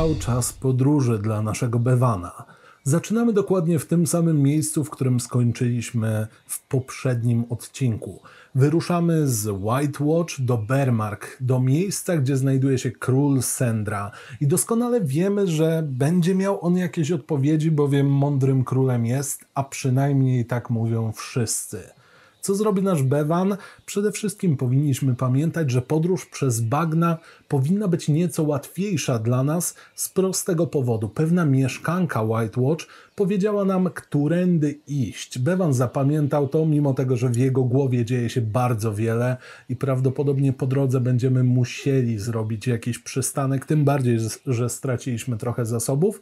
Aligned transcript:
Nastał 0.00 0.18
czas 0.18 0.52
podróży 0.52 1.18
dla 1.18 1.42
naszego 1.42 1.78
Bewana. 1.78 2.44
Zaczynamy 2.84 3.32
dokładnie 3.32 3.78
w 3.78 3.86
tym 3.86 4.06
samym 4.06 4.42
miejscu, 4.42 4.84
w 4.84 4.90
którym 4.90 5.20
skończyliśmy 5.20 6.26
w 6.46 6.68
poprzednim 6.68 7.44
odcinku. 7.50 8.22
Wyruszamy 8.54 9.28
z 9.28 9.46
White 9.46 10.04
Watch 10.04 10.40
do 10.40 10.58
Bermark, 10.58 11.36
do 11.40 11.60
miejsca, 11.60 12.16
gdzie 12.16 12.36
znajduje 12.36 12.78
się 12.78 12.90
król 12.90 13.42
Sendra. 13.42 14.10
I 14.40 14.46
doskonale 14.46 15.00
wiemy, 15.00 15.46
że 15.46 15.82
będzie 15.86 16.34
miał 16.34 16.64
on 16.64 16.76
jakieś 16.76 17.12
odpowiedzi, 17.12 17.70
bowiem 17.70 18.10
mądrym 18.10 18.64
królem 18.64 19.06
jest, 19.06 19.44
a 19.54 19.64
przynajmniej 19.64 20.46
tak 20.46 20.70
mówią 20.70 21.12
wszyscy. 21.12 21.99
Co 22.40 22.54
zrobi 22.54 22.82
nasz 22.82 23.02
Bevan? 23.02 23.56
Przede 23.86 24.12
wszystkim 24.12 24.56
powinniśmy 24.56 25.14
pamiętać, 25.14 25.70
że 25.70 25.82
podróż 25.82 26.26
przez 26.26 26.60
bagna 26.60 27.18
powinna 27.48 27.88
być 27.88 28.08
nieco 28.08 28.42
łatwiejsza 28.42 29.18
dla 29.18 29.42
nas 29.42 29.74
z 29.94 30.08
prostego 30.08 30.66
powodu. 30.66 31.08
Pewna 31.08 31.44
mieszkanka 31.44 32.22
White 32.22 32.60
Watch 32.60 32.86
powiedziała 33.16 33.64
nam, 33.64 33.90
którędy 33.94 34.78
iść. 34.86 35.38
Bevan 35.38 35.74
zapamiętał 35.74 36.48
to, 36.48 36.66
mimo 36.66 36.94
tego, 36.94 37.16
że 37.16 37.28
w 37.28 37.36
jego 37.36 37.62
głowie 37.62 38.04
dzieje 38.04 38.30
się 38.30 38.40
bardzo 38.40 38.94
wiele 38.94 39.36
i 39.68 39.76
prawdopodobnie 39.76 40.52
po 40.52 40.66
drodze 40.66 41.00
będziemy 41.00 41.44
musieli 41.44 42.18
zrobić 42.18 42.66
jakiś 42.66 42.98
przystanek, 42.98 43.66
tym 43.66 43.84
bardziej, 43.84 44.18
że 44.46 44.68
straciliśmy 44.68 45.36
trochę 45.36 45.66
zasobów 45.66 46.20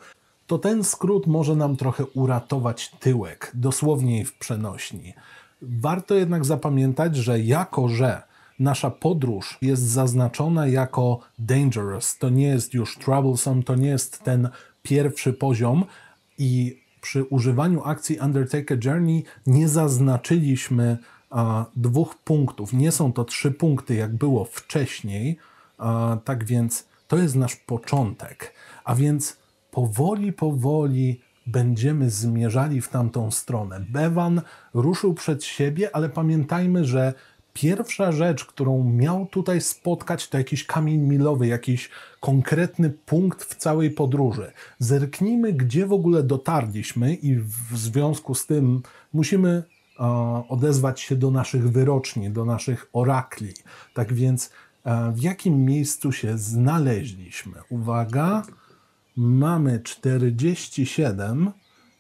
to 0.49 0.59
ten 0.59 0.85
skrót 0.85 1.27
może 1.27 1.57
nam 1.57 1.77
trochę 1.77 2.05
uratować 2.05 2.91
tyłek, 3.01 3.53
dosłownie 3.55 4.25
w 4.25 4.39
przenośni. 4.39 5.15
Warto 5.63 6.15
jednak 6.15 6.45
zapamiętać, 6.45 7.17
że 7.17 7.41
jako 7.41 7.89
że 7.89 8.23
nasza 8.59 8.91
podróż 8.91 9.59
jest 9.63 9.83
zaznaczona 9.83 10.67
jako 10.67 11.21
dangerous, 11.39 12.19
to 12.19 12.29
nie 12.29 12.47
jest 12.47 12.75
już 12.75 12.99
troublesome, 12.99 13.63
to 13.63 13.75
nie 13.75 13.89
jest 13.89 14.23
ten 14.25 14.49
pierwszy 14.83 15.33
poziom 15.33 15.85
i 16.39 16.83
przy 17.01 17.25
używaniu 17.25 17.83
akcji 17.85 18.19
Undertaker 18.19 18.85
Journey 18.85 19.25
nie 19.47 19.69
zaznaczyliśmy 19.69 20.99
a, 21.31 21.65
dwóch 21.77 22.15
punktów. 22.15 22.73
Nie 22.73 22.93
są 22.93 23.13
to 23.13 23.25
trzy 23.25 23.51
punkty, 23.51 23.95
jak 23.95 24.17
było 24.17 24.45
wcześniej. 24.45 25.39
A, 25.79 26.17
tak 26.25 26.45
więc 26.45 26.87
to 27.09 27.17
jest 27.17 27.37
nasz 27.37 27.57
początek. 27.57 28.55
A 28.85 28.95
więc 28.95 29.37
powoli, 29.71 30.33
powoli 30.33 31.21
będziemy 31.49 32.11
zmierzali 32.11 32.81
w 32.81 32.89
tamtą 32.89 33.31
stronę. 33.31 33.85
Bevan 33.91 34.43
ruszył 34.75 35.15
przed 35.15 35.45
siebie, 35.45 35.97
ale 35.97 36.09
pamiętajmy, 36.09 36.85
że 36.85 37.15
pierwsza 37.53 38.13
rzecz, 38.13 38.45
którą 38.45 38.85
miał 38.85 39.27
tutaj 39.27 39.61
spotkać, 39.61 40.29
to 40.29 40.39
jakiś 40.39 40.65
kamień 40.67 41.01
milowy, 41.01 41.47
jakiś 41.47 41.91
konkretny 42.21 42.91
punkt 42.91 43.45
w 43.45 43.55
całej 43.55 43.91
podróży. 43.91 44.53
Zerknijmy, 44.79 45.53
gdzie 45.53 45.87
w 45.87 45.93
ogóle 45.93 46.23
dotarliśmy, 46.23 47.15
i 47.15 47.37
w 47.37 47.79
związku 47.79 48.35
z 48.35 48.47
tym 48.47 48.83
musimy 49.13 49.63
odezwać 50.49 51.01
się 51.01 51.17
do 51.17 51.31
naszych 51.31 51.71
wyroczni, 51.71 52.31
do 52.31 52.45
naszych 52.45 52.87
orakli. 52.93 53.55
Tak 53.95 54.13
więc, 54.13 54.51
w 55.13 55.23
jakim 55.23 55.65
miejscu 55.65 56.13
się 56.13 56.39
znaleźliśmy? 56.39 57.55
Uwaga 57.71 58.43
mamy 59.19 59.81
47 59.81 61.53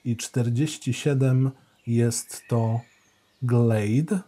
i 0.05 0.17
47 0.17 1.51
jest 1.87 2.43
to 2.49 2.81
glade, 3.43 4.21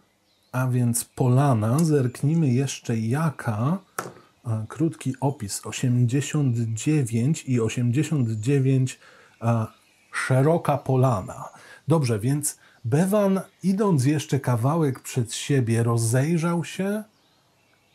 a 0.51 0.67
więc 0.67 1.05
polana. 1.05 1.79
Zerknijmy 1.79 2.47
jeszcze 2.47 2.97
jaka. 2.97 3.77
Krótki 4.67 5.15
opis 5.19 5.61
89 5.65 7.43
i 7.47 7.61
89 7.61 8.99
szeroka 10.11 10.77
polana. 10.77 11.49
Dobrze, 11.87 12.19
więc 12.19 12.57
Bewan, 12.85 13.41
idąc 13.63 14.05
jeszcze 14.05 14.39
kawałek 14.39 14.99
przed 14.99 15.33
siebie, 15.33 15.83
rozejrzał 15.83 16.63
się 16.63 17.03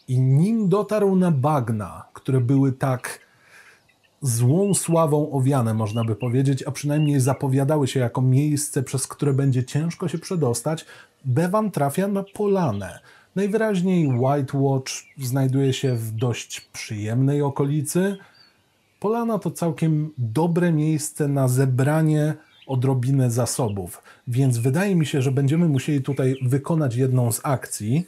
i 0.09 0.21
nim 0.21 0.69
dotarł 0.69 1.17
na 1.17 1.31
bagna, 1.31 2.05
które 2.13 2.41
były 2.41 2.73
tak 2.73 3.26
złą 4.23 4.75
sławą 4.75 5.31
owiane, 5.31 5.75
można 5.75 6.05
by 6.05 6.17
powiedzieć, 6.17 6.63
a 6.63 6.71
przynajmniej 6.71 7.21
zapowiadały 7.21 7.89
się 7.89 8.01
jako 8.01 8.23
miejsce, 8.23 8.83
przez 8.83 9.07
które 9.07 9.33
będzie 9.33 9.65
ciężko 9.65 10.09
się 10.09 10.19
przedostać, 10.19 10.85
Bevan 11.25 11.71
trafia 11.71 12.09
na 12.09 12.23
polanę. 12.35 13.01
Najwyraźniej 13.37 14.07
White 14.07 14.59
Watch 14.59 14.93
znajduje 15.19 15.73
się 15.73 15.97
w 15.97 16.11
dość 16.11 16.61
przyjemnej 16.61 17.43
okolicy. 17.43 18.17
Polana 19.01 19.39
to 19.39 19.51
całkiem 19.51 20.11
dobre 20.19 20.73
miejsce 20.73 21.29
na 21.29 21.49
zebranie 21.49 22.35
odrobinę 22.67 23.31
zasobów, 23.31 24.03
więc 24.29 24.59
wydaje 24.59 24.97
mi 24.97 25.07
się, 25.07 25.23
że 25.23 25.33
będziemy 25.33 25.69
musieli 25.69 26.03
tutaj 26.03 26.37
wykonać 26.43 26.97
jedną 26.97 27.33
z 27.33 27.41
akcji 27.45 28.07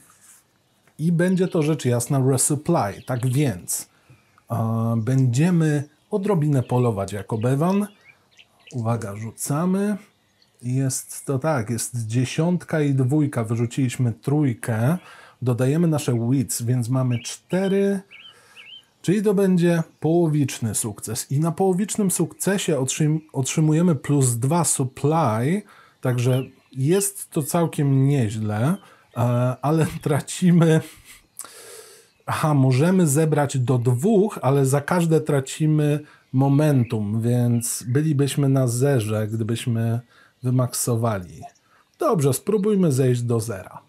i 0.99 1.11
będzie 1.11 1.47
to 1.47 1.61
rzecz 1.61 1.85
jasna 1.85 2.23
resupply. 2.31 3.01
Tak 3.05 3.27
więc 3.27 3.89
będziemy 4.97 5.83
odrobinę 6.11 6.63
polować 6.63 7.13
jako 7.13 7.37
bewan. 7.37 7.87
Uwaga, 8.73 9.15
rzucamy. 9.15 9.97
Jest 10.61 11.25
to 11.25 11.39
tak, 11.39 11.69
jest 11.69 12.07
dziesiątka 12.07 12.81
i 12.81 12.93
dwójka. 12.93 13.43
Wyrzuciliśmy 13.43 14.13
trójkę. 14.13 14.97
Dodajemy 15.41 15.87
nasze 15.87 16.29
wits, 16.29 16.61
więc 16.61 16.89
mamy 16.89 17.19
cztery, 17.19 17.99
czyli 19.01 19.23
to 19.23 19.33
będzie 19.33 19.83
połowiczny 19.99 20.75
sukces. 20.75 21.31
I 21.31 21.39
na 21.39 21.51
połowicznym 21.51 22.11
sukcesie 22.11 22.79
otrzym 22.79 23.21
otrzymujemy 23.33 23.95
plus 23.95 24.35
dwa 24.35 24.63
supply, 24.63 25.61
także 26.01 26.43
jest 26.71 27.29
to 27.29 27.43
całkiem 27.43 28.07
nieźle, 28.07 28.75
e, 29.17 29.21
ale 29.61 29.85
tracimy 30.01 30.81
aha, 32.29 32.53
możemy 32.53 33.07
zebrać 33.07 33.57
do 33.57 33.77
dwóch, 33.77 34.39
ale 34.41 34.65
za 34.65 34.81
każde 34.81 35.21
tracimy 35.21 35.99
momentum, 36.33 37.21
więc 37.21 37.83
bylibyśmy 37.87 38.49
na 38.49 38.67
zerze, 38.67 39.27
gdybyśmy 39.27 39.99
wymaksowali. 40.43 41.41
Dobrze, 41.99 42.33
spróbujmy 42.33 42.91
zejść 42.91 43.21
do 43.21 43.39
zera. 43.39 43.81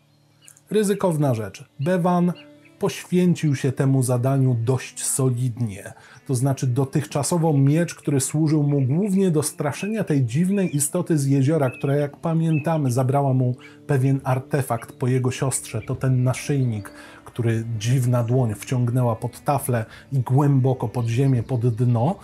Ryzykowna 0.70 1.34
rzecz. 1.34 1.64
Bevan 1.80 2.32
poświęcił 2.78 3.56
się 3.56 3.72
temu 3.72 4.02
zadaniu 4.02 4.56
dość 4.64 5.04
solidnie. 5.04 5.92
To 6.26 6.34
znaczy 6.34 6.66
dotychczasowo 6.66 7.52
miecz, 7.52 7.94
który 7.94 8.20
służył 8.20 8.62
mu 8.62 8.80
głównie 8.80 9.30
do 9.30 9.42
straszenia 9.42 10.04
tej 10.04 10.24
dziwnej 10.24 10.76
istoty 10.76 11.18
z 11.18 11.26
jeziora, 11.26 11.70
która 11.70 11.96
jak 11.96 12.16
pamiętamy 12.16 12.90
zabrała 12.90 13.34
mu 13.34 13.56
pewien 13.86 14.20
artefakt 14.24 14.92
po 14.92 15.06
jego 15.06 15.30
siostrze, 15.30 15.82
to 15.86 15.94
ten 15.94 16.22
naszyjnik, 16.22 16.92
który 17.40 17.64
dziwna 17.78 18.24
dłoń 18.24 18.54
wciągnęła 18.54 19.16
pod 19.16 19.44
taflę 19.44 19.84
i 20.12 20.18
głęboko 20.18 20.88
pod 20.88 21.06
ziemię, 21.06 21.42
pod 21.42 21.74
dno, 21.74 22.14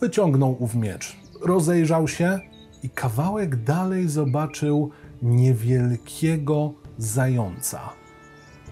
wyciągnął 0.00 0.56
ów 0.62 0.74
miecz. 0.74 1.16
Rozejrzał 1.40 2.08
się 2.08 2.40
i 2.82 2.90
kawałek 2.90 3.56
dalej 3.56 4.08
zobaczył 4.08 4.90
niewielkiego 5.22 6.72
zająca. 6.98 7.80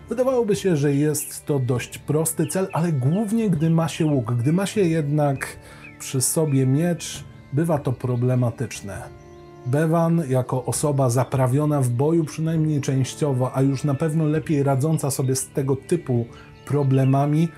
Wydawałoby 0.08 0.56
się, 0.56 0.76
że 0.76 0.94
jest 0.94 1.46
to 1.46 1.58
dość 1.58 1.98
prosty 1.98 2.46
cel, 2.46 2.68
ale 2.72 2.92
głównie 2.92 3.50
gdy 3.50 3.70
ma 3.70 3.88
się 3.88 4.06
łuk, 4.06 4.32
gdy 4.32 4.52
ma 4.52 4.66
się 4.66 4.80
jednak 4.80 5.56
przy 5.98 6.20
sobie 6.20 6.66
miecz, 6.66 7.24
bywa 7.52 7.78
to 7.78 7.92
problematyczne. 7.92 9.25
Bevan, 9.66 10.22
jako 10.28 10.64
osoba 10.64 11.10
zaprawiona 11.10 11.80
w 11.80 11.88
boju, 11.88 12.24
przynajmniej 12.24 12.80
częściowo, 12.80 13.56
a 13.56 13.62
już 13.62 13.84
na 13.84 13.94
pewno 13.94 14.24
lepiej 14.24 14.62
radząca 14.62 15.10
sobie 15.10 15.36
z 15.36 15.48
tego 15.48 15.76
typu 15.76 16.26
problemami, 16.66 17.48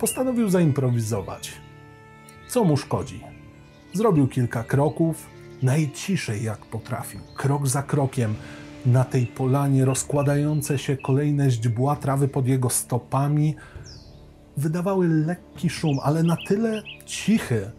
postanowił 0.00 0.48
zaimprowizować. 0.48 1.52
Co 2.48 2.64
mu 2.64 2.76
szkodzi? 2.76 3.20
Zrobił 3.92 4.28
kilka 4.28 4.64
kroków, 4.64 5.26
najciszej 5.62 6.42
jak 6.42 6.58
potrafił, 6.58 7.20
krok 7.36 7.68
za 7.68 7.82
krokiem, 7.82 8.34
na 8.86 9.04
tej 9.04 9.26
polanie 9.26 9.84
rozkładające 9.84 10.78
się 10.78 10.96
kolejne 10.96 11.50
źdźbła 11.50 11.96
trawy 11.96 12.28
pod 12.28 12.46
jego 12.46 12.70
stopami 12.70 13.54
wydawały 14.56 15.08
lekki 15.08 15.70
szum, 15.70 15.98
ale 16.02 16.22
na 16.22 16.36
tyle 16.48 16.82
cichy, 17.06 17.70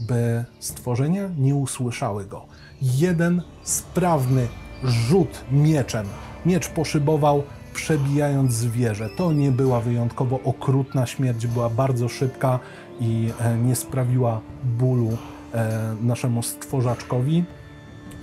by 0.00 0.44
stworzenia 0.58 1.28
nie 1.38 1.54
usłyszały 1.54 2.24
go. 2.24 2.44
Jeden 2.82 3.42
sprawny 3.62 4.48
rzut 4.84 5.44
mieczem. 5.52 6.06
Miecz 6.46 6.68
poszybował, 6.68 7.42
przebijając 7.74 8.52
zwierzę. 8.52 9.08
To 9.16 9.32
nie 9.32 9.50
była 9.50 9.80
wyjątkowo 9.80 10.40
okrutna 10.44 11.06
śmierć, 11.06 11.46
była 11.46 11.70
bardzo 11.70 12.08
szybka 12.08 12.58
i 13.00 13.30
e, 13.40 13.56
nie 13.56 13.76
sprawiła 13.76 14.40
bólu 14.64 15.16
e, 15.54 15.96
naszemu 16.02 16.42
stworzaczkowi. 16.42 17.44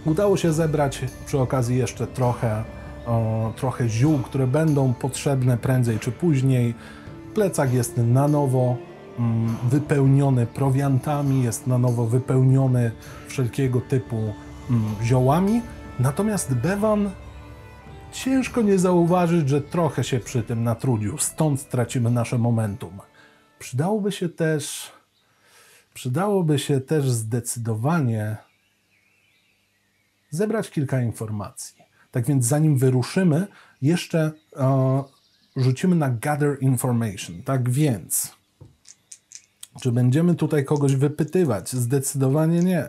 Udało 0.06 0.38
się 0.38 0.54
zebrać 0.54 1.02
przy 1.26 1.40
okazji 1.40 1.78
jeszcze 1.78 2.08
trochę, 2.08 2.64
o, 3.06 3.54
trochę 3.56 3.90
ziół, 3.90 4.20
które 4.20 4.48
będą 4.48 4.94
potrzebne 4.94 5.58
prędzej 5.58 6.00
czy 6.00 6.12
później. 6.12 6.74
Plecak 7.34 7.74
jest 7.74 7.98
na 7.98 8.28
nowo 8.28 8.78
wypełniony 9.70 10.46
prowiantami, 10.46 11.44
jest 11.44 11.68
na 11.68 11.78
nowo 11.78 12.06
wypełniony 12.06 12.92
wszelkiego 13.28 13.82
typu 13.82 14.34
mm, 14.70 14.96
ziołami. 15.04 15.62
Natomiast 16.00 16.56
Bevan 16.56 17.12
ciężko 18.12 18.62
nie 18.62 18.80
zauważyć, 18.80 19.50
że 19.50 19.62
trochę 19.62 20.04
się 20.04 20.20
przy 20.20 20.44
tym 20.44 20.64
natrudził, 20.64 21.18
stąd 21.18 21.70
tracimy 21.70 22.12
nasze 22.12 22.38
momentum. 22.38 23.00
Przydałoby 23.60 24.12
się 24.12 24.30
też, 24.30 24.92
przydałoby 25.94 26.60
się 26.60 26.82
też 26.82 27.10
zdecydowanie 27.10 28.38
zebrać 30.30 30.70
kilka 30.70 31.02
informacji. 31.02 31.78
Tak 32.12 32.26
więc 32.26 32.46
zanim 32.46 32.78
wyruszymy, 32.78 33.48
jeszcze 33.82 34.32
e, 34.56 35.04
rzucimy 35.56 35.96
na 35.96 36.10
Gather 36.10 36.58
Information. 36.62 37.44
Tak 37.44 37.70
więc, 37.70 38.37
czy 39.82 39.92
będziemy 39.92 40.36
tutaj 40.36 40.66
kogoś 40.66 40.96
wypytywać? 40.96 41.72
Zdecydowanie 41.72 42.60
nie. 42.60 42.88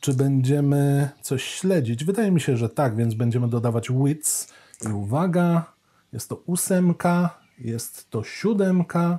Czy 0.00 0.14
będziemy 0.14 1.08
coś 1.22 1.44
śledzić? 1.44 2.04
Wydaje 2.04 2.30
mi 2.30 2.40
się, 2.40 2.56
że 2.56 2.68
tak, 2.68 2.96
więc 2.96 3.14
będziemy 3.14 3.48
dodawać 3.48 3.88
wits. 3.90 4.48
I 4.88 4.92
uwaga, 4.92 5.72
jest 6.12 6.28
to 6.28 6.36
ósemka, 6.46 7.38
jest 7.58 8.10
to 8.10 8.24
siódemka, 8.24 9.18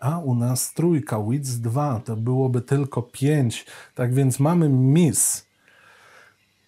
a 0.00 0.18
u 0.18 0.34
nas 0.34 0.74
trójka, 0.74 1.22
wits 1.30 1.50
2, 1.50 2.00
to 2.04 2.16
byłoby 2.16 2.60
tylko 2.60 3.02
pięć. 3.02 3.66
Tak 3.94 4.14
więc 4.14 4.40
mamy 4.40 4.68
miss. 4.68 5.46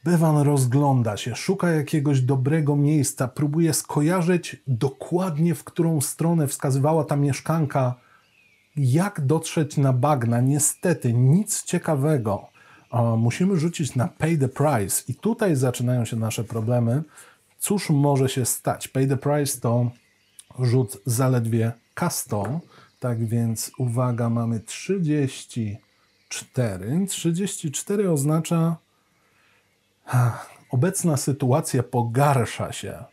Bevan 0.05 0.37
rozgląda 0.37 1.17
się, 1.17 1.35
szuka 1.35 1.71
jakiegoś 1.71 2.21
dobrego 2.21 2.77
miejsca, 2.77 3.29
próbuje 3.29 3.75
skojarzyć 3.75 4.63
dokładnie, 4.67 5.55
w 5.55 5.65
którą 5.65 6.01
stronę 6.01 6.47
wskazywała 6.47 7.05
ta 7.05 7.17
mieszkanka, 7.17 7.95
jak 8.79 9.21
dotrzeć 9.21 9.77
na 9.77 9.93
bagna. 9.93 10.41
Niestety, 10.41 11.13
nic 11.13 11.63
ciekawego. 11.63 12.47
Musimy 13.17 13.57
rzucić 13.57 13.95
na 13.95 14.09
pay 14.09 14.39
the 14.39 14.49
price, 14.49 15.03
i 15.09 15.15
tutaj 15.15 15.57
zaczynają 15.57 16.05
się 16.05 16.17
nasze 16.17 16.45
problemy. 16.45 17.03
Cóż 17.59 17.91
może 17.91 18.29
się 18.29 18.45
stać? 18.45 18.89
Pay 18.89 19.07
the 19.07 19.17
price 19.17 19.61
to 19.61 19.91
rzut 20.59 20.97
zaledwie 21.07 21.73
K100, 21.97 22.59
tak 23.01 23.27
więc 23.27 23.71
uwaga, 23.79 24.31
mamy 24.31 24.61
34. 24.61 27.07
34 27.07 28.11
oznacza 28.11 28.77
Obecna 30.71 31.17
sytuacja 31.17 31.83
pogarsza 31.83 32.73
się. 32.73 33.05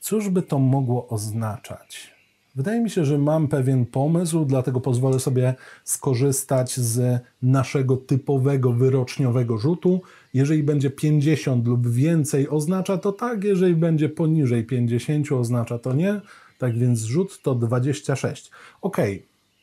Cóż 0.00 0.28
by 0.28 0.42
to 0.42 0.58
mogło 0.58 1.08
oznaczać? 1.08 2.13
Wydaje 2.54 2.80
mi 2.80 2.90
się, 2.90 3.04
że 3.04 3.18
mam 3.18 3.48
pewien 3.48 3.86
pomysł, 3.86 4.44
dlatego 4.44 4.80
pozwolę 4.80 5.20
sobie 5.20 5.54
skorzystać 5.84 6.76
z 6.76 7.22
naszego 7.42 7.96
typowego 7.96 8.72
wyroczniowego 8.72 9.58
rzutu. 9.58 10.02
Jeżeli 10.34 10.62
będzie 10.62 10.90
50 10.90 11.66
lub 11.66 11.88
więcej, 11.88 12.48
oznacza 12.48 12.98
to 12.98 13.12
tak, 13.12 13.44
jeżeli 13.44 13.74
będzie 13.74 14.08
poniżej 14.08 14.64
50, 14.64 15.32
oznacza 15.32 15.78
to 15.78 15.92
nie. 15.92 16.20
Tak 16.58 16.78
więc 16.78 17.02
rzut 17.02 17.42
to 17.42 17.54
26. 17.54 18.50
Ok, 18.82 18.96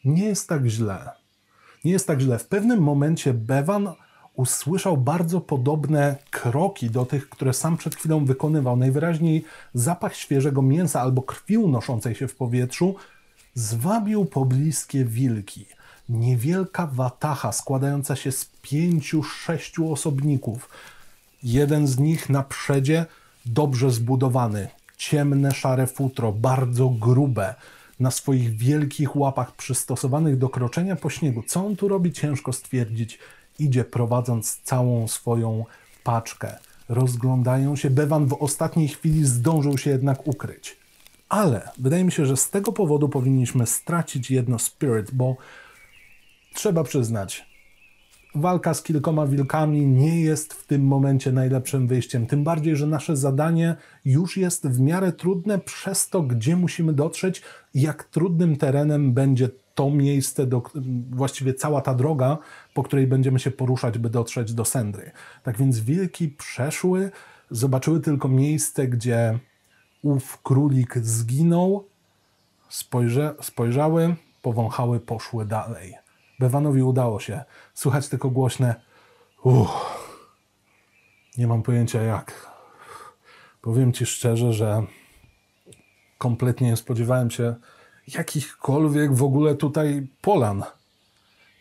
nie 0.06 0.26
jest 0.26 0.50
tak 0.50 0.66
źle. 0.66 1.10
Nie 1.86 1.92
jest 1.92 2.08
tak 2.08 2.22
źle. 2.22 2.40
W 2.40 2.48
pewnym 2.48 2.80
momencie 2.80 3.34
Bevan 3.34 3.90
usłyszał 4.36 4.98
bardzo 4.98 5.42
podobne 5.42 6.16
kroki 6.31 6.89
do 6.89 7.06
tych, 7.06 7.30
które 7.30 7.54
sam 7.54 7.78
przed 7.78 7.95
chwilą 7.95 8.25
wykonywał. 8.25 8.78
Najwyraźniej 8.78 9.45
zapach 9.74 10.16
świeżego 10.16 10.62
mięsa 10.62 11.01
albo 11.01 11.22
krwi 11.22 11.57
unoszącej 11.57 12.16
się 12.16 12.28
w 12.28 12.36
powietrzu 12.36 12.95
zwabił 13.54 14.25
pobliskie 14.25 15.06
wilki. 15.06 15.66
Niewielka 16.10 16.88
watacha 16.88 17.51
składająca 17.51 18.16
się 18.16 18.31
z 18.31 18.45
pięciu, 18.62 19.24
sześciu 19.24 19.92
osobników. 19.92 20.69
Jeden 21.44 21.88
z 21.88 22.00
nich 22.00 22.30
na 22.30 22.44
przedzie 22.44 23.06
dobrze 23.45 23.92
zbudowany, 23.92 24.68
ciemne, 24.98 25.51
szare 25.51 25.88
futro, 25.88 26.31
bardzo 26.31 26.89
grube, 26.89 27.56
na 28.00 28.12
swoich 28.12 28.57
wielkich 28.57 29.16
łapach 29.16 29.56
przystosowanych 29.56 30.38
do 30.38 30.50
kroczenia 30.50 30.95
po 30.95 31.10
śniegu. 31.10 31.44
Co 31.48 31.66
on 31.66 31.75
tu 31.75 31.88
robi, 31.88 32.12
ciężko 32.12 32.54
stwierdzić 32.54 33.19
idzie 33.63 33.84
prowadząc 33.84 34.62
całą 34.63 35.08
swoją 35.08 35.66
paczkę. 36.04 36.58
Rozglądają 36.90 37.75
się. 37.75 37.90
Bewan 37.90 38.25
w 38.25 38.34
ostatniej 38.34 38.88
chwili 38.88 39.25
zdążył 39.25 39.78
się 39.78 39.90
jednak 39.90 40.28
ukryć. 40.28 40.78
Ale 41.30 41.69
wydaje 41.78 42.04
mi 42.04 42.12
się, 42.12 42.25
że 42.25 42.38
z 42.38 42.50
tego 42.50 42.72
powodu 42.72 43.10
powinniśmy 43.10 43.68
stracić 43.68 44.31
jedno 44.31 44.60
spirit, 44.60 45.12
bo 45.13 45.36
trzeba 46.54 46.84
przyznać, 46.84 47.46
walka 48.36 48.74
z 48.74 48.84
kilkoma 48.84 49.28
wilkami 49.28 49.88
nie 49.88 50.22
jest 50.22 50.54
w 50.54 50.68
tym 50.68 50.84
momencie 50.84 51.31
najlepszym 51.31 51.88
wyjściem. 51.88 52.28
Tym 52.28 52.44
bardziej, 52.44 52.75
że 52.75 52.88
nasze 52.88 53.18
zadanie 53.18 53.75
już 54.06 54.38
jest 54.38 54.68
w 54.68 54.80
miarę 54.80 55.12
trudne 55.12 55.60
przez 55.60 56.10
to, 56.10 56.22
gdzie 56.22 56.56
musimy 56.56 56.94
dotrzeć 56.94 57.42
jak 57.74 58.04
trudnym 58.04 58.56
terenem 58.56 59.13
będzie 59.13 59.50
to 59.76 59.90
miejsce, 59.90 60.48
do, 60.48 60.62
właściwie 61.10 61.54
cała 61.54 61.82
ta 61.82 61.94
droga, 61.94 62.38
po 62.74 62.84
której 62.84 63.08
będziemy 63.08 63.40
się 63.40 63.52
poruszać, 63.52 63.98
by 63.98 64.10
dotrzeć 64.10 64.54
do 64.54 64.66
Sendry. 64.66 65.12
Tak 65.44 65.58
więc 65.58 65.80
wilki 65.80 66.30
przeszły, 66.30 67.12
zobaczyły 67.52 68.00
tylko 68.00 68.28
miejsce, 68.28 68.88
gdzie 68.88 69.40
ów 70.02 70.42
królik 70.44 70.98
zginął, 70.98 71.88
spojrze, 72.70 73.36
spojrzały, 73.42 74.16
powąchały, 74.42 75.00
poszły 75.00 75.46
dalej. 75.46 75.96
Bewanowi 76.40 76.84
udało 76.84 77.20
się. 77.20 77.44
Słychać 77.74 78.08
tylko 78.08 78.30
głośne 78.30 78.75
uff. 79.44 79.70
Nie 81.38 81.48
mam 81.48 81.63
pojęcia 81.63 82.01
jak. 82.01 82.51
Powiem 83.62 83.94
Ci 83.94 84.06
szczerze, 84.06 84.54
że 84.54 84.84
kompletnie 86.18 86.68
nie 86.68 86.78
spodziewałem 86.78 87.32
się 87.32 87.56
jakichkolwiek 88.15 89.13
w 89.13 89.24
ogóle 89.24 89.56
tutaj 89.56 90.08
polan. 90.22 90.63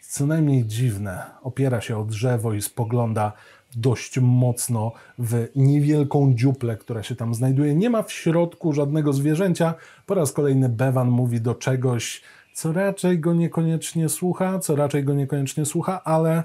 Co 0.09 0.27
najmniej 0.27 0.67
dziwne. 0.67 1.23
Opiera 1.43 1.81
się 1.81 1.99
o 1.99 2.05
drzewo 2.05 2.53
i 2.53 2.63
spogląda 2.63 3.33
dość 3.77 4.19
mocno 4.19 4.93
w 5.19 5.49
niewielką 5.57 6.35
dziuplę, 6.35 6.77
która 6.77 7.03
się 7.03 7.17
tam 7.17 7.35
znajduje. 7.35 7.75
Nie 7.75 7.91
ma 7.91 8.03
w 8.03 8.13
środku 8.13 8.73
żadnego 8.73 9.13
zwierzęcia. 9.13 9.75
Po 10.07 10.15
raz 10.15 10.33
kolejny 10.33 10.69
Bevan 10.69 11.09
mówi 11.09 11.41
do 11.41 11.55
czegoś, 11.55 12.23
co 12.55 12.73
raczej 12.73 13.19
go 13.19 13.35
niekoniecznie 13.35 14.09
słucha, 14.09 14.59
co 14.59 14.77
raczej 14.77 15.05
go 15.05 15.15
niekoniecznie 15.15 15.67
słucha, 15.67 16.05
ale 16.05 16.45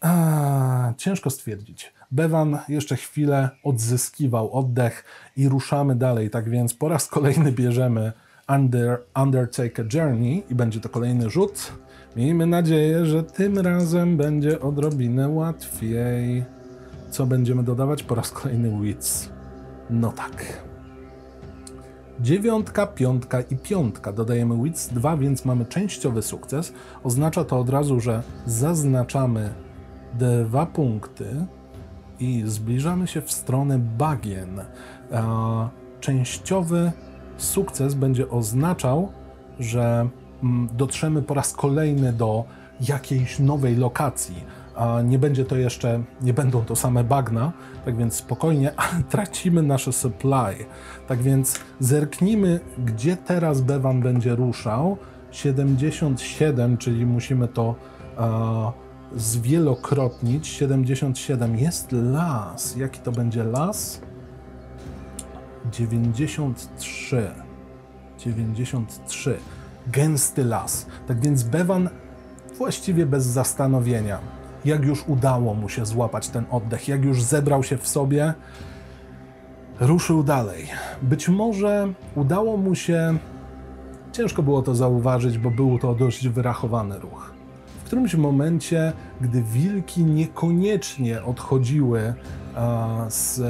a, 0.00 0.92
ciężko 0.96 1.30
stwierdzić. 1.30 1.92
Bevan 2.10 2.58
jeszcze 2.68 2.96
chwilę 2.96 3.48
odzyskiwał 3.64 4.52
oddech 4.52 5.04
i 5.36 5.48
ruszamy 5.48 5.94
dalej. 5.94 6.30
Tak 6.30 6.50
więc 6.50 6.74
po 6.74 6.88
raz 6.88 7.08
kolejny 7.08 7.52
bierzemy 7.52 8.12
Under, 8.48 8.98
Undertaker 9.22 9.94
Journey 9.94 10.44
i 10.50 10.54
będzie 10.54 10.80
to 10.80 10.88
kolejny 10.88 11.30
rzut. 11.30 11.72
Miejmy 12.16 12.46
nadzieję, 12.46 13.06
że 13.06 13.22
tym 13.22 13.58
razem 13.58 14.16
będzie 14.16 14.60
odrobinę 14.60 15.28
łatwiej. 15.28 16.44
Co 17.10 17.26
będziemy 17.26 17.62
dodawać? 17.62 18.02
Po 18.02 18.14
raz 18.14 18.30
kolejny 18.30 18.82
wits. 18.82 19.28
No 19.90 20.12
tak. 20.12 20.44
Dziewiątka, 22.20 22.86
piątka 22.86 23.40
i 23.40 23.56
piątka. 23.56 24.12
Dodajemy 24.12 24.64
wits 24.64 24.88
2, 24.88 25.16
więc 25.16 25.44
mamy 25.44 25.64
częściowy 25.64 26.22
sukces. 26.22 26.72
Oznacza 27.04 27.44
to 27.44 27.60
od 27.60 27.68
razu, 27.68 28.00
że 28.00 28.22
zaznaczamy 28.46 29.54
dwa 30.14 30.66
punkty 30.66 31.46
i 32.20 32.42
zbliżamy 32.46 33.06
się 33.06 33.22
w 33.22 33.32
stronę 33.32 33.78
bagien. 33.78 34.60
Częściowy 36.00 36.92
sukces 37.36 37.94
będzie 37.94 38.30
oznaczał, 38.30 39.08
że 39.60 40.08
mm, 40.42 40.68
dotrzemy 40.72 41.22
po 41.22 41.34
raz 41.34 41.52
kolejny 41.52 42.12
do 42.12 42.44
jakiejś 42.88 43.38
nowej 43.38 43.76
lokacji. 43.76 44.44
Nie 45.04 45.18
będzie 45.18 45.44
to 45.44 45.56
jeszcze, 45.56 46.02
nie 46.22 46.34
będą 46.34 46.64
to 46.64 46.76
same 46.76 47.04
bagna, 47.04 47.52
tak 47.84 47.96
więc 47.96 48.14
spokojnie, 48.14 48.72
ale 48.80 49.02
tracimy 49.02 49.62
nasze 49.62 49.92
supply. 49.92 50.66
Tak 51.08 51.22
więc 51.22 51.60
zerknijmy, 51.80 52.60
gdzie 52.84 53.16
teraz 53.16 53.60
Bevan 53.60 54.00
będzie 54.00 54.34
ruszał. 54.34 54.96
77, 55.30 56.76
czyli 56.76 57.06
musimy 57.06 57.48
to 57.48 57.74
zwielokrotnić. 59.16 60.46
77 60.46 61.58
jest 61.58 61.92
las. 61.92 62.76
Jaki 62.76 63.00
to 63.00 63.12
będzie 63.12 63.44
las? 63.44 64.00
93. 65.72 67.30
93. 68.18 69.38
Gęsty 69.86 70.44
las. 70.44 70.86
Tak 71.06 71.20
więc 71.20 71.42
Bevan 71.42 71.88
właściwie 72.58 73.06
bez 73.06 73.24
zastanowienia, 73.24 74.18
jak 74.64 74.84
już 74.84 75.08
udało 75.08 75.54
mu 75.54 75.68
się 75.68 75.86
złapać 75.86 76.28
ten 76.28 76.44
oddech, 76.50 76.88
jak 76.88 77.04
już 77.04 77.22
zebrał 77.22 77.62
się 77.62 77.76
w 77.78 77.88
sobie, 77.88 78.34
ruszył 79.80 80.22
dalej. 80.22 80.68
Być 81.02 81.28
może 81.28 81.92
udało 82.14 82.56
mu 82.56 82.74
się 82.74 83.18
Ciężko 84.16 84.42
było 84.42 84.62
to 84.62 84.74
zauważyć, 84.74 85.38
bo 85.38 85.50
był 85.50 85.78
to 85.78 85.94
dość 85.94 86.28
wyrachowany 86.28 86.98
ruch. 86.98 87.34
W 87.78 87.84
którymś 87.84 88.14
momencie, 88.14 88.92
gdy 89.20 89.42
wilki 89.42 90.04
niekoniecznie 90.04 91.22
odchodziły 91.22 92.14
z 93.08 93.40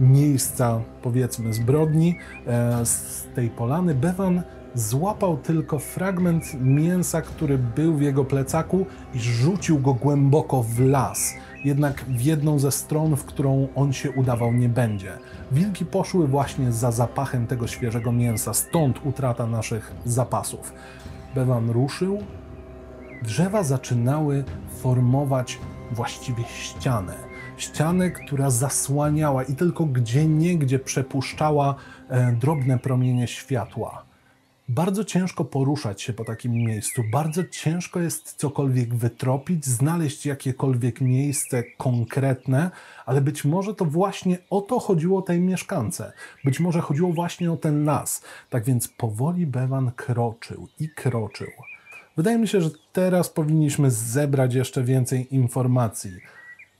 miejsca, 0.00 0.80
powiedzmy, 1.02 1.54
zbrodni, 1.54 2.18
e, 2.46 2.86
z 2.86 3.26
tej 3.34 3.50
polany, 3.50 3.94
Bevan 3.94 4.42
złapał 4.74 5.36
tylko 5.36 5.78
fragment 5.78 6.44
mięsa, 6.60 7.22
który 7.22 7.58
był 7.58 7.94
w 7.94 8.02
jego 8.02 8.24
plecaku 8.24 8.86
i 9.14 9.20
rzucił 9.20 9.78
go 9.78 9.94
głęboko 9.94 10.62
w 10.62 10.80
las, 10.80 11.34
jednak 11.64 12.04
w 12.04 12.20
jedną 12.20 12.58
ze 12.58 12.72
stron, 12.72 13.16
w 13.16 13.24
którą 13.24 13.68
on 13.74 13.92
się 13.92 14.10
udawał 14.10 14.52
nie 14.52 14.68
będzie. 14.68 15.12
Wilki 15.52 15.86
poszły 15.86 16.26
właśnie 16.26 16.72
za 16.72 16.92
zapachem 16.92 17.46
tego 17.46 17.66
świeżego 17.66 18.12
mięsa, 18.12 18.54
stąd 18.54 19.06
utrata 19.06 19.46
naszych 19.46 19.94
zapasów. 20.04 20.72
Bevan 21.34 21.70
ruszył, 21.70 22.18
drzewa 23.22 23.62
zaczynały 23.62 24.44
formować 24.82 25.58
właściwie 25.92 26.44
ścianę. 26.44 27.14
Ścianę, 27.56 28.10
która 28.10 28.50
zasłaniała 28.50 29.42
i 29.42 29.54
tylko 29.54 29.84
gdzie 29.84 30.26
niegdzie 30.26 30.78
przepuszczała 30.78 31.74
e, 32.08 32.32
drobne 32.32 32.78
promienie 32.78 33.26
światła. 33.26 34.04
Bardzo 34.68 35.04
ciężko 35.04 35.44
poruszać 35.44 36.02
się 36.02 36.12
po 36.12 36.24
takim 36.24 36.52
miejscu, 36.52 37.02
bardzo 37.12 37.44
ciężko 37.44 38.00
jest 38.00 38.34
cokolwiek 38.34 38.94
wytropić, 38.94 39.66
znaleźć 39.66 40.26
jakiekolwiek 40.26 41.00
miejsce 41.00 41.62
konkretne, 41.78 42.70
ale 43.06 43.20
być 43.20 43.44
może 43.44 43.74
to 43.74 43.84
właśnie 43.84 44.38
o 44.50 44.60
to 44.60 44.80
chodziło 44.80 45.22
tej 45.22 45.40
mieszkance. 45.40 46.12
Być 46.44 46.60
może 46.60 46.80
chodziło 46.80 47.12
właśnie 47.12 47.52
o 47.52 47.56
ten 47.56 47.84
las. 47.84 48.22
Tak 48.50 48.64
więc 48.64 48.88
powoli 48.88 49.46
Bewan 49.46 49.92
kroczył 49.96 50.68
i 50.80 50.88
kroczył. 50.88 51.50
Wydaje 52.16 52.38
mi 52.38 52.48
się, 52.48 52.60
że 52.60 52.70
teraz 52.92 53.30
powinniśmy 53.30 53.90
zebrać 53.90 54.54
jeszcze 54.54 54.82
więcej 54.82 55.34
informacji 55.34 56.12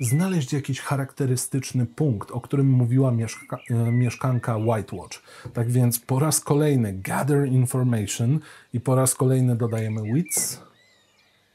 znaleźć 0.05 0.53
jakiś 0.53 0.81
charakterystyczny 0.81 1.87
punkt, 1.87 2.31
o 2.31 2.41
którym 2.41 2.71
mówiła 2.71 3.11
mieszka 3.11 3.59
e, 3.71 3.93
mieszkanka 3.93 4.57
White 4.57 4.97
Watch. 4.97 5.23
Tak 5.53 5.71
więc 5.71 5.99
po 5.99 6.19
raz 6.19 6.41
kolejny 6.41 6.93
gather 6.93 7.47
information 7.49 8.41
i 8.73 8.81
po 8.81 8.95
raz 8.95 9.15
kolejny 9.15 9.57
dodajemy 9.57 10.03
wits. 10.15 10.61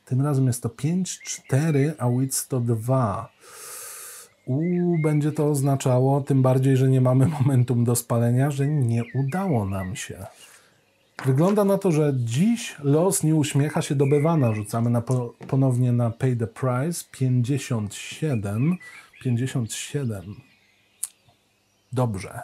Tym 0.05 0.21
razem 0.21 0.47
jest 0.47 0.63
to 0.63 0.69
5, 0.69 1.19
4, 1.19 1.93
a 1.97 2.09
wits 2.09 2.47
to 2.47 2.59
2. 2.59 3.29
U 4.45 4.97
będzie 5.03 5.31
to 5.31 5.49
oznaczało, 5.49 6.21
tym 6.21 6.41
bardziej, 6.41 6.77
że 6.77 6.89
nie 6.89 7.01
mamy 7.01 7.27
momentum 7.39 7.83
do 7.83 7.95
spalenia, 7.95 8.51
że 8.51 8.67
nie 8.67 9.03
udało 9.13 9.65
nam 9.65 9.95
się. 9.95 10.25
Wygląda 11.25 11.65
na 11.65 11.77
to, 11.77 11.91
że 11.91 12.13
dziś 12.15 12.75
los 12.83 13.23
nie 13.23 13.35
uśmiecha 13.35 13.81
się 13.81 13.95
do 13.95 14.07
Bewana. 14.07 14.53
Rzucamy 14.53 14.89
na 14.89 15.01
po, 15.01 15.33
ponownie 15.47 15.91
na 15.91 16.09
Pay 16.09 16.35
the 16.35 16.47
Price 16.47 17.05
57. 17.11 18.77
57. 19.23 20.35
Dobrze. 21.93 22.39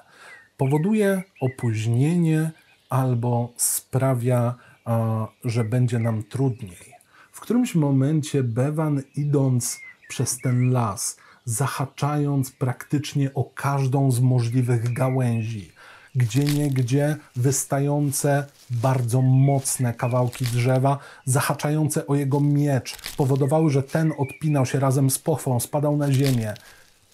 Powoduje 0.58 1.24
opóźnienie 1.42 2.52
albo 2.90 3.54
sprawia, 3.58 4.56
a, 4.86 5.28
że 5.46 5.64
będzie 5.64 6.00
nam 6.00 6.24
trudniej. 6.24 6.94
W 7.32 7.40
którymś 7.40 7.76
momencie 7.76 8.44
Bewan 8.44 9.02
idąc 9.16 9.82
przez 10.08 10.38
ten 10.42 10.72
las, 10.72 11.18
zahaczając 11.46 12.52
praktycznie 12.52 13.34
o 13.34 13.44
każdą 13.44 14.12
z 14.12 14.20
możliwych 14.20 14.94
gałęzi, 14.94 15.72
gdzie 16.16 16.44
niegdzie 16.44 17.16
wystające 17.36 18.46
bardzo 18.70 19.22
mocne 19.22 19.94
kawałki 19.94 20.46
drzewa, 20.46 20.98
zahaczające 21.26 22.08
o 22.08 22.16
jego 22.16 22.40
miecz, 22.40 22.96
powodowały, 23.18 23.72
że 23.72 23.84
ten 23.84 24.14
odpinał 24.18 24.66
się 24.66 24.80
razem 24.80 25.10
z 25.10 25.20
pochwą, 25.20 25.60
spadał 25.60 25.98
na 25.98 26.12
ziemię. 26.12 26.54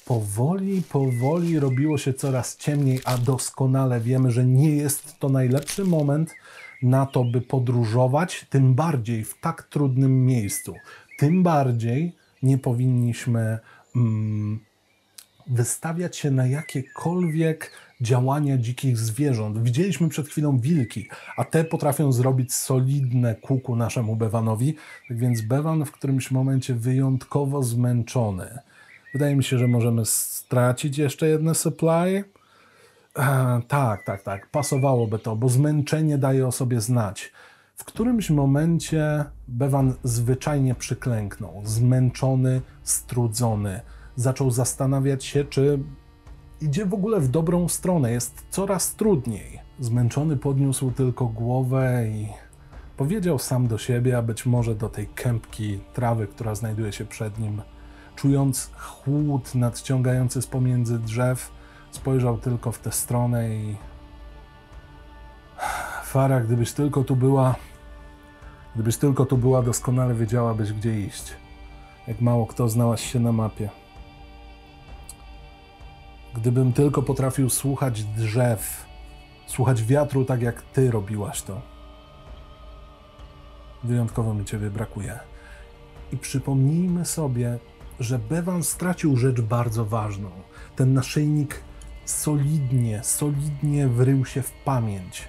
Powoli, 0.05 0.81
powoli 0.81 1.59
robiło 1.59 1.97
się 1.97 2.13
coraz 2.13 2.57
ciemniej, 2.57 2.99
a 3.05 3.17
doskonale 3.17 3.99
wiemy, 3.99 4.31
że 4.31 4.45
nie 4.45 4.75
jest 4.75 5.19
to 5.19 5.29
najlepszy 5.29 5.85
moment 5.85 6.33
na 6.81 7.05
to, 7.05 7.23
by 7.23 7.41
podróżować, 7.41 8.45
tym 8.49 8.73
bardziej 8.73 9.23
w 9.23 9.39
tak 9.41 9.63
trudnym 9.63 10.25
miejscu. 10.25 10.75
Tym 11.17 11.43
bardziej 11.43 12.15
nie 12.43 12.57
powinniśmy 12.57 13.59
mm, 13.95 14.59
wystawiać 15.47 16.17
się 16.17 16.31
na 16.31 16.47
jakiekolwiek 16.47 17.71
działania 18.01 18.57
dzikich 18.57 18.97
zwierząt. 18.97 19.63
Widzieliśmy 19.63 20.09
przed 20.09 20.27
chwilą 20.27 20.59
wilki, 20.59 21.07
a 21.37 21.43
te 21.43 21.63
potrafią 21.63 22.11
zrobić 22.11 22.53
solidne 22.53 23.35
kuku 23.35 23.75
naszemu 23.75 24.15
Bewanowi, 24.15 24.75
tak 25.07 25.17
więc 25.17 25.41
Bewan 25.41 25.85
w 25.85 25.91
którymś 25.91 26.31
momencie 26.31 26.73
wyjątkowo 26.75 27.63
zmęczony. 27.63 28.59
Wydaje 29.13 29.35
mi 29.35 29.43
się, 29.43 29.57
że 29.57 29.67
możemy 29.67 30.05
stracić 30.05 30.97
jeszcze 30.97 31.27
jedne 31.27 31.55
supply. 31.55 32.23
E, 33.17 33.61
tak, 33.67 34.05
tak, 34.05 34.23
tak, 34.23 34.49
pasowałoby 34.49 35.19
to, 35.19 35.35
bo 35.35 35.49
zmęczenie 35.49 36.17
daje 36.17 36.47
o 36.47 36.51
sobie 36.51 36.81
znać. 36.81 37.31
W 37.75 37.83
którymś 37.83 38.29
momencie 38.29 39.25
Bewan 39.47 39.93
zwyczajnie 40.03 40.75
przyklęknął, 40.75 41.61
zmęczony, 41.65 42.61
strudzony. 42.83 43.79
Zaczął 44.15 44.51
zastanawiać 44.51 45.25
się, 45.25 45.45
czy 45.45 45.79
idzie 46.61 46.85
w 46.85 46.93
ogóle 46.93 47.19
w 47.19 47.27
dobrą 47.27 47.67
stronę, 47.67 48.11
jest 48.11 48.45
coraz 48.49 48.95
trudniej. 48.95 49.59
Zmęczony 49.79 50.37
podniósł 50.37 50.91
tylko 50.91 51.25
głowę 51.25 52.07
i 52.07 52.27
powiedział 52.97 53.39
sam 53.39 53.67
do 53.67 53.77
siebie, 53.77 54.17
a 54.17 54.21
być 54.21 54.45
może 54.45 54.75
do 54.75 54.89
tej 54.89 55.07
kępki 55.07 55.79
trawy, 55.93 56.27
która 56.27 56.55
znajduje 56.55 56.91
się 56.91 57.05
przed 57.05 57.39
nim. 57.39 57.61
Czując 58.15 58.71
chłód 58.77 59.55
nadciągający 59.55 60.41
z 60.41 60.47
pomiędzy 60.47 60.99
drzew, 60.99 61.51
spojrzał 61.91 62.37
tylko 62.37 62.71
w 62.71 62.79
tę 62.79 62.91
stronę 62.91 63.55
i. 63.55 63.75
Fara, 66.03 66.41
gdybyś 66.41 66.71
tylko 66.71 67.03
tu 67.03 67.15
była, 67.15 67.55
gdybyś 68.75 68.97
tylko 68.97 69.25
tu 69.25 69.37
była, 69.37 69.61
doskonale 69.61 70.13
wiedziałabyś, 70.13 70.73
gdzie 70.73 70.99
iść. 70.99 71.33
Jak 72.07 72.21
mało 72.21 72.45
kto 72.45 72.69
znałaś 72.69 73.11
się 73.11 73.19
na 73.19 73.31
mapie. 73.31 73.80
Gdybym 76.41 76.73
tylko 76.73 77.01
potrafił 77.01 77.49
słuchać 77.49 78.03
drzew, 78.03 78.85
słuchać 79.47 79.83
wiatru 79.83 80.25
tak 80.25 80.41
jak 80.41 80.61
ty 80.61 80.91
robiłaś 80.91 81.41
to. 81.41 81.61
Wyjątkowo 83.83 84.33
mi 84.33 84.45
ciebie 84.45 84.69
brakuje. 84.69 85.19
I 86.11 86.17
przypomnijmy 86.17 87.05
sobie, 87.05 87.59
że 87.99 88.19
Bevan 88.19 88.63
stracił 88.63 89.17
rzecz 89.17 89.41
bardzo 89.41 89.85
ważną. 89.85 90.29
Ten 90.75 90.93
naszyjnik 90.93 91.63
solidnie, 92.05 93.03
solidnie 93.03 93.87
wrył 93.87 94.25
się 94.25 94.41
w 94.41 94.51
pamięć. 94.51 95.27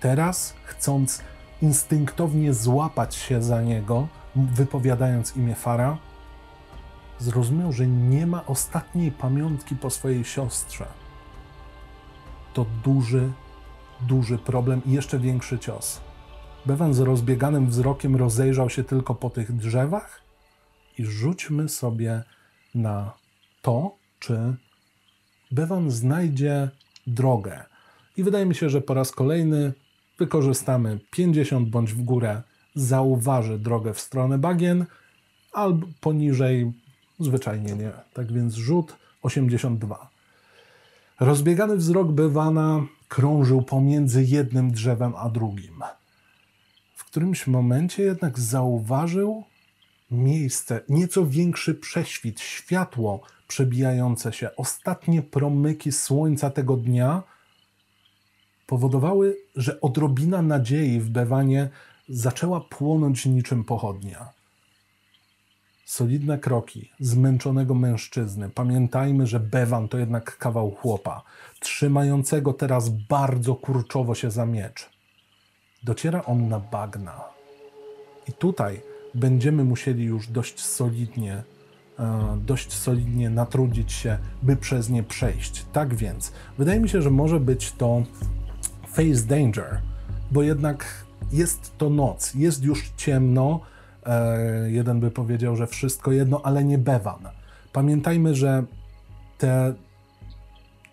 Teraz, 0.00 0.54
chcąc 0.64 1.22
instynktownie 1.62 2.54
złapać 2.54 3.14
się 3.14 3.42
za 3.42 3.62
niego, 3.62 4.08
wypowiadając 4.36 5.36
imię 5.36 5.54
Fara, 5.54 5.98
zrozumiał, 7.18 7.72
że 7.72 7.86
nie 7.86 8.26
ma 8.26 8.46
ostatniej 8.46 9.12
pamiątki 9.12 9.76
po 9.76 9.90
swojej 9.90 10.24
siostrze. 10.24 10.86
To 12.54 12.66
duży, 12.84 13.32
duży 14.00 14.38
problem 14.38 14.82
i 14.86 14.92
jeszcze 14.92 15.18
większy 15.18 15.58
cios. 15.58 16.00
Bewan 16.66 16.94
z 16.94 17.00
rozbieganym 17.00 17.66
wzrokiem 17.66 18.16
rozejrzał 18.16 18.70
się 18.70 18.84
tylko 18.84 19.14
po 19.14 19.30
tych 19.30 19.56
drzewach 19.56 20.22
i 20.98 21.04
rzućmy 21.04 21.68
sobie 21.68 22.22
na 22.74 23.12
to, 23.62 23.96
czy 24.18 24.56
Bewan 25.50 25.90
znajdzie 25.90 26.70
drogę. 27.06 27.64
I 28.16 28.22
wydaje 28.22 28.46
mi 28.46 28.54
się, 28.54 28.70
że 28.70 28.80
po 28.80 28.94
raz 28.94 29.12
kolejny 29.12 29.72
wykorzystamy 30.18 31.00
50 31.10 31.68
bądź 31.68 31.92
w 31.92 32.02
górę, 32.02 32.42
zauważy 32.74 33.58
drogę 33.58 33.94
w 33.94 34.00
stronę 34.00 34.38
bagien, 34.38 34.86
albo 35.52 35.86
poniżej 36.00 36.72
Zwyczajnie 37.20 37.72
nie. 37.72 37.92
Tak 38.14 38.32
więc 38.32 38.54
rzut 38.54 38.96
82. 39.22 40.10
Rozbiegany 41.20 41.76
wzrok 41.76 42.12
Bewana 42.12 42.86
krążył 43.08 43.62
pomiędzy 43.62 44.24
jednym 44.24 44.70
drzewem 44.70 45.12
a 45.16 45.28
drugim. 45.28 45.82
W 46.94 47.04
którymś 47.04 47.46
momencie 47.46 48.02
jednak 48.02 48.38
zauważył 48.38 49.44
miejsce, 50.10 50.80
nieco 50.88 51.26
większy 51.26 51.74
prześwit, 51.74 52.40
światło 52.40 53.20
przebijające 53.48 54.32
się. 54.32 54.56
Ostatnie 54.56 55.22
promyki 55.22 55.92
słońca 55.92 56.50
tego 56.50 56.76
dnia 56.76 57.22
powodowały, 58.66 59.36
że 59.56 59.80
odrobina 59.80 60.42
nadziei 60.42 61.00
w 61.00 61.10
Bewanie 61.10 61.68
zaczęła 62.08 62.60
płonąć 62.60 63.26
niczym 63.26 63.64
pochodnia 63.64 64.35
solidne 65.86 66.38
kroki 66.38 66.90
zmęczonego 67.00 67.74
mężczyzny. 67.74 68.50
Pamiętajmy, 68.50 69.26
że 69.26 69.40
Bewan 69.40 69.88
to 69.88 69.98
jednak 69.98 70.38
kawał 70.38 70.70
chłopa, 70.70 71.22
trzymającego 71.60 72.52
teraz 72.52 72.88
bardzo 72.88 73.54
kurczowo 73.54 74.14
się 74.14 74.30
za 74.30 74.46
miecz. 74.46 74.90
dociera 75.82 76.24
on 76.24 76.48
na 76.48 76.60
bagna. 76.60 77.24
I 78.28 78.32
tutaj 78.32 78.82
będziemy 79.14 79.64
musieli 79.64 80.04
już 80.04 80.28
dość 80.28 80.60
solidnie, 80.60 81.42
e, 81.98 82.38
dość 82.46 82.72
solidnie 82.72 83.30
natrudzić 83.30 83.92
się, 83.92 84.18
by 84.42 84.56
przez 84.56 84.88
nie 84.88 85.02
przejść. 85.02 85.64
Tak 85.72 85.94
więc, 85.94 86.32
wydaje 86.58 86.80
mi 86.80 86.88
się, 86.88 87.02
że 87.02 87.10
może 87.10 87.40
być 87.40 87.72
to 87.72 88.02
face 88.88 89.26
danger, 89.26 89.80
bo 90.30 90.42
jednak 90.42 91.04
jest 91.32 91.78
to 91.78 91.90
noc, 91.90 92.34
jest 92.34 92.64
już 92.64 92.90
ciemno. 92.96 93.60
E, 94.06 94.70
jeden 94.70 95.00
by 95.00 95.10
powiedział, 95.10 95.56
że 95.56 95.66
wszystko 95.66 96.12
jedno, 96.12 96.40
ale 96.44 96.64
nie 96.64 96.78
bewan. 96.78 97.28
Pamiętajmy, 97.72 98.34
że 98.34 98.64
te 99.38 99.74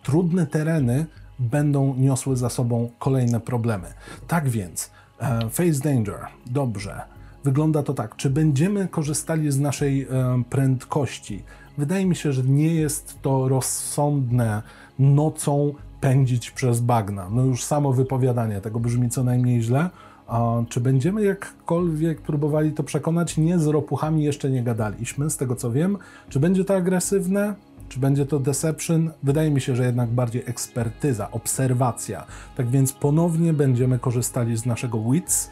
trudne 0.04 0.48
tereny 0.48 1.06
będą 1.40 1.96
niosły 1.96 2.38
za 2.38 2.50
sobą 2.50 2.90
kolejne 3.00 3.40
problemy. 3.40 3.94
Tak 4.28 4.50
więc, 4.50 4.92
e, 5.20 5.50
face 5.50 5.80
danger, 5.80 6.20
dobrze. 6.46 7.02
Wygląda 7.44 7.84
to 7.84 7.94
tak, 7.94 8.16
czy 8.16 8.30
będziemy 8.30 8.88
korzystali 8.88 9.52
z 9.52 9.60
naszej 9.60 10.02
e, 10.02 10.08
prędkości? 10.50 11.44
Wydaje 11.78 12.06
mi 12.06 12.16
się, 12.16 12.34
że 12.34 12.44
nie 12.44 12.74
jest 12.74 13.22
to 13.22 13.48
rozsądne 13.48 14.62
nocą 15.00 15.74
pędzić 16.02 16.52
przez 16.52 16.80
bagna. 16.80 17.30
No 17.30 17.42
już 17.42 17.64
samo 17.64 17.94
wypowiadanie 17.94 18.62
tego 18.62 18.80
brzmi 18.80 19.10
co 19.10 19.24
najmniej 19.24 19.62
źle. 19.62 19.90
A 20.34 20.64
czy 20.70 20.82
będziemy 20.82 21.24
jakkolwiek 21.24 22.22
próbowali 22.22 22.72
to 22.72 22.84
przekonać? 22.84 23.38
Nie, 23.38 23.60
z 23.60 23.68
ropuchami 23.68 24.24
jeszcze 24.24 24.50
nie 24.50 24.64
gadaliśmy, 24.64 25.30
z 25.30 25.38
tego 25.38 25.56
co 25.56 25.72
wiem. 25.72 25.98
Czy 26.30 26.40
będzie 26.40 26.66
to 26.66 26.76
agresywne? 26.76 27.56
Czy 27.90 28.00
będzie 28.00 28.26
to 28.26 28.40
deception? 28.40 29.12
Wydaje 29.24 29.52
mi 29.52 29.62
się, 29.62 29.76
że 29.76 29.86
jednak 29.86 30.10
bardziej 30.10 30.44
ekspertyza, 30.46 31.32
obserwacja. 31.32 32.26
Tak 32.58 32.70
więc 32.70 32.94
ponownie 32.94 33.54
będziemy 33.54 34.00
korzystali 34.00 34.58
z 34.58 34.66
naszego 34.66 35.12
wits. 35.12 35.50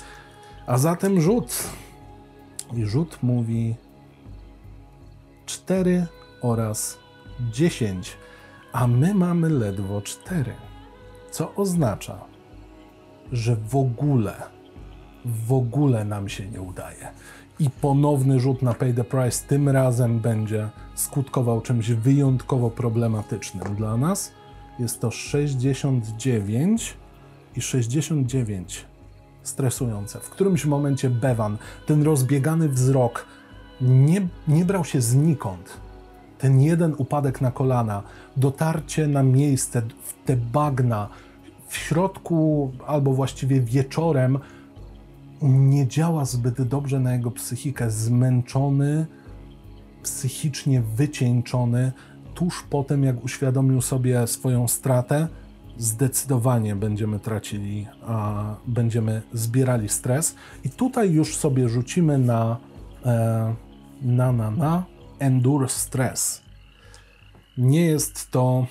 A 0.68 0.78
zatem 0.78 1.22
rzut. 1.22 1.70
I 2.74 2.86
rzut 2.86 3.18
mówi 3.22 3.76
4 5.46 6.08
oraz 6.42 6.98
10, 7.52 8.18
a 8.74 8.88
my 8.88 9.14
mamy 9.14 9.50
ledwo 9.50 10.02
4. 10.02 10.54
Co 11.32 11.56
oznacza, 11.56 12.20
że 13.32 13.56
w 13.56 13.76
ogóle, 13.76 14.34
w 15.26 15.54
ogóle 15.54 16.06
nam 16.06 16.30
się 16.30 16.48
nie 16.48 16.62
udaje. 16.62 17.08
I 17.60 17.70
ponowny 17.70 18.40
rzut 18.40 18.62
na 18.62 18.74
Pay 18.74 18.94
the 18.94 19.04
Price 19.04 19.48
tym 19.48 19.70
razem 19.70 20.20
będzie 20.20 20.70
skutkował 20.96 21.62
czymś 21.62 21.92
wyjątkowo 21.92 22.70
problematycznym 22.70 23.76
dla 23.76 23.98
nas. 23.98 24.32
Jest 24.80 25.02
to 25.02 25.12
69 25.12 26.98
i 27.56 27.62
69 27.62 28.86
stresujące. 29.44 30.20
W 30.20 30.30
którymś 30.30 30.66
momencie 30.66 31.10
Bevan, 31.10 31.58
ten 31.86 32.04
rozbiegany 32.04 32.70
wzrok, 32.70 33.26
nie, 33.82 34.28
nie 34.48 34.66
brał 34.66 34.86
się 34.86 35.02
znikąd. 35.02 35.78
Ten 36.38 36.62
jeden 36.62 36.96
upadek 36.98 37.42
na 37.42 37.52
kolana, 37.52 38.04
dotarcie 38.38 39.08
na 39.08 39.24
miejsce, 39.24 39.82
w 39.82 40.26
te 40.26 40.36
bagna, 40.36 41.10
w 41.68 41.78
środku 41.78 42.72
albo 42.88 43.14
właściwie 43.14 43.62
wieczorem, 43.62 44.40
nie 45.42 45.88
działa 45.88 46.26
zbyt 46.26 46.62
dobrze 46.62 47.00
na 47.00 47.14
jego 47.14 47.32
psychikę. 47.32 47.92
Zmęczony, 47.92 49.06
psychicznie 50.04 50.82
wycieńczony, 50.82 51.92
tuż 52.34 52.64
po 52.70 52.84
tym, 52.84 53.04
jak 53.04 53.24
uświadomił 53.24 53.82
sobie 53.82 54.28
swoją 54.28 54.68
stratę, 54.68 55.28
zdecydowanie 55.78 56.76
będziemy 56.76 57.20
tracili, 57.20 57.88
a 58.08 58.44
będziemy 58.68 59.22
zbierali 59.34 59.90
stres. 59.90 60.36
I 60.64 60.70
tutaj 60.70 61.12
już 61.12 61.36
sobie 61.36 61.70
rzucimy 61.70 62.18
na 62.18 62.58
e, 63.06 63.56
na, 64.02 64.32
na, 64.32 64.52
na 64.52 64.84
endure 65.20 65.70
stress. 65.70 66.42
Nie 67.58 67.86
jest 67.86 68.32
to 68.32 68.66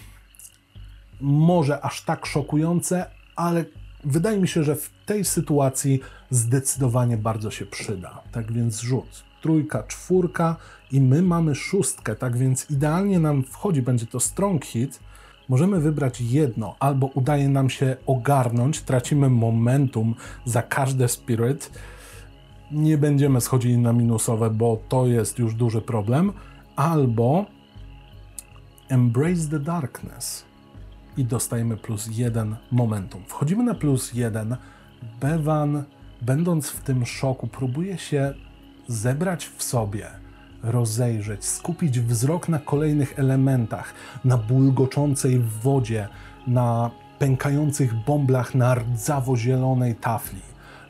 może 1.21 1.85
aż 1.85 2.05
tak 2.05 2.27
szokujące, 2.27 3.07
ale 3.37 3.65
wydaje 4.05 4.39
mi 4.39 4.49
się, 4.49 4.65
że 4.65 4.77
w 4.77 4.91
tej 5.07 5.25
sytuacji 5.25 6.01
zdecydowanie 6.31 7.17
bardzo 7.17 7.51
się 7.51 7.67
przyda. 7.67 8.23
Tak 8.33 8.53
więc 8.53 8.81
rzut. 8.81 9.25
Trójka, 9.43 9.83
czwórka 9.83 10.57
i 10.93 11.01
my 11.01 11.23
mamy 11.23 11.55
szóstkę, 11.55 12.17
tak 12.17 12.37
więc 12.37 12.71
idealnie 12.71 13.19
nam 13.19 13.43
wchodzi, 13.43 13.83
będzie 13.83 14.07
to 14.07 14.21
strong 14.21 14.65
hit. 14.65 15.01
Możemy 15.49 15.81
wybrać 15.81 16.21
jedno, 16.21 16.77
albo 16.79 17.07
udaje 17.07 17.49
nam 17.49 17.71
się 17.71 17.97
ogarnąć, 18.07 18.81
tracimy 18.81 19.31
momentum 19.31 20.15
za 20.45 20.63
każde 20.63 21.09
spirit, 21.09 21.71
nie 22.73 22.99
będziemy 22.99 23.41
schodzili 23.41 23.79
na 23.79 23.93
minusowe, 23.93 24.51
bo 24.51 24.83
to 24.89 25.07
jest 25.07 25.39
już 25.39 25.55
duży 25.55 25.83
problem, 25.83 26.33
albo 26.77 27.47
Embrace 28.89 29.49
the 29.51 29.61
Darkness 29.61 30.45
i 31.17 31.25
dostajemy 31.25 31.77
plus 31.77 32.09
jeden 32.19 32.57
momentum. 32.71 33.23
Wchodzimy 33.27 33.65
na 33.65 33.75
plus 33.75 34.15
jeden. 34.15 34.57
Bevan, 35.21 35.85
będąc 36.23 36.71
w 36.71 36.81
tym 36.81 37.07
szoku, 37.07 37.47
próbuje 37.47 37.99
się 37.99 38.35
zebrać 38.89 39.47
w 39.57 39.63
sobie, 39.63 40.07
rozejrzeć, 40.63 41.45
skupić 41.45 42.01
wzrok 42.01 42.49
na 42.49 42.59
kolejnych 42.59 43.19
elementach, 43.19 43.95
na 44.25 44.39
bulgoczącej 44.39 45.39
wodzie, 45.39 46.09
na 46.47 46.91
pękających 47.19 47.95
bąblach 47.95 48.55
na 48.55 48.75
rdzawo-zielonej 48.75 49.95
tafli 49.95 50.41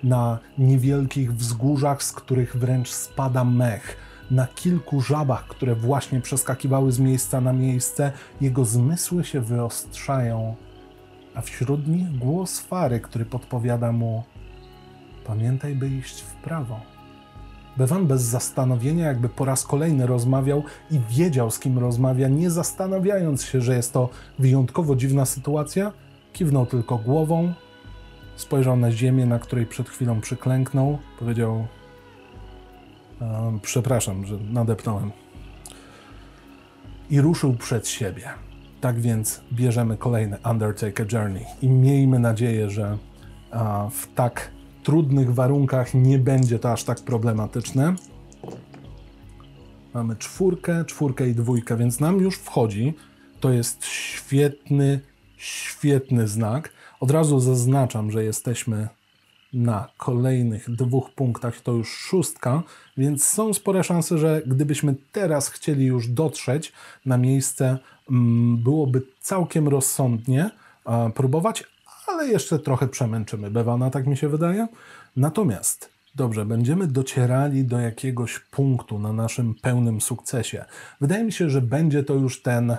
na 0.02 0.38
niewielkich 0.58 1.34
wzgórzach, 1.34 2.02
z 2.02 2.12
których 2.12 2.56
wręcz 2.56 2.90
spada 2.90 3.44
mech, 3.44 3.96
na 4.30 4.46
kilku 4.46 5.00
żabach, 5.00 5.46
które 5.46 5.74
właśnie 5.74 6.20
przeskakiwały 6.20 6.92
z 6.92 6.98
miejsca 6.98 7.40
na 7.40 7.52
miejsce, 7.52 8.12
jego 8.40 8.64
zmysły 8.64 9.24
się 9.24 9.40
wyostrzają, 9.40 10.54
a 11.34 11.40
wśród 11.40 11.88
nich 11.88 12.18
głos 12.18 12.60
Fary, 12.60 13.00
który 13.00 13.24
podpowiada 13.24 13.92
mu: 13.92 14.22
Pamiętaj, 15.24 15.74
by 15.74 15.88
iść 15.88 16.20
w 16.20 16.34
prawo. 16.34 16.80
Bewan 17.76 18.06
bez 18.06 18.22
zastanowienia, 18.22 19.06
jakby 19.06 19.28
po 19.28 19.44
raz 19.44 19.66
kolejny 19.66 20.06
rozmawiał 20.06 20.62
i 20.90 21.00
wiedział, 21.10 21.50
z 21.50 21.58
kim 21.58 21.78
rozmawia, 21.78 22.28
nie 22.28 22.50
zastanawiając 22.50 23.44
się, 23.44 23.60
że 23.60 23.76
jest 23.76 23.92
to 23.92 24.08
wyjątkowo 24.38 24.96
dziwna 24.96 25.26
sytuacja, 25.26 25.92
kiwnął 26.32 26.66
tylko 26.66 26.98
głową 26.98 27.52
Spojrzał 28.40 28.76
na 28.76 28.92
ziemię, 28.92 29.26
na 29.26 29.38
której 29.38 29.66
przed 29.66 29.88
chwilą 29.88 30.20
przyklęknął. 30.20 30.98
Powiedział: 31.18 31.66
Przepraszam, 33.62 34.26
że 34.26 34.38
nadepnąłem. 34.50 35.10
I 37.10 37.20
ruszył 37.20 37.54
przed 37.54 37.88
siebie. 37.88 38.28
Tak 38.80 39.00
więc 39.00 39.40
bierzemy 39.52 39.96
kolejny 39.96 40.36
Undertaker 40.50 41.12
Journey 41.12 41.44
i 41.62 41.68
miejmy 41.68 42.18
nadzieję, 42.18 42.70
że 42.70 42.98
w 43.90 44.14
tak 44.14 44.50
trudnych 44.82 45.34
warunkach 45.34 45.94
nie 45.94 46.18
będzie 46.18 46.58
to 46.58 46.72
aż 46.72 46.84
tak 46.84 47.00
problematyczne. 47.00 47.94
Mamy 49.94 50.16
czwórkę, 50.16 50.84
czwórkę 50.84 51.28
i 51.28 51.34
dwójkę, 51.34 51.76
więc 51.76 52.00
nam 52.00 52.18
już 52.18 52.36
wchodzi. 52.36 52.94
To 53.40 53.52
jest 53.52 53.84
świetny, 53.84 55.00
świetny 55.36 56.28
znak. 56.28 56.72
Od 57.00 57.10
razu 57.10 57.40
zaznaczam, 57.40 58.10
że 58.10 58.24
jesteśmy 58.24 58.88
na 59.52 59.88
kolejnych 59.96 60.70
dwóch 60.70 61.10
punktach, 61.10 61.60
to 61.60 61.72
już 61.72 61.88
szóstka, 61.88 62.62
więc 62.96 63.24
są 63.24 63.54
spore 63.54 63.84
szanse, 63.84 64.18
że 64.18 64.42
gdybyśmy 64.46 64.94
teraz 65.12 65.48
chcieli 65.48 65.86
już 65.86 66.08
dotrzeć 66.08 66.72
na 67.06 67.18
miejsce, 67.18 67.78
mm, 68.10 68.56
byłoby 68.56 69.02
całkiem 69.20 69.68
rozsądnie 69.68 70.50
próbować, 71.14 71.64
ale 72.20 72.28
jeszcze 72.28 72.58
trochę 72.58 72.88
przemęczymy 72.88 73.50
Bewana, 73.50 73.90
tak 73.90 74.06
mi 74.06 74.16
się 74.16 74.28
wydaje. 74.28 74.68
Natomiast 75.16 75.90
Dobrze, 76.14 76.46
będziemy 76.46 76.86
docierali 76.86 77.64
do 77.64 77.80
jakiegoś 77.80 78.38
punktu 78.38 78.98
na 78.98 79.12
naszym 79.12 79.54
pełnym 79.54 80.00
sukcesie. 80.00 80.64
Wydaje 81.00 81.24
mi 81.24 81.32
się, 81.32 81.50
że 81.50 81.62
będzie 81.62 82.02
to 82.04 82.14
już 82.14 82.42
ten 82.42 82.76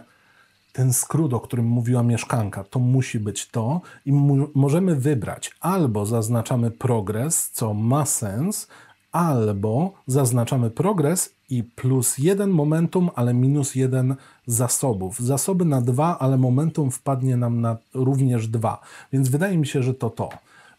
ten 0.73 0.93
skrót, 0.93 1.33
o 1.33 1.39
którym 1.39 1.65
mówiła 1.65 2.03
mieszkanka, 2.03 2.63
to 2.63 2.79
musi 2.79 3.19
być 3.19 3.47
to 3.47 3.81
i 4.05 4.11
możemy 4.55 4.95
wybrać 4.95 5.51
albo 5.59 6.05
zaznaczamy 6.05 6.71
progres, 6.71 7.49
co 7.53 7.73
ma 7.73 8.05
sens, 8.05 8.67
albo 9.11 9.93
zaznaczamy 10.07 10.69
progres 10.69 11.35
i 11.51 11.63
plus 11.63 12.17
jeden 12.17 12.49
momentum, 12.49 13.09
ale 13.15 13.33
minus 13.33 13.75
jeden 13.75 14.15
zasobów. 14.45 15.19
Zasoby 15.19 15.65
na 15.65 15.81
dwa, 15.81 16.19
ale 16.19 16.37
momentum 16.37 16.91
wpadnie 16.91 17.37
nam 17.37 17.61
na 17.61 17.77
również 17.93 18.47
dwa. 18.47 18.81
Więc 19.13 19.29
wydaje 19.29 19.57
mi 19.57 19.67
się, 19.67 19.83
że 19.83 19.93
to 19.93 20.09
to. 20.09 20.29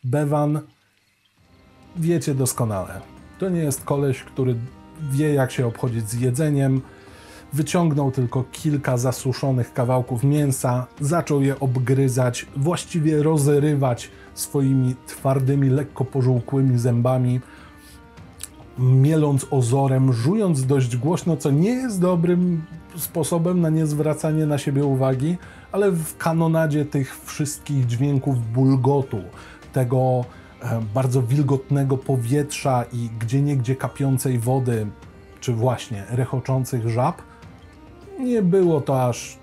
Bewan, 0.05 0.61
wiecie 1.97 2.35
doskonale. 2.35 3.01
To 3.39 3.49
nie 3.49 3.61
jest 3.61 3.85
koleś, 3.85 4.23
który 4.23 4.57
wie, 5.11 5.35
jak 5.35 5.51
się 5.51 5.67
obchodzić 5.67 6.09
z 6.09 6.21
jedzeniem 6.21 6.83
wyciągnął 7.53 8.11
tylko 8.11 8.45
kilka 8.53 8.97
zasuszonych 8.97 9.73
kawałków 9.73 10.25
mięsa, 10.25 10.87
zaczął 11.01 11.43
je 11.43 11.61
obgryzać, 11.61 12.47
właściwie 12.57 13.23
rozrywać 13.23 14.11
swoimi 14.35 14.95
twardymi, 15.07 15.69
lekko 15.71 16.05
pożółkłymi 16.05 16.79
zębami, 16.79 17.41
mieląc 18.79 19.47
ozorem, 19.51 20.13
żując 20.13 20.67
dość 20.67 20.97
głośno, 20.97 21.37
co 21.37 21.51
nie 21.51 21.71
jest 21.71 22.01
dobrym 22.01 22.63
sposobem 22.97 23.61
na 23.61 23.71
niezwracanie 23.71 24.47
na 24.47 24.59
siebie 24.59 24.85
uwagi, 24.85 25.37
ale 25.73 25.91
w 25.91 26.17
kanonadzie 26.17 26.85
tych 26.85 27.25
wszystkich 27.25 27.87
dźwięków 27.87 28.53
bulgotu, 28.53 29.21
tego 29.73 30.25
e, 30.63 30.81
bardzo 30.95 31.23
wilgotnego 31.23 31.99
powietrza 31.99 32.85
i 32.93 33.11
gdzieniegdzie 33.21 33.77
kapiącej 33.77 34.39
wody, 34.39 34.87
czy 35.41 35.53
właśnie 35.53 36.05
rechoczących 36.11 36.89
żab, 36.89 37.23
nie 38.21 38.43
było 38.43 38.81
to 38.81 39.09
aż 39.09 39.39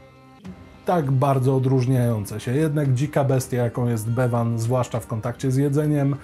tak 0.85 1.11
bardzo 1.11 1.55
odróżniające 1.55 2.39
się. 2.39 2.55
Jednak 2.55 2.93
dzika 2.93 3.23
bestia, 3.23 3.57
jaką 3.57 3.87
jest 3.87 4.09
Bevan, 4.09 4.59
zwłaszcza 4.59 4.99
w 4.99 5.07
kontakcie 5.07 5.51
z 5.51 5.55
jedzeniem, 5.55 6.15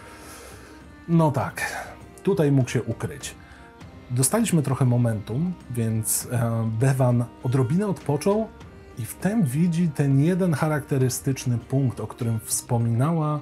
no 1.08 1.32
tak, 1.32 1.62
tutaj 2.26 2.52
mógł 2.52 2.70
się 2.70 2.84
ukryć. 2.84 3.36
Dostaliśmy 4.12 4.62
trochę 4.62 4.86
momentum, 4.86 5.54
więc 5.72 6.28
e, 6.32 6.72
Bevan 6.80 7.26
odrobinę 7.44 7.88
odpoczął 7.88 8.48
i 8.98 9.06
wtem 9.06 9.44
widzi 9.44 9.90
ten 9.90 10.20
jeden 10.20 10.54
charakterystyczny 10.54 11.58
punkt, 11.58 12.00
o 12.00 12.08
którym 12.08 12.40
wspominała 12.40 13.40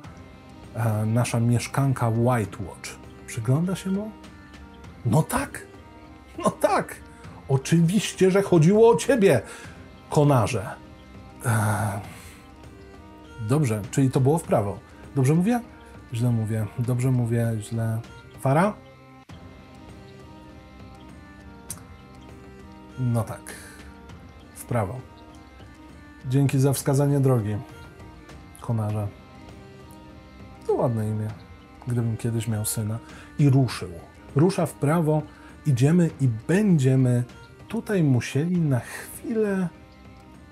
e, 0.75 1.05
nasza 1.05 1.39
mieszkanka 1.39 2.09
White 2.09 2.57
Watch. 2.67 2.89
Przygląda 3.27 3.75
się 3.75 3.89
mu? 3.89 4.11
No 5.05 5.23
tak, 5.23 5.67
no 6.43 6.49
tak. 6.49 6.95
Oczywiście, 7.49 8.31
że 8.31 8.41
chodziło 8.41 8.89
o 8.89 8.95
ciebie, 8.95 9.41
konarze. 10.09 10.65
Eee, 11.45 11.99
dobrze, 13.49 13.81
czyli 13.91 14.11
to 14.11 14.19
było 14.19 14.37
w 14.37 14.43
prawo. 14.43 14.79
Dobrze 15.15 15.33
mówię? 15.33 15.61
Źle 16.13 16.31
mówię. 16.31 16.65
Dobrze 16.79 17.11
mówię, 17.11 17.51
źle. 17.61 17.99
Fara? 18.43 18.73
No 22.99 23.23
tak. 23.23 23.53
W 24.55 24.65
prawo. 24.65 24.99
Dzięki 26.29 26.59
za 26.59 26.73
wskazanie 26.73 27.19
drogi, 27.19 27.57
konarze. 28.61 29.07
To 30.67 30.73
ładne 30.73 31.09
imię, 31.09 31.27
gdybym 31.87 32.17
kiedyś 32.17 32.47
miał 32.47 32.65
syna. 32.65 32.99
I 33.39 33.49
ruszył. 33.49 33.89
Rusza 34.35 34.65
w 34.65 34.73
prawo, 34.73 35.21
idziemy 35.65 36.09
i 36.21 36.27
będziemy 36.47 37.23
tutaj 37.67 38.03
musieli 38.03 38.61
na 38.61 38.79
chwilę 38.79 39.69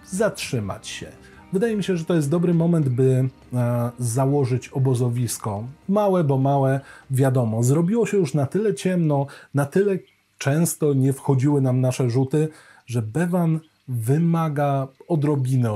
zatrzymać 0.05 0.87
się. 0.87 1.11
Wydaje 1.53 1.75
mi 1.75 1.83
się, 1.83 1.97
że 1.97 2.05
to 2.05 2.13
jest 2.13 2.29
dobry 2.29 2.53
moment, 2.53 2.89
by 2.89 3.29
e, 3.53 3.91
założyć 3.99 4.69
obozowisko. 4.69 5.63
Małe, 5.89 6.23
bo 6.23 6.37
małe, 6.37 6.79
wiadomo. 7.11 7.63
Zrobiło 7.63 8.05
się 8.05 8.17
już 8.17 8.33
na 8.33 8.45
tyle 8.45 8.75
ciemno, 8.75 9.27
na 9.53 9.65
tyle 9.65 9.97
często 10.37 10.93
nie 10.93 11.13
wchodziły 11.13 11.61
nam 11.61 11.81
nasze 11.81 12.09
rzuty, 12.09 12.47
że 12.85 13.01
Bewan 13.01 13.59
wymaga 13.87 14.87
odrobiny 15.07 15.69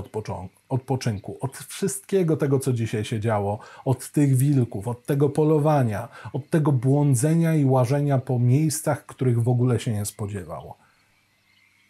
odpoczynku, 0.69 1.37
od 1.41 1.57
wszystkiego 1.57 2.37
tego, 2.37 2.59
co 2.59 2.73
dzisiaj 2.73 3.05
się 3.05 3.19
działo, 3.19 3.59
od 3.85 4.11
tych 4.11 4.35
wilków, 4.37 4.87
od 4.87 5.05
tego 5.05 5.29
polowania, 5.29 6.07
od 6.33 6.49
tego 6.49 6.71
błądzenia 6.71 7.55
i 7.55 7.65
łażenia 7.65 8.17
po 8.17 8.39
miejscach, 8.39 9.05
których 9.05 9.43
w 9.43 9.49
ogóle 9.49 9.79
się 9.79 9.93
nie 9.93 10.05
spodziewało. 10.05 10.77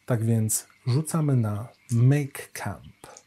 Tak 0.05 0.23
więc 0.23 0.67
rzucamy 0.87 1.35
na 1.35 1.67
Make 1.91 2.51
Camp. 2.53 3.24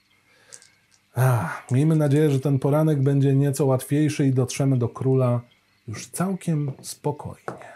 Ach, 1.21 1.71
miejmy 1.71 1.97
nadzieję, 1.97 2.31
że 2.31 2.41
ten 2.41 2.59
poranek 2.59 3.03
będzie 3.03 3.35
nieco 3.35 3.67
łatwiejszy 3.67 4.27
i 4.27 4.33
dotrzemy 4.33 4.79
do 4.79 4.89
króla 4.89 5.41
już 5.89 6.07
całkiem 6.07 6.73
spokojnie. 6.83 7.69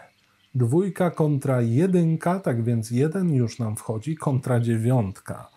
Dwójka 0.55 1.11
kontra 1.11 1.61
jedynka, 1.61 2.39
tak 2.39 2.63
więc 2.63 2.91
jeden 2.91 3.33
już 3.33 3.59
nam 3.59 3.75
wchodzi, 3.75 4.15
kontra 4.15 4.59
dziewiątka. 4.59 5.49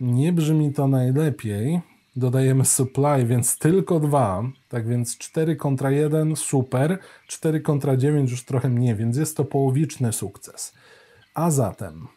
Nie 0.00 0.32
brzmi 0.32 0.72
to 0.72 0.88
najlepiej. 0.88 1.80
Dodajemy 2.16 2.64
supply, 2.64 3.26
więc 3.26 3.58
tylko 3.58 4.00
dwa. 4.00 4.42
Tak 4.68 4.88
więc 4.88 5.18
4 5.18 5.56
kontra 5.56 5.90
1, 5.90 6.36
super. 6.36 6.98
4 7.26 7.60
kontra 7.60 7.96
9 7.96 8.30
już 8.30 8.44
trochę 8.44 8.68
mniej, 8.68 8.94
więc 8.96 9.16
jest 9.16 9.36
to 9.36 9.44
połowiczny 9.44 10.12
sukces. 10.12 10.74
A 11.34 11.50
zatem 11.50 12.08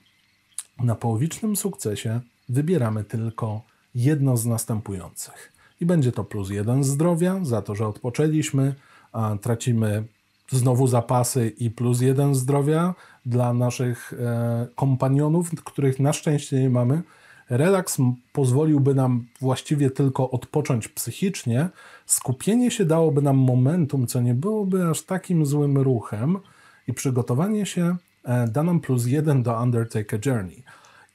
na 0.80 0.96
połowicznym 0.96 1.56
sukcesie 1.56 2.22
wybieramy 2.50 3.04
tylko 3.04 3.73
jedno 3.96 4.38
z 4.38 4.46
następujących. 4.46 5.54
I 5.82 5.86
będzie 5.86 6.12
to 6.12 6.24
plus 6.24 6.50
jeden 6.50 6.84
zdrowia 6.84 7.40
za 7.42 7.62
to, 7.62 7.76
że 7.76 7.88
odpoczęliśmy, 7.88 8.76
a 9.12 9.36
tracimy 9.42 10.04
znowu 10.52 10.88
zapasy 10.88 11.54
i 11.58 11.72
plus 11.72 12.02
jeden 12.02 12.36
zdrowia 12.36 12.96
dla 13.26 13.54
naszych 13.54 14.14
e, 14.14 14.68
kompanionów, 14.76 15.52
których 15.64 16.00
na 16.00 16.14
szczęście 16.14 16.62
nie 16.62 16.70
mamy. 16.70 17.02
Relaks 17.50 17.98
pozwoliłby 18.34 18.96
nam 18.96 19.26
właściwie 19.42 19.92
tylko 19.92 20.32
odpocząć 20.32 20.88
psychicznie. 20.88 21.70
Skupienie 22.06 22.72
się 22.72 22.86
dałoby 22.86 23.22
nam 23.22 23.38
momentum, 23.38 24.08
co 24.08 24.22
nie 24.22 24.34
byłoby 24.34 24.88
aż 24.88 25.02
takim 25.02 25.46
złym 25.46 25.78
ruchem, 25.78 26.40
i 26.88 26.94
przygotowanie 26.94 27.66
się 27.66 27.96
e, 28.24 28.48
da 28.48 28.64
nam 28.64 28.80
plus 28.80 29.06
jeden 29.06 29.44
do 29.44 29.62
Undertake 29.62 30.18
a 30.18 30.30
Journey. 30.30 30.64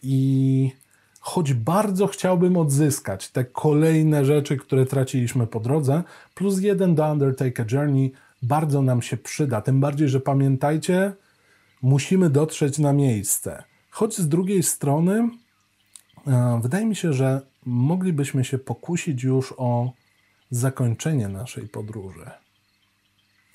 I 0.02 0.72
choć 1.28 1.54
bardzo 1.54 2.06
chciałbym 2.06 2.56
odzyskać 2.56 3.28
te 3.28 3.44
kolejne 3.44 4.24
rzeczy, 4.24 4.56
które 4.56 4.86
traciliśmy 4.86 5.46
po 5.46 5.60
drodze, 5.60 6.02
plus 6.34 6.60
jeden 6.60 6.94
do 6.94 7.12
Undertake 7.12 7.64
Journey 7.72 8.12
bardzo 8.42 8.82
nam 8.82 9.02
się 9.02 9.16
przyda. 9.16 9.60
Tym 9.60 9.80
bardziej, 9.80 10.08
że 10.08 10.20
pamiętajcie, 10.20 11.12
musimy 11.82 12.30
dotrzeć 12.30 12.78
na 12.78 12.92
miejsce. 12.92 13.62
Choć 13.90 14.18
z 14.18 14.28
drugiej 14.28 14.62
strony, 14.62 15.28
e, 16.26 16.60
wydaje 16.62 16.86
mi 16.86 16.96
się, 16.96 17.12
że 17.12 17.40
moglibyśmy 17.66 18.44
się 18.44 18.58
pokusić 18.58 19.22
już 19.22 19.54
o 19.56 19.92
zakończenie 20.50 21.28
naszej 21.28 21.68
podróży. 21.68 22.30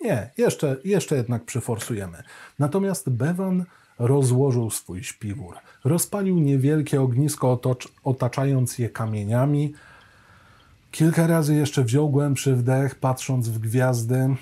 Nie, 0.01 0.29
jeszcze, 0.37 0.77
jeszcze 0.83 1.15
jednak 1.15 1.45
przyforsujemy. 1.45 2.23
Natomiast 2.59 3.09
Bevan 3.09 3.65
rozłożył 3.99 4.69
swój 4.69 5.03
śpiwór. 5.03 5.55
Rozpalił 5.83 6.39
niewielkie 6.39 7.01
ognisko, 7.01 7.59
otaczając 8.03 8.79
je 8.79 8.89
kamieniami. 8.89 9.73
Kilka 10.91 11.27
razy 11.27 11.55
jeszcze 11.55 11.83
wziął 11.83 12.09
głębszy 12.09 12.55
wdech, 12.55 12.95
patrząc 12.95 13.49
w 13.49 13.59
gwiazdy. 13.59 14.35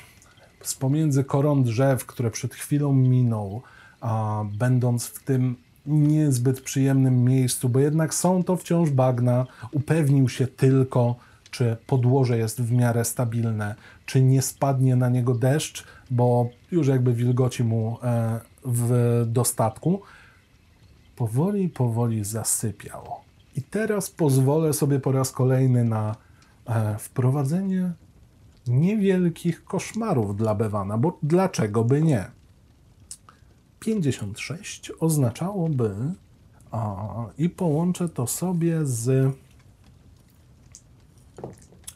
Z 0.61 0.75
pomiędzy 0.75 1.23
koron 1.23 1.63
drzew, 1.63 2.05
które 2.05 2.31
przed 2.31 2.55
chwilą 2.55 2.93
minął, 2.93 3.61
a 4.01 4.43
będąc 4.57 5.05
w 5.05 5.23
tym 5.23 5.55
niezbyt 5.85 6.61
przyjemnym 6.61 7.23
miejscu, 7.23 7.69
bo 7.69 7.79
jednak 7.79 8.13
są 8.13 8.43
to 8.43 8.57
wciąż 8.57 8.89
bagna, 8.89 9.45
upewnił 9.71 10.29
się 10.29 10.47
tylko, 10.47 11.15
czy 11.51 11.77
podłoże 11.87 12.37
jest 12.37 12.61
w 12.61 12.71
miarę 12.71 13.05
stabilne, 13.05 13.75
czy 14.05 14.21
nie 14.21 14.41
spadnie 14.41 14.95
na 14.95 15.09
niego 15.09 15.35
deszcz, 15.35 15.83
bo 16.11 16.49
już 16.71 16.87
jakby 16.87 17.13
wilgoci 17.13 17.63
mu 17.63 17.97
e, 18.03 18.39
w 18.65 19.23
dostatku, 19.27 20.01
powoli, 21.15 21.69
powoli 21.69 22.23
zasypiał. 22.23 23.07
I 23.55 23.61
teraz 23.61 24.09
pozwolę 24.09 24.73
sobie 24.73 24.99
po 24.99 25.11
raz 25.11 25.31
kolejny 25.31 25.83
na 25.83 26.15
e, 26.65 26.97
wprowadzenie 26.97 27.91
niewielkich 28.67 29.63
koszmarów 29.63 30.37
dla 30.37 30.55
Bewana, 30.55 30.97
bo 30.97 31.17
dlaczego 31.23 31.83
by 31.83 32.01
nie? 32.01 32.25
56 33.79 34.91
oznaczałoby, 34.99 35.95
a, 36.71 37.05
i 37.37 37.49
połączę 37.49 38.09
to 38.09 38.27
sobie 38.27 38.85
z 38.85 39.35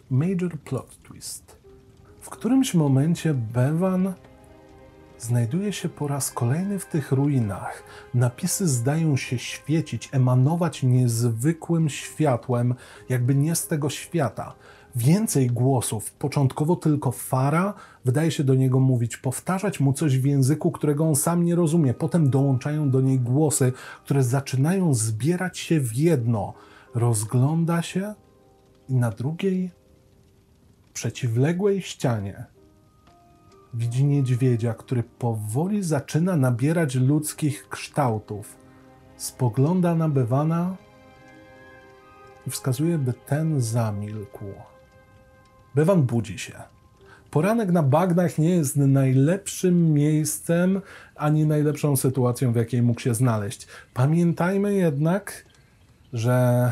Major 0.10 0.60
Plot 0.60 0.97
Twist. 1.04 1.56
W 2.21 2.30
którymś 2.30 2.73
momencie 2.73 3.34
Bevan 3.34 4.13
znajduje 5.25 5.73
się 5.73 5.89
po 5.89 6.07
raz 6.07 6.31
kolejny 6.31 6.79
w 6.79 6.85
tych 6.85 7.11
ruinach. 7.11 7.83
Napisy 8.13 8.67
zdają 8.67 9.17
się 9.17 9.39
świecić, 9.39 10.09
emanować 10.11 10.83
niezwykłym 10.83 11.89
światłem, 11.89 12.75
jakby 13.09 13.35
nie 13.35 13.55
z 13.55 13.67
tego 13.67 13.89
świata. 13.89 14.55
Więcej 14.95 15.47
głosów, 15.47 16.11
początkowo 16.11 16.75
tylko 16.75 17.11
Fara, 17.11 17.73
wydaje 18.05 18.31
się 18.31 18.43
do 18.43 18.55
niego 18.55 18.79
mówić, 18.79 19.17
powtarzać 19.17 19.79
mu 19.79 19.93
coś 19.93 20.19
w 20.19 20.25
języku, 20.25 20.71
którego 20.71 21.07
on 21.07 21.15
sam 21.15 21.43
nie 21.43 21.55
rozumie. 21.55 21.93
Potem 21.93 22.29
dołączają 22.29 22.89
do 22.89 23.01
niej 23.01 23.19
głosy, 23.19 23.73
które 24.03 24.23
zaczynają 24.23 24.93
zbierać 24.93 25.59
się 25.59 25.79
w 25.79 25.95
jedno. 25.95 26.53
Rozgląda 26.95 27.81
się 27.81 28.13
i 28.89 28.95
na 28.95 29.09
drugiej, 29.09 29.71
przeciwległej 30.93 31.81
ścianie 31.81 32.54
widzi 33.77 34.05
niedźwiedzia, 34.05 34.73
który 34.73 35.03
powoli 35.03 35.83
zaczyna 35.83 36.35
nabierać 36.35 36.95
ludzkich 36.95 37.69
kształtów. 37.69 38.57
spogląda 39.17 39.95
na 39.95 40.09
Bewana 40.09 40.75
i 42.47 42.49
wskazuje, 42.49 42.97
by 42.97 43.13
ten 43.13 43.61
zamilkł. 43.61 44.45
Bewan 45.75 46.03
budzi 46.03 46.39
się. 46.39 46.53
Poranek 47.31 47.71
na 47.71 47.83
bagnach 47.83 48.38
nie 48.38 48.49
jest 48.49 48.75
najlepszym 48.75 49.93
miejscem 49.93 50.81
ani 51.15 51.45
najlepszą 51.45 51.95
sytuacją, 51.95 52.53
w 52.53 52.55
jakiej 52.55 52.81
mógł 52.81 53.01
się 53.01 53.15
znaleźć. 53.15 53.67
Pamiętajmy 53.93 54.73
jednak, 54.73 55.45
że 56.13 56.71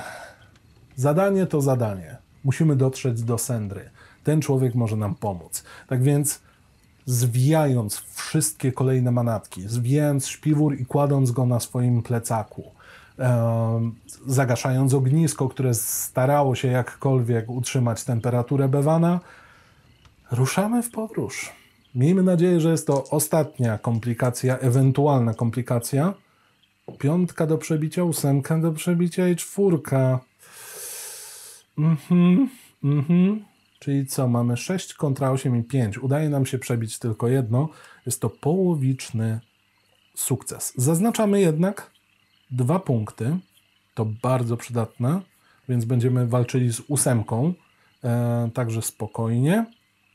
zadanie 0.95 1.45
to 1.45 1.61
zadanie. 1.61 2.17
Musimy 2.43 2.75
dotrzeć 2.75 3.23
do 3.23 3.37
Sendry. 3.37 3.89
Ten 4.23 4.41
człowiek 4.41 4.75
może 4.75 4.95
nam 4.95 5.15
pomóc. 5.15 5.63
Tak 5.87 6.03
więc 6.03 6.41
zwijając 7.05 7.97
wszystkie 7.97 8.71
kolejne 8.71 9.11
manatki, 9.11 9.61
zwijając 9.61 10.27
śpiwór 10.27 10.79
i 10.79 10.85
kładąc 10.85 11.31
go 11.31 11.45
na 11.45 11.59
swoim 11.59 12.03
plecaku, 12.03 12.63
zagaszając 14.27 14.93
ognisko, 14.93 15.49
które 15.49 15.73
starało 15.73 16.55
się 16.55 16.67
jakkolwiek 16.67 17.49
utrzymać 17.49 18.03
temperaturę 18.03 18.67
bewana, 18.67 19.19
ruszamy 20.31 20.83
w 20.83 20.91
podróż. 20.91 21.51
Miejmy 21.95 22.23
nadzieję, 22.23 22.59
że 22.59 22.71
jest 22.71 22.87
to 22.87 23.03
ostatnia 23.09 23.77
komplikacja, 23.77 24.57
ewentualna 24.57 25.33
komplikacja. 25.33 26.13
Piątka 26.99 27.47
do 27.47 27.57
przebicia, 27.57 28.03
ósemka 28.03 28.57
do 28.57 28.71
przebicia 28.71 29.27
i 29.27 29.35
czwórka. 29.35 30.19
Mhm, 31.77 32.49
mhm. 32.83 33.52
Czyli 33.83 34.05
co, 34.05 34.27
mamy 34.27 34.57
6 34.57 34.93
kontra 34.93 35.31
8 35.31 35.55
i 35.55 35.63
5. 35.63 35.97
Udaje 35.97 36.29
nam 36.29 36.45
się 36.45 36.59
przebić 36.59 36.99
tylko 36.99 37.27
jedno. 37.27 37.69
Jest 38.05 38.21
to 38.21 38.29
połowiczny 38.29 39.39
sukces. 40.15 40.73
Zaznaczamy 40.77 41.41
jednak 41.41 41.91
dwa 42.51 42.79
punkty. 42.79 43.37
To 43.93 44.05
bardzo 44.05 44.57
przydatne, 44.57 45.21
więc 45.69 45.85
będziemy 45.85 46.27
walczyli 46.27 46.73
z 46.73 46.81
ósemką. 46.87 47.53
E, 48.03 48.49
także 48.53 48.81
spokojnie. 48.81 49.65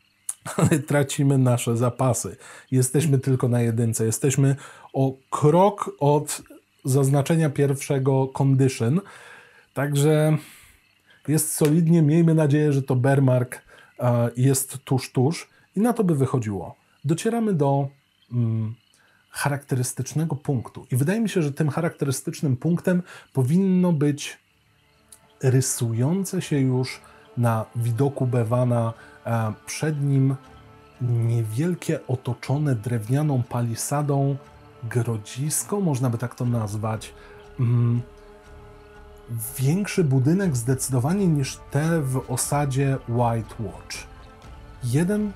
Ale 0.57 0.78
tracimy 0.78 1.38
nasze 1.38 1.76
zapasy. 1.76 2.37
Jesteśmy 2.70 3.18
tylko 3.18 3.48
na 3.48 3.61
jedynce. 3.61 4.04
Jesteśmy 4.04 4.57
o 4.92 5.12
krok 5.31 5.90
od 6.00 6.42
zaznaczenia 6.85 7.50
pierwszego 7.50 8.28
condition. 8.28 9.00
Także 9.74 10.38
jest 11.29 11.55
solidnie. 11.55 12.03
Miejmy 12.03 12.35
nadzieję, 12.35 12.73
że 12.73 12.83
to 12.83 12.97
Bermark 12.97 13.62
e, 13.99 14.31
jest 14.37 14.79
tuż, 14.85 15.12
tuż 15.12 15.49
i 15.77 15.81
na 15.81 15.93
to 15.93 16.05
by 16.05 16.14
wychodziło. 16.14 16.75
Docieramy 17.05 17.55
do 17.55 17.88
mm, 18.33 18.75
charakterystycznego 19.31 20.37
punktu. 20.37 20.87
I 20.91 20.97
wydaje 20.97 21.21
mi 21.21 21.29
się, 21.29 21.43
że 21.43 21.53
tym 21.53 21.69
charakterystycznym 21.69 22.57
punktem 22.57 23.03
powinno 23.33 23.93
być 23.93 24.38
rysujące 25.43 26.43
się 26.43 26.61
już 26.61 27.01
na 27.37 27.64
widoku 27.77 28.27
Bewana 28.27 28.93
e, 29.27 29.53
przed 29.67 30.03
nim 30.03 30.37
niewielkie, 31.01 32.07
otoczone 32.07 32.75
drewnianą 32.75 33.43
palisadą 33.43 34.37
grodzisko, 34.83 35.81
można 35.81 36.11
by 36.11 36.19
tak 36.19 36.35
to 36.35 36.45
nazwać. 36.45 37.14
Większy 39.59 40.05
budynek 40.05 40.57
zdecydowanie 40.57 41.27
niż 41.27 41.59
te 41.71 42.03
w 42.03 42.31
osadzie 42.31 42.99
White 43.09 43.55
Watch. 43.61 43.97
Jeden 44.85 45.33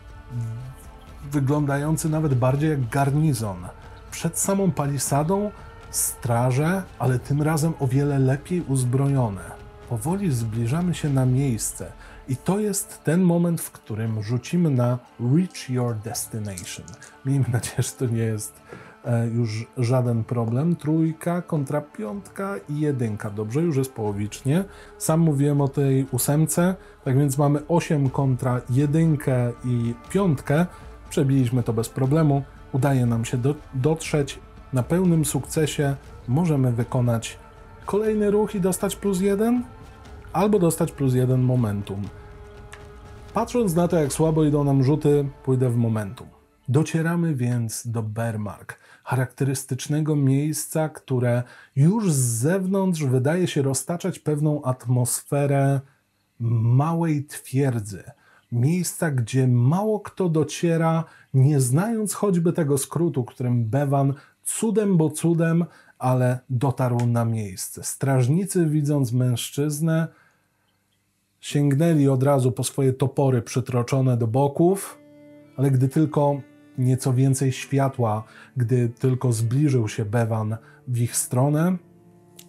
wyglądający 1.31 2.09
nawet 2.09 2.35
bardziej 2.35 2.71
jak 2.71 2.89
garnizon. 2.89 3.67
Przed 4.11 4.39
samą 4.39 4.71
palisadą 4.71 5.51
straże, 5.91 6.83
ale 6.99 7.19
tym 7.19 7.43
razem 7.43 7.73
o 7.81 7.87
wiele 7.87 8.19
lepiej 8.19 8.61
uzbrojone. 8.69 9.43
Powoli 9.89 10.33
zbliżamy 10.33 10.95
się 10.95 11.09
na 11.09 11.27
miejsce 11.27 11.93
i 12.29 12.37
to 12.37 12.59
jest 12.59 13.05
ten 13.05 13.23
moment, 13.23 13.61
w 13.61 13.71
którym 13.71 14.23
rzucimy 14.23 14.71
na 14.71 14.99
Reach 15.21 15.71
Your 15.71 15.97
Destination. 15.97 16.87
Miejmy 17.25 17.47
nadzieję, 17.53 17.83
że 17.83 17.91
to 17.91 18.07
nie 18.07 18.23
jest 18.23 18.61
już 19.35 19.67
żaden 19.79 20.25
problem. 20.25 20.77
Trójka 20.77 21.43
kontra 21.43 21.81
piątka 21.81 22.55
i 22.69 22.81
jedynka. 22.81 23.31
Dobrze, 23.31 23.61
już 23.61 23.77
jest 23.77 23.93
połowicznie. 23.93 24.65
Sam 24.99 25.21
mówiłem 25.21 25.61
o 25.61 25.69
tej 25.69 26.07
ósemce, 26.13 26.75
tak 27.05 27.19
więc 27.19 27.39
mamy 27.39 27.61
8 27.69 28.11
kontra 28.11 28.61
jedynkę 28.71 29.53
i 29.65 29.95
piątkę. 30.11 30.67
Przebiliśmy 31.11 31.63
to 31.63 31.73
bez 31.73 31.89
problemu. 31.89 32.43
Udaje 32.73 33.07
nam 33.07 33.25
się 33.25 33.37
do, 33.37 33.55
dotrzeć 33.75 34.39
na 34.73 34.83
pełnym 34.83 35.25
sukcesie. 35.25 35.97
Możemy 36.29 36.73
wykonać 36.73 37.39
kolejny 37.87 38.31
ruch 38.31 38.55
i 38.55 38.61
dostać 38.61 38.97
plus 38.97 39.21
jeden, 39.21 39.63
albo 40.33 40.59
dostać 40.59 40.93
plus 40.93 41.15
jeden 41.15 41.41
momentum. 41.41 42.03
Patrząc 43.35 43.75
na 43.75 43.89
to, 43.89 43.97
jak 43.97 44.13
słabo 44.13 44.45
idą 44.45 44.65
nam 44.65 44.85
rzuty, 44.85 45.29
pójdę 45.45 45.71
w 45.71 45.77
momentum. 45.77 46.29
Docieramy 46.69 47.35
więc 47.35 47.87
do 47.87 48.03
Bermark 48.03 48.82
charakterystycznego 49.05 50.17
miejsca, 50.17 50.89
które 50.89 51.43
już 51.77 52.13
z 52.13 52.19
zewnątrz 52.19 53.05
wydaje 53.05 53.47
się 53.47 53.63
roztaczać 53.63 54.19
pewną 54.19 54.63
atmosferę 54.63 55.81
małej 56.41 57.25
twierdzy. 57.25 58.03
Miejsca, 58.53 59.11
gdzie 59.11 59.49
mało 59.49 60.01
kto 60.01 60.29
dociera, 60.29 61.05
nie 61.35 61.61
znając 61.61 62.15
choćby 62.15 62.53
tego 62.53 62.79
skrótu, 62.79 63.25
którym 63.25 63.65
Bewan 63.65 64.15
cudem 64.45 64.97
bo 64.97 65.11
cudem, 65.11 65.65
ale 65.99 66.39
dotarł 66.51 67.07
na 67.07 67.25
miejsce. 67.25 67.85
Strażnicy, 67.85 68.67
widząc 68.67 69.13
mężczyznę, 69.13 70.09
sięgnęli 71.41 72.09
od 72.09 72.23
razu 72.23 72.53
po 72.53 72.65
swoje 72.65 72.93
topory 72.93 73.43
przytroczone 73.43 74.17
do 74.17 74.27
boków, 74.27 74.99
ale 75.57 75.71
gdy 75.71 75.89
tylko 75.89 76.41
nieco 76.79 77.13
więcej 77.13 77.53
światła, 77.53 78.25
gdy 78.57 78.89
tylko 78.89 79.33
zbliżył 79.33 79.89
się 79.89 80.05
Bewan 80.05 80.57
w 80.89 80.99
ich 80.99 81.17
stronę, 81.17 81.77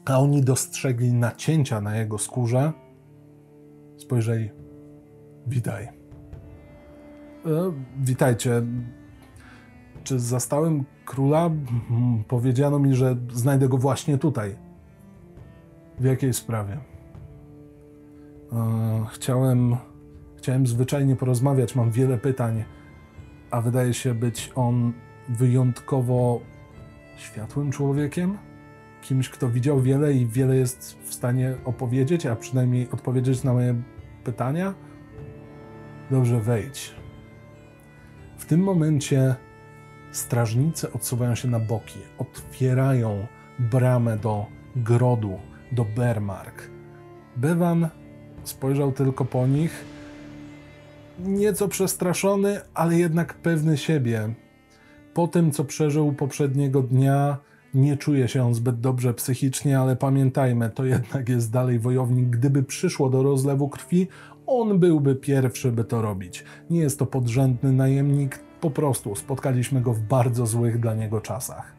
a 0.06 0.20
oni 0.20 0.42
dostrzegli 0.42 1.14
nacięcia 1.14 1.82
na 1.82 1.98
jego 1.98 2.18
skórze, 2.18 2.74
spojrzeli: 3.98 4.50
Witaj. 5.48 5.84
E, 5.86 5.92
witajcie. 8.00 8.62
Czy 10.04 10.20
zastałem 10.20 10.84
króla? 11.06 11.50
Powiedziano 12.28 12.80
mi, 12.80 12.96
że 12.96 13.16
znajdę 13.34 13.70
go 13.70 13.78
właśnie 13.78 14.18
tutaj. 14.18 14.56
W 16.00 16.04
jakiej 16.04 16.34
sprawie? 16.34 16.78
E, 18.54 19.06
chciałem, 19.12 19.76
chciałem 20.38 20.68
zwyczajnie 20.68 21.16
porozmawiać. 21.16 21.76
Mam 21.76 21.92
wiele 21.92 22.18
pytań 22.18 22.64
a 23.54 23.62
wydaje 23.62 23.94
się 23.94 24.14
być 24.14 24.52
on 24.56 24.94
wyjątkowo 25.30 26.42
światłym 27.18 27.72
człowiekiem, 27.72 28.38
kimś, 29.02 29.30
kto 29.30 29.50
widział 29.50 29.82
wiele 29.82 30.14
i 30.14 30.26
wiele 30.26 30.56
jest 30.56 30.98
w 31.04 31.14
stanie 31.14 31.56
opowiedzieć, 31.66 32.26
a 32.26 32.36
przynajmniej 32.36 32.90
odpowiedzieć 32.92 33.44
na 33.44 33.54
moje 33.54 33.76
pytania. 34.24 34.74
Dobrze, 36.12 36.40
wejdź. 36.40 36.96
W 38.38 38.46
tym 38.46 38.64
momencie 38.64 39.36
strażnicy 40.12 40.92
odsuwają 40.92 41.36
się 41.36 41.48
na 41.48 41.60
boki, 41.60 42.00
otwierają 42.18 43.28
bramę 43.60 44.18
do 44.18 44.46
grodu, 44.76 45.40
do 45.72 45.86
Bermark. 45.86 46.70
Bewan 47.36 47.90
spojrzał 48.44 48.92
tylko 48.92 49.26
po 49.26 49.48
nich 49.48 49.86
nieco 51.20 51.68
przestraszony, 51.68 52.62
ale 52.74 52.98
jednak 52.98 53.34
pewny 53.34 53.78
siebie. 53.78 54.34
Po 55.14 55.28
tym, 55.28 55.52
co 55.52 55.64
przeżył 55.64 56.14
poprzedniego 56.14 56.82
dnia, 56.82 57.38
nie 57.74 57.98
czuje 57.98 58.28
się 58.28 58.46
on 58.46 58.54
zbyt 58.54 58.80
dobrze 58.80 59.14
psychicznie, 59.14 59.80
ale 59.80 59.96
pamiętajmy, 59.96 60.70
to 60.70 60.86
jednak 60.86 61.30
jest 61.30 61.52
dalej 61.52 61.80
wojownik. 61.80 62.30
Gdyby 62.30 62.64
przyszło 62.64 63.10
do 63.10 63.24
rozlewu 63.24 63.70
krwi, 63.70 64.08
on 64.48 64.80
byłby 64.80 65.16
pierwszy, 65.16 65.72
by 65.72 65.84
to 65.84 66.02
robić. 66.02 66.44
Nie 66.70 66.80
jest 66.80 67.00
to 67.00 67.06
podrzędny 67.06 67.72
najemnik, 67.72 68.40
po 68.62 68.72
prostu 68.72 69.16
spotkaliśmy 69.16 69.82
go 69.82 69.94
w 69.94 70.00
bardzo 70.00 70.46
złych 70.46 70.80
dla 70.80 70.94
niego 70.94 71.22
czasach. 71.22 71.74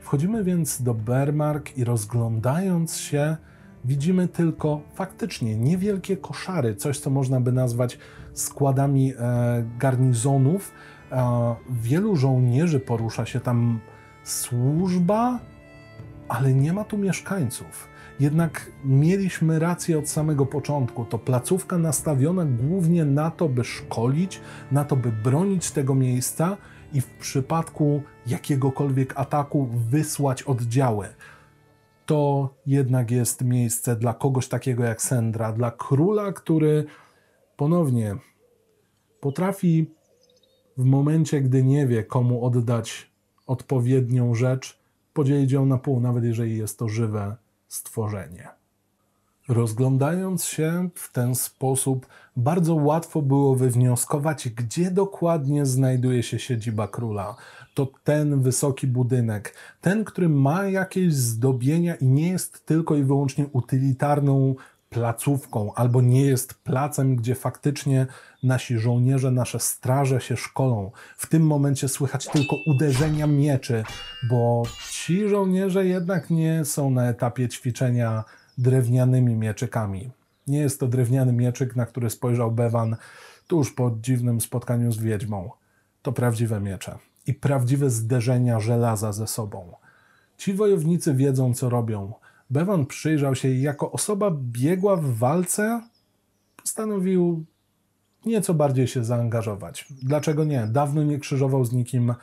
Wchodzimy 0.00 0.44
więc 0.44 0.82
do 0.82 0.94
Bermark 0.94 1.78
i 1.78 1.84
rozglądając 1.84 2.96
się, 2.96 3.36
widzimy 3.84 4.28
tylko 4.28 4.80
faktycznie 4.94 5.56
niewielkie 5.56 6.16
koszary, 6.16 6.74
coś 6.74 6.98
co 6.98 7.10
można 7.10 7.40
by 7.40 7.52
nazwać 7.52 7.98
składami 8.32 9.12
e, 9.12 9.64
garnizonów. 9.78 10.72
E, 11.12 11.54
wielu 11.70 12.16
żołnierzy 12.16 12.80
porusza 12.80 13.26
się 13.26 13.40
tam 13.40 13.80
służba, 14.24 15.38
ale 16.28 16.54
nie 16.54 16.72
ma 16.72 16.84
tu 16.84 16.98
mieszkańców. 16.98 17.88
Jednak 18.20 18.70
mieliśmy 18.84 19.58
rację 19.58 19.98
od 19.98 20.08
samego 20.08 20.46
początku. 20.46 21.04
To 21.04 21.18
placówka 21.18 21.78
nastawiona 21.78 22.44
głównie 22.44 23.04
na 23.04 23.30
to, 23.30 23.48
by 23.48 23.64
szkolić, 23.64 24.40
na 24.72 24.84
to, 24.84 24.96
by 24.96 25.12
bronić 25.12 25.70
tego 25.70 25.94
miejsca 25.94 26.56
i 26.92 27.00
w 27.00 27.06
przypadku 27.06 28.02
jakiegokolwiek 28.26 29.12
ataku 29.16 29.68
wysłać 29.90 30.42
oddziały. 30.42 31.06
To 32.10 32.54
jednak 32.66 33.10
jest 33.10 33.44
miejsce 33.44 33.96
dla 33.96 34.14
kogoś 34.14 34.48
takiego 34.48 34.84
jak 34.84 35.02
Sendra, 35.02 35.52
dla 35.52 35.70
króla, 35.70 36.32
który 36.32 36.84
ponownie 37.56 38.16
potrafi 39.20 39.94
w 40.76 40.84
momencie, 40.84 41.40
gdy 41.40 41.64
nie 41.64 41.86
wie, 41.86 42.04
komu 42.04 42.44
oddać 42.44 43.10
odpowiednią 43.46 44.34
rzecz, 44.34 44.80
podzielić 45.12 45.52
ją 45.52 45.66
na 45.66 45.78
pół, 45.78 46.00
nawet 46.00 46.24
jeżeli 46.24 46.58
jest 46.58 46.78
to 46.78 46.88
żywe 46.88 47.36
stworzenie. 47.68 48.48
Rozglądając 49.48 50.44
się 50.44 50.88
w 50.94 51.12
ten 51.12 51.34
sposób, 51.34 52.06
bardzo 52.36 52.74
łatwo 52.74 53.22
było 53.22 53.54
wywnioskować, 53.54 54.48
gdzie 54.48 54.90
dokładnie 54.90 55.66
znajduje 55.66 56.22
się 56.22 56.38
siedziba 56.38 56.88
króla. 56.88 57.36
To 57.80 57.92
ten 58.04 58.42
wysoki 58.42 58.86
budynek, 58.86 59.54
ten, 59.80 60.04
który 60.04 60.28
ma 60.28 60.66
jakieś 60.66 61.14
zdobienia 61.14 61.94
i 61.94 62.06
nie 62.06 62.28
jest 62.28 62.66
tylko 62.66 62.96
i 62.96 63.04
wyłącznie 63.04 63.46
utylitarną 63.52 64.54
placówką, 64.88 65.74
albo 65.74 66.00
nie 66.00 66.22
jest 66.22 66.54
placem, 66.54 67.16
gdzie 67.16 67.34
faktycznie 67.34 68.06
nasi 68.42 68.78
żołnierze, 68.78 69.30
nasze 69.30 69.60
straże 69.60 70.20
się 70.20 70.36
szkolą. 70.36 70.90
W 71.16 71.26
tym 71.26 71.46
momencie 71.46 71.88
słychać 71.88 72.26
tylko 72.26 72.56
uderzenia 72.66 73.26
mieczy, 73.26 73.84
bo 74.30 74.62
ci 74.90 75.28
żołnierze 75.28 75.86
jednak 75.86 76.30
nie 76.30 76.64
są 76.64 76.90
na 76.90 77.08
etapie 77.08 77.48
ćwiczenia 77.48 78.24
drewnianymi 78.58 79.36
mieczykami. 79.36 80.10
Nie 80.46 80.58
jest 80.58 80.80
to 80.80 80.86
drewniany 80.86 81.32
mieczyk, 81.32 81.76
na 81.76 81.86
który 81.86 82.10
spojrzał 82.10 82.52
Bewan 82.52 82.96
tuż 83.46 83.72
po 83.72 83.96
dziwnym 84.02 84.40
spotkaniu 84.40 84.92
z 84.92 84.98
wiedźmą. 84.98 85.50
To 86.02 86.12
prawdziwe 86.12 86.60
miecze 86.60 87.09
i 87.30 87.34
prawdziwe 87.34 87.90
zderzenia 87.90 88.60
żelaza 88.60 89.12
ze 89.12 89.26
sobą. 89.26 89.72
Ci 90.36 90.54
wojownicy 90.54 91.14
wiedzą, 91.14 91.54
co 91.54 91.70
robią. 91.70 92.12
Bevan 92.50 92.86
przyjrzał 92.86 93.34
się 93.34 93.54
jako 93.54 93.92
osoba 93.92 94.30
biegła 94.30 94.96
w 94.96 95.04
walce 95.04 95.82
postanowił 96.56 97.44
nieco 98.26 98.54
bardziej 98.54 98.86
się 98.86 99.04
zaangażować. 99.04 99.86
Dlaczego 100.02 100.44
nie? 100.44 100.66
Dawno 100.66 101.02
nie 101.02 101.18
krzyżował 101.18 101.64
z 101.64 101.72
nikim, 101.72 102.14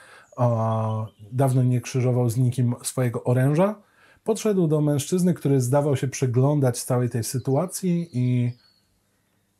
dawno 1.32 1.64
nie 1.64 1.82
krzyżował 1.82 2.30
z 2.30 2.38
nikim 2.38 2.76
swojego 2.84 3.24
oręża. 3.24 3.76
Podszedł 4.24 4.68
do 4.68 4.82
mężczyzny, 4.82 5.34
który 5.34 5.62
zdawał 5.62 5.96
się 5.96 6.08
przyglądać 6.08 6.84
całej 6.84 7.10
tej 7.10 7.24
sytuacji 7.24 8.10
i 8.14 8.52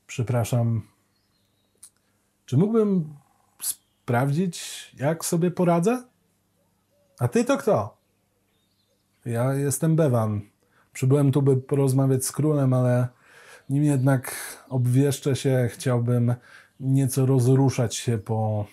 przepraszam, 0.08 0.82
czy 2.46 2.58
mógłbym 2.58 3.14
sprawdzić, 4.08 4.92
jak 5.00 5.26
sobie 5.26 5.52
poradzę? 5.52 6.04
A 7.20 7.28
ty 7.28 7.44
to 7.44 7.58
kto? 7.58 7.98
Ja 9.26 9.54
jestem 9.54 9.96
Bevan. 9.96 10.42
Przybyłem 10.94 11.32
tu, 11.32 11.42
by 11.42 11.58
porozmawiać 11.58 12.26
z 12.26 12.32
królem, 12.32 12.74
ale 12.74 13.08
nim 13.70 13.84
jednak 13.84 14.36
obwieszczę 14.70 15.36
się, 15.36 15.70
chciałbym 15.72 16.36
nieco 16.80 17.26
rozruszać 17.26 17.96
się 17.96 18.18
po 18.18 18.66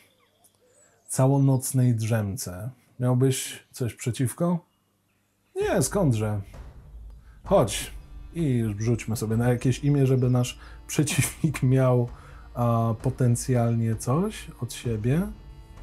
całonocnej 1.08 1.94
drzemce. 1.94 2.70
Miałbyś 3.00 3.66
coś 3.70 3.94
przeciwko? 3.94 4.66
Nie, 5.56 5.82
skądże. 5.82 6.40
Chodź 7.44 7.94
i 8.34 8.64
rzućmy 8.78 9.16
sobie 9.16 9.36
na 9.36 9.48
jakieś 9.48 9.78
imię, 9.78 10.06
żeby 10.06 10.30
nasz 10.30 10.58
przeciwnik 10.86 11.62
miał 11.62 12.08
a, 12.54 12.94
potencjalnie 13.02 13.96
coś 13.96 14.50
od 14.60 14.72
siebie. 14.72 15.26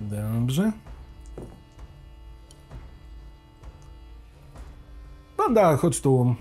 Dobrze. 0.01 0.71
Panda, 5.37 5.77
chodź 5.77 6.01
tu. 6.01 6.35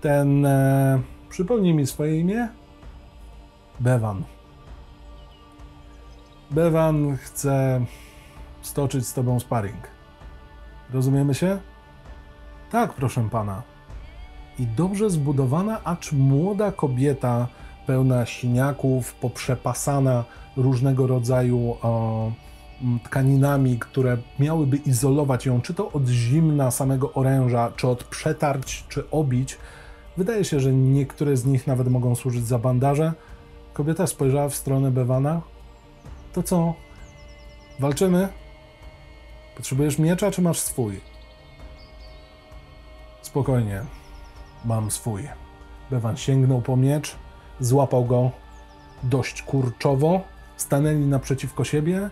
Ten. 0.00 0.46
E, 0.46 1.00
przypomnij 1.28 1.74
mi 1.74 1.86
swoje 1.86 2.20
imię. 2.20 2.48
Bevan. 3.80 4.24
Bevan 6.50 7.16
chce 7.16 7.84
stoczyć 8.62 9.06
z 9.06 9.14
tobą 9.14 9.40
sparring. 9.40 9.88
Rozumiemy 10.92 11.34
się? 11.34 11.58
Tak, 12.70 12.92
proszę 12.92 13.28
pana. 13.30 13.62
I 14.58 14.66
dobrze 14.66 15.10
zbudowana, 15.10 15.84
acz 15.84 16.12
młoda 16.12 16.72
kobieta, 16.72 17.48
pełna 17.86 18.26
siniaków, 18.26 19.14
poprzepasana 19.14 20.24
różnego 20.56 21.06
rodzaju 21.06 21.76
o, 21.82 22.32
tkaninami, 23.04 23.78
które 23.78 24.16
miałyby 24.38 24.76
izolować 24.76 25.46
ją, 25.46 25.60
czy 25.60 25.74
to 25.74 25.92
od 25.92 26.08
zimna 26.08 26.70
samego 26.70 27.12
oręża, 27.12 27.72
czy 27.76 27.88
od 27.88 28.04
przetarć, 28.04 28.84
czy 28.88 29.10
obić. 29.10 29.58
Wydaje 30.16 30.44
się, 30.44 30.60
że 30.60 30.72
niektóre 30.72 31.36
z 31.36 31.44
nich 31.44 31.66
nawet 31.66 31.88
mogą 31.88 32.14
służyć 32.14 32.46
za 32.46 32.58
bandaże. 32.58 33.12
Kobieta 33.72 34.06
spojrzała 34.06 34.48
w 34.48 34.54
stronę 34.54 34.90
Bewana. 34.90 35.40
To 36.32 36.42
co? 36.42 36.74
Walczymy? 37.80 38.28
Potrzebujesz 39.56 39.98
miecza, 39.98 40.30
czy 40.30 40.42
masz 40.42 40.58
swój? 40.58 41.00
Spokojnie, 43.22 43.82
mam 44.64 44.90
swój. 44.90 45.28
Bewan 45.90 46.16
sięgnął 46.16 46.62
po 46.62 46.76
miecz, 46.76 47.16
złapał 47.60 48.04
go 48.04 48.30
dość 49.02 49.42
kurczowo, 49.42 50.20
stanęli 50.56 51.06
naprzeciwko 51.06 51.64
siebie 51.64 52.10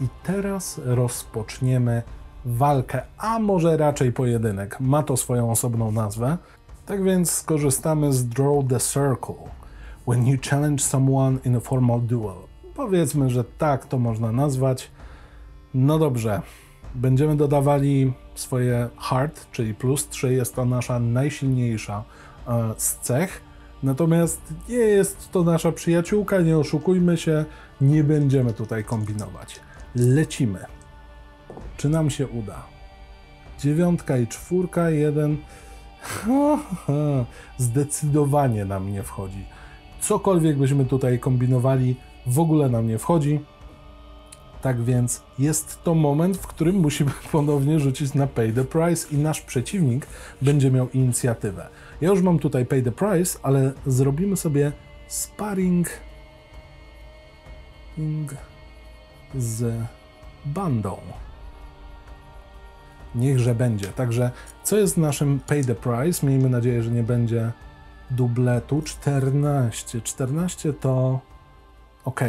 i 0.00 0.06
teraz 0.22 0.80
rozpoczniemy 0.84 2.02
walkę, 2.44 3.02
a 3.18 3.38
może 3.38 3.76
raczej 3.76 4.12
pojedynek. 4.12 4.80
Ma 4.80 5.02
to 5.02 5.16
swoją 5.16 5.50
osobną 5.50 5.92
nazwę. 5.92 6.38
Tak 6.86 7.04
więc 7.04 7.30
skorzystamy 7.30 8.12
z 8.12 8.28
Draw 8.28 8.68
the 8.68 8.80
Circle. 8.80 9.48
When 10.06 10.26
you 10.26 10.38
challenge 10.50 10.82
someone 10.82 11.38
in 11.44 11.56
a 11.56 11.60
formal 11.60 12.00
duel. 12.00 12.36
Powiedzmy, 12.74 13.30
że 13.30 13.44
tak 13.44 13.86
to 13.86 13.98
można 13.98 14.32
nazwać. 14.32 14.90
No 15.74 15.98
dobrze, 15.98 16.42
będziemy 16.94 17.36
dodawali 17.36 18.12
swoje 18.34 18.88
hard, 18.96 19.50
czyli 19.52 19.74
plus 19.74 20.08
3, 20.08 20.32
jest 20.32 20.54
to 20.54 20.64
nasza 20.64 20.98
najsilniejsza 20.98 22.04
e, 22.48 22.74
z 22.76 22.96
cech. 22.96 23.47
Natomiast 23.82 24.54
nie 24.68 24.76
jest 24.76 25.32
to 25.32 25.42
nasza 25.42 25.72
przyjaciółka, 25.72 26.40
nie 26.40 26.58
oszukujmy 26.58 27.16
się, 27.16 27.44
nie 27.80 28.04
będziemy 28.04 28.52
tutaj 28.52 28.84
kombinować. 28.84 29.60
Lecimy. 29.94 30.64
Czy 31.76 31.88
nam 31.88 32.10
się 32.10 32.28
uda? 32.28 32.62
Dziewiątka 33.58 34.18
i 34.18 34.26
czwórka, 34.26 34.90
jeden. 34.90 35.36
Zdecydowanie 37.58 38.64
nam 38.64 38.92
nie 38.92 39.02
wchodzi. 39.02 39.44
Cokolwiek 40.00 40.56
byśmy 40.56 40.84
tutaj 40.84 41.18
kombinowali, 41.18 41.96
w 42.26 42.38
ogóle 42.38 42.68
nam 42.68 42.86
nie 42.86 42.98
wchodzi. 42.98 43.40
Tak 44.62 44.82
więc 44.82 45.22
jest 45.38 45.82
to 45.82 45.94
moment, 45.94 46.36
w 46.36 46.46
którym 46.46 46.76
musimy 46.76 47.10
ponownie 47.32 47.80
rzucić 47.80 48.14
na 48.14 48.26
Pay 48.26 48.52
the 48.52 48.64
Price 48.64 49.08
i 49.14 49.18
nasz 49.18 49.40
przeciwnik 49.40 50.06
będzie 50.42 50.70
miał 50.70 50.88
inicjatywę. 50.90 51.68
Ja 52.00 52.08
już 52.08 52.22
mam 52.22 52.38
tutaj 52.38 52.66
Pay 52.66 52.82
the 52.82 52.92
Price, 52.92 53.38
ale 53.42 53.72
zrobimy 53.86 54.36
sobie 54.36 54.72
sparring 55.08 55.88
z 59.34 59.74
bandą. 60.44 60.96
Niechże 63.14 63.54
będzie. 63.54 63.86
Także 63.86 64.30
co 64.64 64.76
jest 64.76 64.96
naszym 64.96 65.40
pay 65.46 65.64
the 65.64 65.74
price? 65.74 66.26
Miejmy 66.26 66.48
nadzieję, 66.48 66.82
że 66.82 66.90
nie 66.90 67.02
będzie 67.02 67.52
dubletu. 68.10 68.82
14. 68.82 70.00
14 70.00 70.72
to 70.72 71.20
ok. 72.04 72.20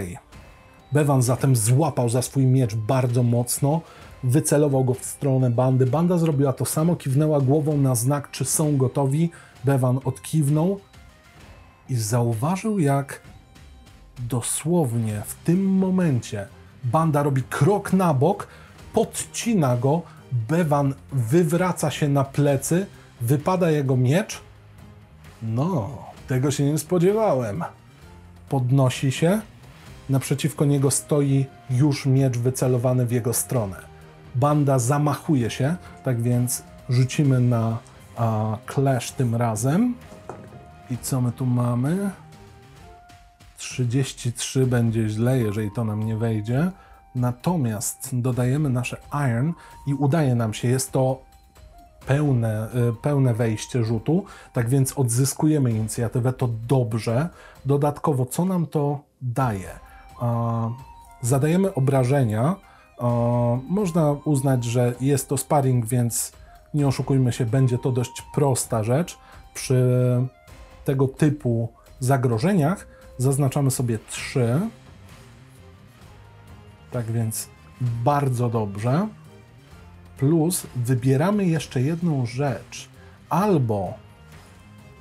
Bevan 0.92 1.22
zatem 1.22 1.56
złapał 1.56 2.10
za 2.10 2.22
swój 2.22 2.46
miecz 2.46 2.76
bardzo 2.76 3.24
mocno, 3.24 3.82
wycelował 4.24 4.86
go 4.86 4.94
w 4.94 5.06
stronę 5.06 5.50
bandy. 5.50 5.86
Banda 5.86 6.18
zrobiła 6.18 6.54
to 6.54 6.66
samo, 6.66 6.96
kiwnęła 6.96 7.42
głową 7.42 7.78
na 7.78 7.96
znak, 7.96 8.32
czy 8.32 8.46
są 8.46 8.78
gotowi. 8.78 9.32
Bevan 9.64 10.00
odkiwnął 10.06 10.80
i 11.90 11.96
zauważył, 11.96 12.80
jak 12.80 13.22
dosłownie 14.20 15.22
w 15.26 15.36
tym 15.36 15.66
momencie 15.66 16.48
banda 16.84 17.24
robi 17.24 17.44
krok 17.44 17.94
na 17.94 18.14
bok, 18.14 18.48
podcina 18.94 19.78
go, 19.78 20.02
Bewan 20.32 20.94
wywraca 21.12 21.92
się 21.92 22.10
na 22.10 22.24
plecy, 22.24 22.86
wypada 23.22 23.72
jego 23.72 23.98
miecz. 23.98 24.42
No, 25.42 25.98
tego 26.28 26.52
się 26.52 26.64
nie 26.64 26.78
spodziewałem. 26.78 27.64
Podnosi 28.50 29.12
się, 29.12 29.42
naprzeciwko 30.10 30.66
niego 30.66 30.92
stoi 30.92 31.46
już 31.70 32.06
miecz 32.06 32.38
wycelowany 32.38 33.06
w 33.06 33.12
jego 33.12 33.34
stronę. 33.34 33.76
Banda 34.36 34.80
zamachuje 34.80 35.50
się, 35.50 35.76
tak 36.04 36.22
więc 36.22 36.64
rzucimy 36.90 37.40
na 37.40 37.78
a, 38.20 38.58
clash 38.74 39.12
tym 39.12 39.36
razem. 39.36 39.96
I 40.92 40.98
co 40.98 41.22
my 41.22 41.32
tu 41.32 41.46
mamy? 41.46 42.12
33 43.58 44.66
będzie 44.66 45.10
źle, 45.10 45.40
jeżeli 45.40 45.72
to 45.72 45.84
nam 45.84 46.04
nie 46.04 46.18
wejdzie. 46.18 46.72
Natomiast 47.16 48.10
dodajemy 48.14 48.70
nasze 48.70 48.98
iron 49.30 49.54
i 49.88 49.94
udaje 49.94 50.36
nam 50.36 50.54
się. 50.54 50.68
Jest 50.68 50.92
to 50.92 51.22
pełne, 52.06 52.68
y, 52.90 52.94
pełne 53.02 53.34
wejście 53.34 53.84
rzutu, 53.84 54.26
tak 54.54 54.70
więc 54.70 54.98
odzyskujemy 54.98 55.72
inicjatywę, 55.72 56.34
to 56.34 56.50
dobrze. 56.68 57.30
Dodatkowo, 57.66 58.26
co 58.26 58.46
nam 58.46 58.68
to 58.68 59.00
daje? 59.22 59.80
Zadajemy 61.22 61.74
obrażenia. 61.74 62.56
Można 63.70 64.12
uznać, 64.12 64.64
że 64.64 64.94
jest 65.02 65.30
to 65.30 65.38
sparring, 65.38 65.86
więc 65.86 66.32
nie 66.74 66.88
oszukujmy 66.88 67.32
się, 67.32 67.46
będzie 67.46 67.78
to 67.78 67.92
dość 67.92 68.24
prosta 68.34 68.84
rzecz. 68.84 69.18
Przy 69.54 69.84
tego 70.86 71.08
typu 71.08 71.70
zagrożeniach 72.00 72.88
zaznaczamy 73.18 73.72
sobie 73.72 74.00
3. 74.10 74.60
Tak 76.92 77.06
więc 77.12 77.50
bardzo 77.82 78.50
dobrze. 78.50 79.08
Plus 80.18 80.68
wybieramy 80.76 81.46
jeszcze 81.46 81.82
jedną 81.82 82.26
rzecz. 82.26 82.90
Albo 83.30 83.94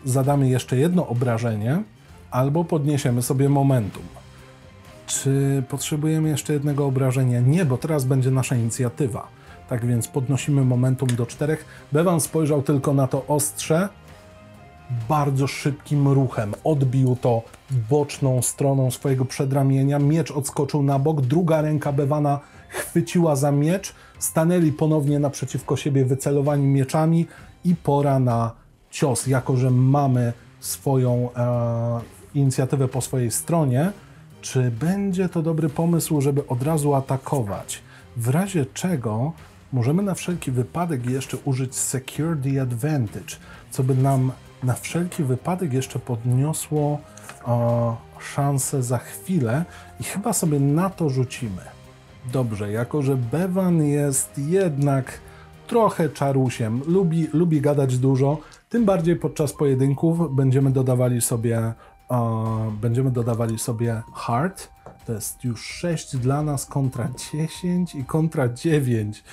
zadamy 0.04 0.48
jeszcze 0.48 0.76
jedno 0.76 1.08
obrażenie, 1.08 1.82
albo 2.30 2.64
podniesiemy 2.64 3.22
sobie 3.22 3.48
momentum. 3.48 4.02
Czy 5.06 5.62
potrzebujemy 5.68 6.28
jeszcze 6.28 6.52
jednego 6.52 6.86
obrażenia? 6.86 7.40
Nie, 7.40 7.64
bo 7.64 7.78
teraz 7.78 8.04
będzie 8.04 8.30
nasza 8.30 8.56
inicjatywa. 8.56 9.37
Tak 9.68 9.86
więc 9.86 10.08
podnosimy 10.08 10.64
momentum 10.64 11.08
do 11.08 11.26
czterech. 11.26 11.64
Bevan 11.92 12.20
spojrzał 12.20 12.62
tylko 12.62 12.94
na 12.94 13.06
to 13.06 13.26
ostrze. 13.26 13.88
Bardzo 15.08 15.46
szybkim 15.46 16.08
ruchem 16.08 16.54
odbił 16.64 17.16
to 17.16 17.42
boczną 17.90 18.42
stroną 18.42 18.90
swojego 18.90 19.24
przedramienia. 19.24 19.98
Miecz 19.98 20.30
odskoczył 20.30 20.82
na 20.82 20.98
bok. 20.98 21.20
Druga 21.20 21.62
ręka 21.62 21.92
Bewana 21.92 22.40
chwyciła 22.68 23.36
za 23.36 23.52
miecz. 23.52 23.94
Stanęli 24.18 24.72
ponownie 24.72 25.18
naprzeciwko 25.18 25.76
siebie 25.76 26.04
wycelowani 26.04 26.66
mieczami 26.66 27.26
i 27.64 27.74
pora 27.76 28.18
na 28.18 28.52
cios. 28.90 29.26
Jako, 29.26 29.56
że 29.56 29.70
mamy 29.70 30.32
swoją 30.60 31.28
e, 31.36 32.00
inicjatywę 32.34 32.88
po 32.88 33.00
swojej 33.00 33.30
stronie, 33.30 33.92
czy 34.40 34.70
będzie 34.70 35.28
to 35.28 35.42
dobry 35.42 35.68
pomysł, 35.68 36.20
żeby 36.20 36.46
od 36.46 36.62
razu 36.62 36.94
atakować? 36.94 37.82
W 38.16 38.28
razie 38.28 38.66
czego 38.66 39.32
możemy 39.72 40.02
na 40.02 40.14
wszelki 40.14 40.50
wypadek 40.50 41.10
jeszcze 41.10 41.36
użyć 41.44 41.76
Secure 41.76 42.36
the 42.42 42.62
Advantage, 42.62 43.36
co 43.70 43.82
by 43.82 43.94
nam 43.94 44.32
na 44.62 44.74
wszelki 44.74 45.24
wypadek 45.24 45.72
jeszcze 45.72 45.98
podniosło 45.98 46.98
o, 47.44 47.96
szansę 48.18 48.82
za 48.82 48.98
chwilę 48.98 49.64
i 50.00 50.04
chyba 50.04 50.32
sobie 50.32 50.60
na 50.60 50.90
to 50.90 51.08
rzucimy. 51.08 51.62
Dobrze, 52.32 52.72
jako 52.72 53.02
że 53.02 53.16
Bevan 53.16 53.82
jest 53.82 54.38
jednak 54.38 55.20
trochę 55.66 56.08
czarusiem, 56.08 56.82
lubi, 56.86 57.28
lubi 57.32 57.60
gadać 57.60 57.98
dużo, 57.98 58.38
tym 58.68 58.84
bardziej 58.84 59.16
podczas 59.16 59.52
pojedynków 59.52 60.36
będziemy 60.36 60.70
dodawali 60.70 61.20
sobie 61.20 61.74
będziemy 62.80 63.10
dodawali 63.10 63.58
sobie 63.58 64.02
hard. 64.14 64.68
To 65.06 65.12
jest 65.12 65.44
już 65.44 65.66
6 65.66 66.16
dla 66.16 66.42
nas 66.42 66.66
kontra 66.66 67.08
10 67.32 67.94
i 67.94 68.04
kontra 68.04 68.48
9. 68.48 69.24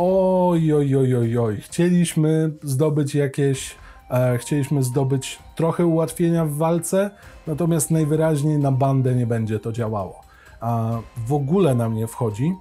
Oj, 0.00 0.72
oj, 0.72 0.96
oj, 0.96 1.16
oj, 1.16 1.38
oj. 1.38 1.56
Chcieliśmy 1.60 2.50
zdobyć 2.62 3.14
jakieś, 3.14 3.76
e, 4.10 4.38
chcieliśmy 4.38 4.82
zdobyć 4.82 5.38
trochę 5.56 5.86
ułatwienia 5.86 6.44
w 6.44 6.52
walce, 6.52 7.10
natomiast 7.46 7.90
najwyraźniej 7.90 8.58
na 8.58 8.72
bandę 8.72 9.14
nie 9.14 9.26
będzie 9.26 9.58
to 9.58 9.72
działało. 9.72 10.20
A 10.60 10.98
w 11.26 11.32
ogóle 11.32 11.74
nam 11.74 11.94
nie 11.94 12.06
wchodzi. 12.06 12.54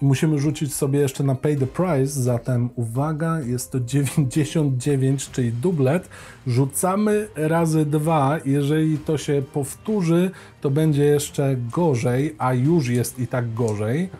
Musimy 0.00 0.38
rzucić 0.38 0.74
sobie 0.74 0.98
jeszcze 0.98 1.24
na 1.24 1.34
Pay 1.34 1.56
the 1.56 1.66
Price, 1.66 2.22
zatem 2.22 2.70
uwaga, 2.74 3.40
jest 3.40 3.72
to 3.72 3.80
99, 3.80 5.30
czyli 5.30 5.52
dublet. 5.52 6.08
Rzucamy 6.46 7.28
razy 7.36 7.86
dwa. 7.86 8.38
Jeżeli 8.44 8.98
to 8.98 9.18
się 9.18 9.42
powtórzy, 9.52 10.30
to 10.60 10.70
będzie 10.70 11.04
jeszcze 11.04 11.56
gorzej, 11.72 12.34
a 12.38 12.52
już 12.52 12.88
jest 12.88 13.18
i 13.18 13.26
tak 13.26 13.54
gorzej. 13.54 14.10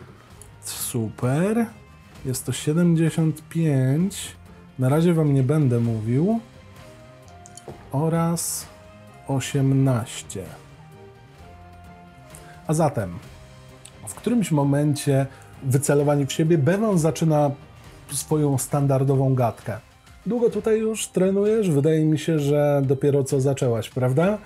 Super. 0.61 1.65
Jest 2.25 2.45
to 2.45 2.51
75. 2.51 4.35
Na 4.79 4.89
razie 4.89 5.13
Wam 5.13 5.33
nie 5.33 5.43
będę 5.43 5.79
mówił. 5.79 6.39
Oraz 7.91 8.65
18. 9.27 10.43
A 12.67 12.73
zatem, 12.73 13.19
w 14.07 14.15
którymś 14.15 14.51
momencie 14.51 15.25
wycelowani 15.63 16.25
w 16.25 16.33
siebie, 16.33 16.57
Bevan 16.57 16.99
zaczyna 16.99 17.51
swoją 18.11 18.57
standardową 18.57 19.35
gadkę. 19.35 19.77
Długo 20.25 20.49
tutaj 20.49 20.79
już 20.79 21.07
trenujesz? 21.07 21.69
Wydaje 21.69 22.05
mi 22.05 22.19
się, 22.19 22.39
że 22.39 22.81
dopiero 22.85 23.23
co 23.23 23.41
zaczęłaś, 23.41 23.89
prawda? 23.89 24.37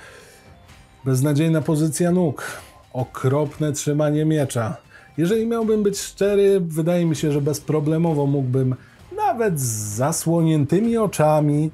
Beznadziejna 1.06 1.62
pozycja 1.62 2.12
nóg, 2.12 2.62
okropne 2.94 3.72
trzymanie 3.74 4.26
miecza. 4.26 4.89
Jeżeli 5.20 5.46
miałbym 5.46 5.84
być 5.84 6.00
szczery, 6.00 6.60
wydaje 6.60 7.06
mi 7.06 7.16
się, 7.16 7.32
że 7.32 7.42
bezproblemowo 7.42 8.26
mógłbym 8.26 8.76
nawet 9.16 9.60
z 9.60 9.96
zasłoniętymi 9.96 10.98
oczami. 10.98 11.72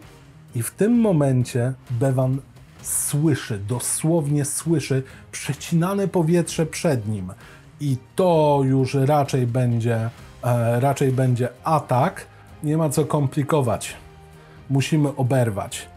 I 0.55 0.63
w 0.63 0.71
tym 0.71 0.93
momencie 0.99 1.73
Bevan 1.91 2.37
słyszy, 2.81 3.59
dosłownie 3.59 4.45
słyszy 4.45 5.03
przecinane 5.31 6.07
powietrze 6.07 6.65
przed 6.65 7.07
nim 7.07 7.33
i 7.81 7.97
to 8.15 8.61
już 8.63 8.93
raczej 8.93 9.47
będzie, 9.47 10.09
e, 10.43 10.79
raczej 10.79 11.11
będzie 11.11 11.49
atak. 11.63 12.25
Nie 12.63 12.77
ma 12.77 12.89
co 12.89 13.05
komplikować. 13.05 13.95
Musimy 14.69 15.15
oberwać. 15.15 15.87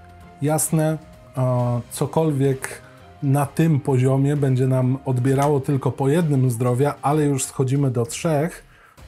Jasne, 0.43 0.99
e, 1.37 1.81
cokolwiek 1.91 2.83
na 3.23 3.47
tym 3.47 3.81
poziomie 3.81 4.37
będzie 4.37 4.67
nam 4.67 4.99
odbierało 5.05 5.61
tylko 5.61 5.93
po 5.93 6.09
jednym 6.09 6.51
zdrowia, 6.51 6.95
ale 7.03 7.25
już 7.25 7.45
schodzimy 7.45 7.91
do 7.91 8.07
trzech. 8.07 8.65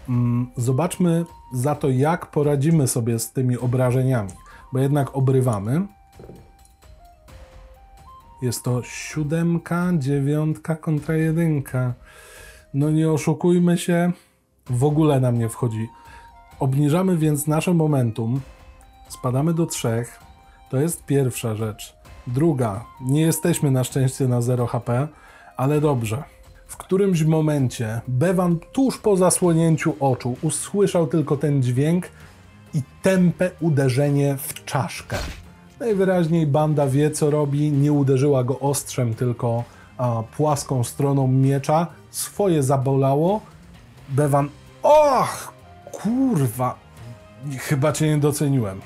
Mm, 0.08 0.46
zobaczmy 0.56 1.24
za 1.54 1.74
to, 1.74 1.88
jak 1.88 2.26
poradzimy 2.26 2.88
sobie 2.88 3.18
z 3.18 3.32
tymi 3.32 3.58
obrażeniami, 3.58 4.30
bo 4.72 4.78
jednak 4.78 5.16
obrywamy. 5.16 5.86
Jest 8.42 8.62
to 8.62 8.82
siódemka, 8.82 9.92
dziewiątka 9.98 10.76
kontra 10.76 11.14
jedynka. 11.14 11.94
No 12.74 12.90
nie 12.90 13.10
oszukujmy 13.10 13.78
się, 13.78 14.12
w 14.70 14.84
ogóle 14.84 15.20
nam 15.20 15.38
nie 15.38 15.48
wchodzi. 15.48 15.88
Obniżamy 16.60 17.16
więc 17.16 17.46
nasze 17.46 17.74
momentum, 17.74 18.40
spadamy 19.08 19.54
do 19.54 19.66
trzech. 19.66 20.20
To 20.70 20.76
jest 20.76 21.04
pierwsza 21.04 21.54
rzecz. 21.54 21.99
Druga, 22.26 22.84
nie 23.00 23.20
jesteśmy 23.20 23.70
na 23.70 23.84
szczęście 23.84 24.28
na 24.28 24.42
0 24.42 24.66
HP, 24.66 25.08
ale 25.56 25.80
dobrze. 25.80 26.22
W 26.66 26.76
którymś 26.76 27.22
momencie 27.22 28.00
Bevan 28.08 28.58
tuż 28.72 28.98
po 28.98 29.16
zasłonięciu 29.16 29.94
oczu 30.00 30.36
usłyszał 30.42 31.06
tylko 31.06 31.36
ten 31.36 31.62
dźwięk 31.62 32.08
i 32.74 32.82
tępe 33.02 33.50
uderzenie 33.60 34.36
w 34.36 34.64
czaszkę. 34.64 35.16
Najwyraźniej 35.80 36.46
banda 36.46 36.86
wie 36.86 37.10
co 37.10 37.30
robi, 37.30 37.72
nie 37.72 37.92
uderzyła 37.92 38.44
go 38.44 38.60
ostrzem, 38.60 39.14
tylko 39.14 39.64
a, 39.98 40.22
płaską 40.36 40.84
stroną 40.84 41.28
miecza. 41.28 41.86
Swoje 42.10 42.62
zabolało. 42.62 43.40
Bewan, 44.08 44.48
och, 44.82 45.52
kurwa, 45.92 46.78
chyba 47.58 47.92
cię 47.92 48.08
nie 48.08 48.18
doceniłem. 48.18 48.80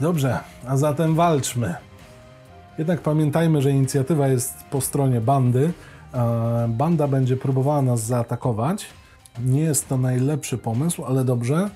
Dobrze, 0.00 0.40
a 0.66 0.76
zatem 0.76 1.14
walczmy. 1.14 1.74
Jednak 2.78 3.00
pamiętajmy, 3.00 3.62
że 3.62 3.70
inicjatywa 3.70 4.28
jest 4.28 4.54
po 4.70 4.80
stronie 4.80 5.20
bandy. 5.20 5.72
Banda 6.68 7.08
będzie 7.08 7.36
próbowała 7.36 7.82
nas 7.82 8.00
zaatakować. 8.00 8.86
Nie 9.44 9.60
jest 9.60 9.88
to 9.88 9.98
najlepszy 9.98 10.58
pomysł, 10.58 11.04
ale 11.04 11.24
dobrze. 11.24 11.70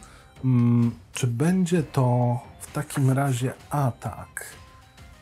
Mm, 0.44 0.92
czy 1.12 1.26
będzie 1.26 1.82
to 1.82 2.38
w 2.60 2.72
takim 2.72 3.10
razie 3.10 3.52
atak? 3.70 4.44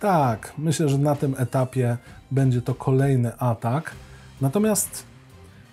Tak, 0.00 0.52
myślę, 0.58 0.88
że 0.88 0.98
na 0.98 1.16
tym 1.16 1.34
etapie 1.38 1.96
będzie 2.30 2.62
to 2.62 2.74
kolejny 2.74 3.38
atak. 3.38 3.92
Natomiast 4.40 5.09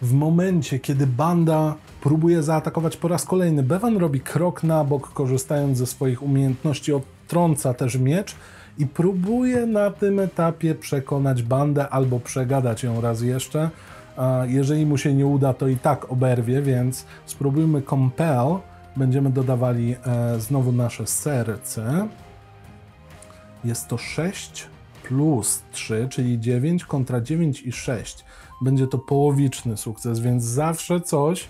w 0.02 0.14
momencie, 0.14 0.80
kiedy 0.80 1.08
banda 1.08 1.76
próbuje 2.02 2.44
zaatakować 2.44 2.98
po 2.98 3.08
raz 3.08 3.26
kolejny, 3.26 3.64
Bevan 3.64 3.98
robi 3.98 4.20
krok 4.20 4.64
na 4.64 4.84
bok, 4.84 5.14
korzystając 5.14 5.78
ze 5.78 5.88
swoich 5.88 6.24
umiejętności, 6.24 6.94
odtrąca 6.94 7.74
też 7.74 7.96
miecz 7.98 8.36
i 8.78 8.86
próbuje 8.86 9.66
na 9.66 9.92
tym 9.92 10.20
etapie 10.20 10.76
przekonać 10.76 11.44
bandę 11.44 11.90
albo 11.90 12.20
przegadać 12.20 12.84
ją 12.84 13.02
raz 13.02 13.22
jeszcze. 13.22 13.70
Jeżeli 14.48 14.86
mu 14.86 14.98
się 14.98 15.14
nie 15.14 15.26
uda, 15.26 15.54
to 15.54 15.68
i 15.68 15.78
tak 15.78 16.12
oberwie, 16.12 16.62
więc 16.62 17.06
spróbujmy 17.26 17.82
compel. 17.82 18.46
Będziemy 18.96 19.30
dodawali 19.30 19.96
e, 20.06 20.40
znowu 20.40 20.72
nasze 20.72 21.08
serce. 21.08 22.08
Jest 23.64 23.88
to 23.88 23.98
6 23.98 24.68
plus 25.04 25.62
3, 25.72 26.08
czyli 26.10 26.40
9 26.40 26.86
kontra 26.86 27.22
9 27.22 27.62
i 27.62 27.72
6. 27.72 28.26
Będzie 28.62 28.88
to 28.88 28.98
połowiczny 28.98 29.78
sukces, 29.78 30.20
więc 30.20 30.44
zawsze 30.44 31.02
coś 31.02 31.48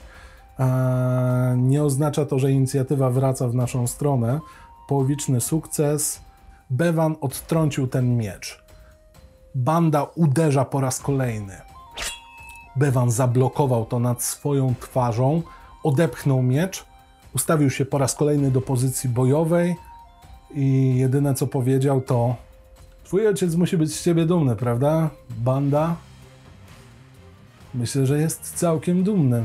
E, 0.59 1.55
nie 1.57 1.83
oznacza 1.83 2.25
to, 2.25 2.39
że 2.39 2.51
inicjatywa 2.51 3.09
wraca 3.09 3.47
w 3.47 3.55
naszą 3.55 3.87
stronę. 3.87 4.39
Połowiczny 4.87 5.41
sukces. 5.41 6.21
Bewan 6.69 7.15
odtrącił 7.21 7.87
ten 7.87 8.17
miecz. 8.17 8.63
Banda 9.55 10.03
uderza 10.03 10.65
po 10.65 10.81
raz 10.81 10.99
kolejny. 10.99 11.61
Bewan 12.75 13.11
zablokował 13.11 13.85
to 13.85 13.99
nad 13.99 14.23
swoją 14.23 14.75
twarzą, 14.79 15.41
odepchnął 15.83 16.41
miecz, 16.41 16.85
ustawił 17.35 17.69
się 17.69 17.85
po 17.85 17.97
raz 17.97 18.15
kolejny 18.15 18.51
do 18.51 18.61
pozycji 18.61 19.09
bojowej 19.09 19.75
i 20.53 20.95
jedyne 20.97 21.33
co 21.33 21.47
powiedział 21.47 22.01
to 22.01 22.35
Twój 23.03 23.27
ojciec 23.27 23.55
musi 23.55 23.77
być 23.77 23.95
z 23.95 24.03
ciebie 24.03 24.25
dumny, 24.25 24.55
prawda? 24.55 25.09
Banda? 25.29 25.95
Myślę, 27.73 28.05
że 28.05 28.19
jest 28.19 28.53
całkiem 28.55 29.03
dumny. 29.03 29.43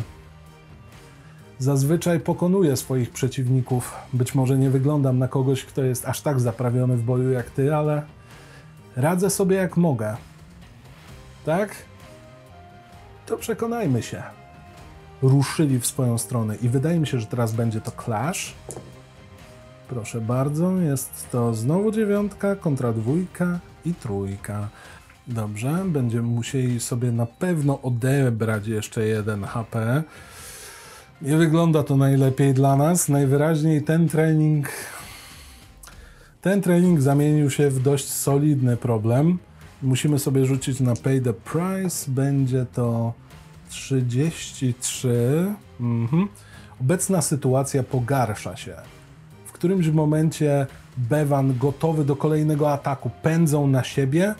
Zazwyczaj 1.59 2.20
pokonuję 2.20 2.77
swoich 2.77 3.11
przeciwników. 3.11 3.95
Być 4.12 4.35
może 4.35 4.59
nie 4.59 4.70
wyglądam 4.70 5.18
na 5.18 5.29
kogoś, 5.29 5.64
kto 5.64 5.83
jest 5.83 6.09
aż 6.09 6.20
tak 6.20 6.41
zaprawiony 6.41 6.97
w 6.97 7.03
boju 7.03 7.31
jak 7.31 7.51
ty, 7.51 7.75
ale 7.75 8.03
radzę 8.97 9.31
sobie 9.31 9.57
jak 9.57 9.77
mogę. 9.77 10.16
Tak? 11.45 11.75
To 13.27 13.37
przekonajmy 13.37 14.03
się. 14.03 14.23
Ruszyli 15.23 15.81
w 15.81 15.87
swoją 15.87 16.18
stronę 16.18 16.57
i 16.57 16.68
wydaje 16.68 17.01
mi 17.01 17.07
się, 17.07 17.20
że 17.20 17.27
teraz 17.27 17.53
będzie 17.53 17.81
to 17.81 17.91
clash. 18.05 18.55
Proszę 19.89 20.20
bardzo, 20.20 20.77
jest 20.77 21.31
to 21.31 21.55
znowu 21.55 21.91
dziewiątka 21.91 22.57
kontra 22.57 22.93
dwójka 22.93 23.59
i 23.85 23.95
trójka. 23.95 24.68
Dobrze, 25.27 25.85
będziemy 25.87 26.29
musieli 26.29 26.81
sobie 26.81 27.12
na 27.12 27.27
pewno 27.27 27.83
odebrać 27.83 28.66
jeszcze 28.66 29.07
jeden 29.07 29.45
HP. 29.45 30.03
Nie 31.23 31.37
wygląda 31.37 31.83
to 31.83 31.97
najlepiej 31.97 32.55
dla 32.55 32.77
nas. 32.77 33.09
Najwyraźniej 33.09 33.83
ten 33.83 34.09
trening. 34.09 34.68
Ten 36.41 36.62
trening 36.62 37.01
zamienił 37.01 37.51
się 37.51 37.70
w 37.70 37.83
dość 37.83 38.09
solidny 38.09 38.77
problem. 38.77 39.39
Musimy 39.83 40.18
sobie 40.18 40.47
rzucić 40.47 40.81
na 40.81 40.97
pay 40.97 41.20
the 41.20 41.33
price. 41.33 42.11
Będzie 42.11 42.66
to 42.73 43.12
33. 43.68 45.55
Mhm. 45.81 46.29
Obecna 46.81 47.23
sytuacja 47.23 47.83
pogarsza 47.83 48.57
się. 48.57 48.75
W 49.47 49.53
którymś 49.53 49.89
momencie 49.89 50.66
Bevan 50.97 51.59
gotowy 51.59 52.05
do 52.05 52.16
kolejnego 52.16 52.73
ataku 52.73 53.11
pędzą 53.23 53.66
na 53.66 53.85
siebie. 53.85 54.35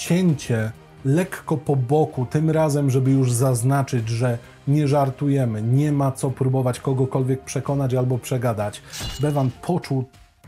Cięcie 0.00 0.72
lekko 1.04 1.56
po 1.56 1.76
boku, 1.76 2.26
tym 2.26 2.50
razem, 2.50 2.90
żeby 2.90 3.10
już 3.10 3.32
zaznaczyć, 3.32 4.08
że 4.08 4.38
nie 4.68 4.88
żartujemy, 4.88 5.62
nie 5.62 5.92
ma 5.92 6.12
co 6.12 6.30
próbować 6.30 6.80
kogokolwiek 6.80 7.44
przekonać 7.44 7.94
albo 7.94 8.18
przegadać. 8.18 8.82
Bevan 9.20 9.50
poczuł 9.62 10.04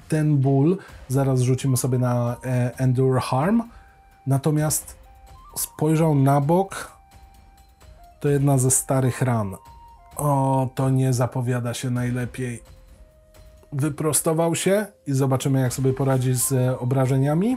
ten 0.09 0.36
ból, 0.36 0.78
zaraz 1.09 1.40
rzucimy 1.40 1.76
sobie 1.76 1.98
na 1.98 2.36
e, 2.44 2.78
Endure 2.78 3.20
Harm, 3.20 3.62
natomiast 4.26 4.96
spojrzał 5.57 6.14
na 6.14 6.40
bok, 6.40 6.92
to 8.20 8.28
jedna 8.28 8.59
ze 8.59 8.70
starych 8.70 9.22
ran. 9.22 9.57
O, 10.16 10.68
to 10.74 10.90
nie 10.90 11.12
zapowiada 11.12 11.74
się 11.74 11.90
najlepiej. 11.90 12.62
Wyprostował 13.72 14.55
się 14.55 14.86
i 15.07 15.12
zobaczymy, 15.12 15.61
jak 15.61 15.72
sobie 15.72 15.92
poradzi 15.92 16.34
z 16.34 16.53
e, 16.53 16.78
obrażeniami. 16.78 17.57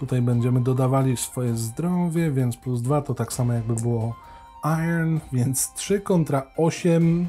Tutaj 0.00 0.22
będziemy 0.22 0.60
dodawali 0.60 1.16
swoje 1.16 1.56
zdrowie, 1.56 2.30
więc 2.30 2.56
plus 2.56 2.82
2 2.82 3.02
to 3.02 3.14
tak 3.14 3.32
samo 3.32 3.52
jakby 3.52 3.74
było 3.74 4.16
Iron, 4.64 5.20
więc 5.32 5.72
3 5.72 6.00
kontra 6.00 6.42
8. 6.56 7.28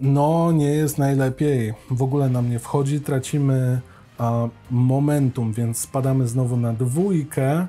No, 0.00 0.52
nie 0.52 0.66
jest 0.66 0.98
najlepiej. 0.98 1.74
W 1.90 2.02
ogóle 2.02 2.28
nam 2.28 2.50
nie 2.50 2.58
wchodzi, 2.58 3.00
tracimy 3.00 3.80
a, 4.18 4.48
momentum, 4.70 5.52
więc 5.52 5.78
spadamy 5.78 6.28
znowu 6.28 6.56
na 6.56 6.72
dwójkę. 6.72 7.66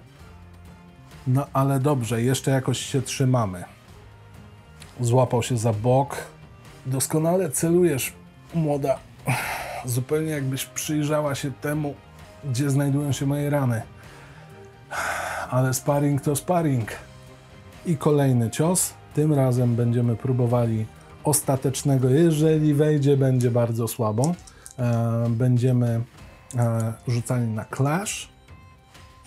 No 1.27 1.47
ale 1.53 1.79
dobrze, 1.79 2.21
jeszcze 2.21 2.51
jakoś 2.51 2.79
się 2.79 3.01
trzymamy. 3.01 3.63
Złapał 4.99 5.43
się 5.43 5.57
za 5.57 5.73
bok. 5.73 6.17
Doskonale 6.85 7.49
celujesz, 7.49 8.13
młoda. 8.53 8.99
Zupełnie 9.85 10.31
jakbyś 10.31 10.65
przyjrzała 10.65 11.35
się 11.35 11.51
temu, 11.51 11.95
gdzie 12.49 12.69
znajdują 12.69 13.11
się 13.11 13.25
moje 13.25 13.49
rany. 13.49 13.81
Ale 15.49 15.73
sparring 15.73 16.21
to 16.21 16.35
sparring. 16.35 16.91
I 17.85 17.97
kolejny 17.97 18.49
cios. 18.49 18.93
Tym 19.13 19.33
razem 19.33 19.75
będziemy 19.75 20.15
próbowali 20.15 20.85
ostatecznego. 21.23 22.09
Jeżeli 22.09 22.73
wejdzie, 22.73 23.17
będzie 23.17 23.51
bardzo 23.51 23.87
słabo. 23.87 24.35
E, 24.79 25.25
będziemy 25.29 26.01
e, 26.57 26.93
rzucali 27.07 27.47
na 27.47 27.65
clash. 27.65 28.29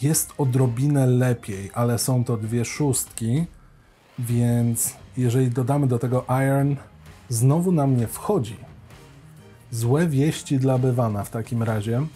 Jest 0.03 0.33
odrobinę 0.39 1.07
lepiej, 1.07 1.71
ale 1.75 1.99
są 1.99 2.25
to 2.25 2.37
dwie 2.37 2.65
szóstki, 2.65 3.45
więc 4.19 4.95
jeżeli 5.17 5.51
dodamy 5.51 5.87
do 5.87 5.99
tego 5.99 6.25
iron, 6.47 6.77
znowu 7.29 7.73
nam 7.73 7.97
nie 7.97 8.07
wchodzi. 8.07 8.57
Złe 9.71 10.07
wieści 10.07 10.59
dla 10.59 10.79
Bywana 10.79 11.25
w 11.25 11.31
takim 11.31 11.63
razie. 11.63 12.07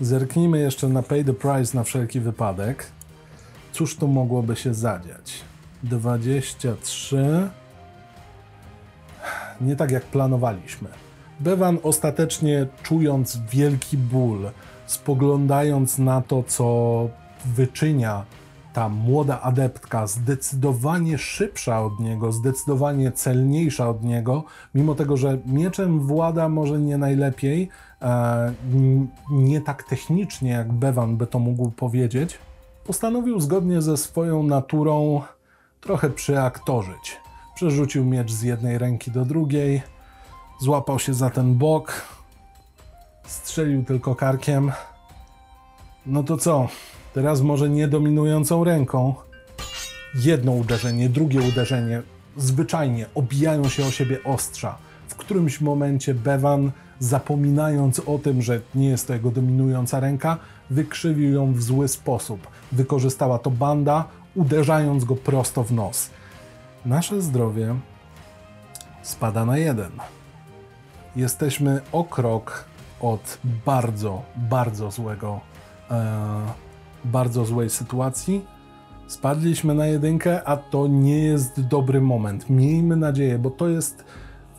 Zerknijmy 0.00 0.58
jeszcze 0.58 0.88
na 0.88 1.02
Pay 1.02 1.24
the 1.24 1.34
Price 1.34 1.76
na 1.76 1.84
wszelki 1.84 2.20
wypadek. 2.20 2.86
Cóż 3.72 3.96
tu 3.96 4.08
mogłoby 4.08 4.56
się 4.56 4.74
zadziać? 4.74 5.40
23. 5.82 7.48
Nie 9.60 9.76
tak 9.76 9.90
jak 9.90 10.04
planowaliśmy. 10.04 10.88
Bewan 11.40 11.78
ostatecznie 11.82 12.66
czując 12.82 13.38
wielki 13.50 13.98
ból, 13.98 14.50
spoglądając 14.86 15.98
na 15.98 16.20
to, 16.20 16.42
co 16.42 17.08
wyczynia 17.44 18.24
ta 18.74 18.88
młoda 18.88 19.40
adeptka, 19.40 20.06
zdecydowanie 20.06 21.18
szybsza 21.18 21.82
od 21.82 22.00
niego, 22.00 22.32
zdecydowanie 22.32 23.12
celniejsza 23.12 23.88
od 23.88 24.04
niego, 24.04 24.44
mimo 24.74 24.94
tego, 24.94 25.16
że 25.16 25.38
mieczem 25.46 26.00
włada 26.00 26.48
może 26.48 26.78
nie 26.78 26.98
najlepiej, 26.98 27.68
e, 28.02 28.52
nie 29.30 29.60
tak 29.60 29.82
technicznie 29.82 30.50
jak 30.50 30.72
Bevan 30.72 31.16
by 31.16 31.26
to 31.26 31.38
mógł 31.38 31.70
powiedzieć, 31.70 32.38
postanowił 32.86 33.40
zgodnie 33.40 33.82
ze 33.82 33.96
swoją 33.96 34.42
naturą 34.42 35.22
trochę 35.80 36.10
przyaktorzyć. 36.10 37.20
Przerzucił 37.54 38.04
miecz 38.04 38.32
z 38.32 38.42
jednej 38.42 38.78
ręki 38.78 39.10
do 39.10 39.24
drugiej, 39.24 39.82
złapał 40.60 40.98
się 40.98 41.14
za 41.14 41.30
ten 41.30 41.54
bok, 41.54 42.02
strzelił 43.26 43.84
tylko 43.84 44.14
karkiem. 44.14 44.72
No 46.06 46.22
to 46.22 46.36
co? 46.36 46.68
Teraz 47.14 47.40
może 47.40 47.70
nie 47.70 47.88
dominującą 47.88 48.64
ręką. 48.64 49.14
Jedno 50.14 50.52
uderzenie, 50.52 51.08
drugie 51.08 51.40
uderzenie. 51.40 52.02
Zwyczajnie 52.36 53.06
obijają 53.14 53.68
się 53.68 53.86
o 53.86 53.90
siebie 53.90 54.24
ostrza. 54.24 54.78
W 55.08 55.14
którymś 55.14 55.60
momencie 55.60 56.14
Bevan, 56.14 56.70
zapominając 56.98 58.00
o 58.00 58.18
tym, 58.18 58.42
że 58.42 58.60
nie 58.74 58.88
jest 58.88 59.06
to 59.06 59.12
jego 59.12 59.30
dominująca 59.30 60.00
ręka, 60.00 60.38
wykrzywił 60.70 61.32
ją 61.32 61.52
w 61.52 61.62
zły 61.62 61.88
sposób. 61.88 62.46
Wykorzystała 62.72 63.38
to 63.38 63.50
banda, 63.50 64.04
uderzając 64.34 65.04
go 65.04 65.16
prosto 65.16 65.64
w 65.64 65.72
nos. 65.72 66.10
Nasze 66.86 67.22
zdrowie 67.22 67.74
spada 69.02 69.44
na 69.44 69.58
jeden. 69.58 69.90
Jesteśmy 71.16 71.80
o 71.92 72.04
krok 72.04 72.64
od 73.00 73.38
bardzo, 73.66 74.22
bardzo 74.36 74.90
złego, 74.90 75.40
e, 75.90 76.63
bardzo 77.04 77.44
złej 77.44 77.70
sytuacji. 77.70 78.44
Spadliśmy 79.06 79.74
na 79.74 79.86
jedynkę, 79.86 80.48
a 80.48 80.56
to 80.56 80.86
nie 80.86 81.18
jest 81.18 81.60
dobry 81.60 82.00
moment. 82.00 82.50
Miejmy 82.50 82.96
nadzieję, 82.96 83.38
bo 83.38 83.50
to 83.50 83.68
jest 83.68 84.04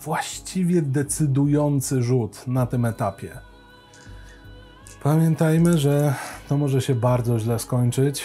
właściwie 0.02 0.82
decydujący 0.82 2.04
rzut 2.04 2.48
na 2.48 2.66
tym 2.66 2.86
etapie. 2.86 3.32
Pamiętajmy, 5.04 5.78
że 5.78 6.16
to 6.50 6.58
może 6.58 6.82
się 6.82 6.96
bardzo 6.96 7.40
źle 7.40 7.60
skończyć. 7.60 8.24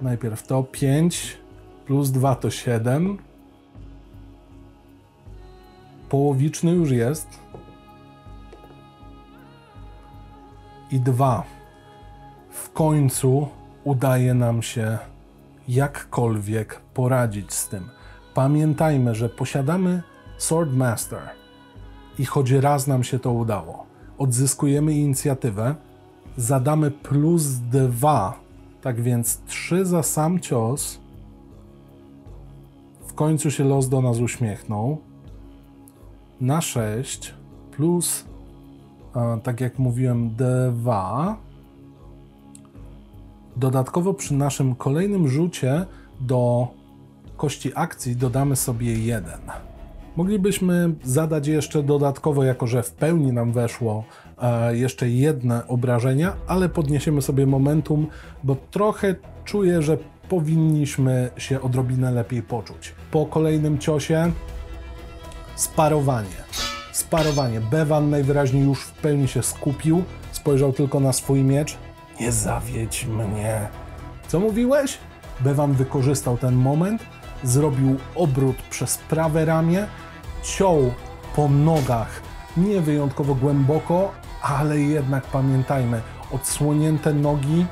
Najpierw 0.00 0.46
to 0.46 0.62
5 0.62 1.38
plus 1.86 2.10
2 2.10 2.34
to 2.34 2.50
7. 2.50 3.18
Połowiczny 6.08 6.70
już 6.70 6.90
jest. 6.90 7.28
I 10.90 11.00
2. 11.00 11.53
Końcu 12.74 13.48
udaje 13.84 14.34
nam 14.34 14.62
się 14.62 14.98
jakkolwiek 15.68 16.80
poradzić 16.94 17.52
z 17.52 17.68
tym. 17.68 17.88
Pamiętajmy, 18.34 19.14
że 19.14 19.28
posiadamy 19.28 20.02
Swordmaster 20.38 21.20
i 22.18 22.24
choć 22.24 22.50
raz 22.50 22.86
nam 22.86 23.04
się 23.04 23.18
to 23.18 23.32
udało, 23.32 23.86
odzyskujemy 24.18 24.92
inicjatywę, 24.92 25.74
zadamy 26.36 26.90
plus 26.90 27.44
2 27.44 28.44
tak 28.82 29.00
więc 29.00 29.40
3 29.46 29.86
za 29.86 30.02
sam 30.02 30.40
cios. 30.40 31.00
W 33.06 33.14
końcu 33.14 33.50
się 33.50 33.64
los 33.64 33.88
do 33.88 34.02
nas 34.02 34.18
uśmiechnął. 34.18 34.98
Na 36.40 36.60
6 36.60 37.34
plus, 37.70 38.24
tak 39.42 39.60
jak 39.60 39.78
mówiłem, 39.78 40.34
2. 40.34 41.36
Dodatkowo 43.56 44.14
przy 44.14 44.34
naszym 44.34 44.74
kolejnym 44.74 45.28
rzucie 45.28 45.86
do 46.20 46.68
kości 47.36 47.72
akcji 47.74 48.16
dodamy 48.16 48.56
sobie 48.56 48.98
1. 48.98 49.40
Moglibyśmy 50.16 50.94
zadać 51.04 51.46
jeszcze 51.46 51.82
dodatkowo, 51.82 52.44
jako 52.44 52.66
że 52.66 52.82
w 52.82 52.92
pełni 52.92 53.32
nam 53.32 53.52
weszło 53.52 54.04
e, 54.38 54.76
jeszcze 54.76 55.08
jedne 55.08 55.66
obrażenia, 55.68 56.36
ale 56.46 56.68
podniesiemy 56.68 57.22
sobie 57.22 57.46
momentum, 57.46 58.06
bo 58.44 58.56
trochę 58.70 59.14
czuję, 59.44 59.82
że 59.82 59.98
powinniśmy 60.28 61.30
się 61.36 61.60
odrobinę 61.60 62.10
lepiej 62.10 62.42
poczuć. 62.42 62.94
Po 63.10 63.26
kolejnym 63.26 63.78
ciosie 63.78 64.32
sparowanie. 65.54 66.44
Sparowanie. 66.92 67.60
Bewan 67.60 68.10
najwyraźniej 68.10 68.64
już 68.64 68.84
w 68.84 68.92
pełni 68.92 69.28
się 69.28 69.42
skupił, 69.42 70.02
spojrzał 70.32 70.72
tylko 70.72 71.00
na 71.00 71.12
swój 71.12 71.42
miecz. 71.42 71.76
Nie 72.20 72.32
zawiedź 72.32 73.06
mnie. 73.06 73.68
Co 74.28 74.40
mówiłeś? 74.40 74.98
Bewan 75.40 75.72
wykorzystał 75.72 76.38
ten 76.38 76.54
moment, 76.54 77.02
zrobił 77.44 77.96
obrót 78.14 78.56
przez 78.70 78.98
prawe 78.98 79.44
ramię, 79.44 79.86
ciął 80.42 80.92
po 81.36 81.48
nogach 81.48 82.22
nie 82.56 82.80
wyjątkowo 82.80 83.34
głęboko, 83.34 84.12
ale 84.42 84.80
jednak 84.80 85.26
pamiętajmy, 85.26 86.00
odsłonięte 86.32 87.14
nogi 87.14 87.66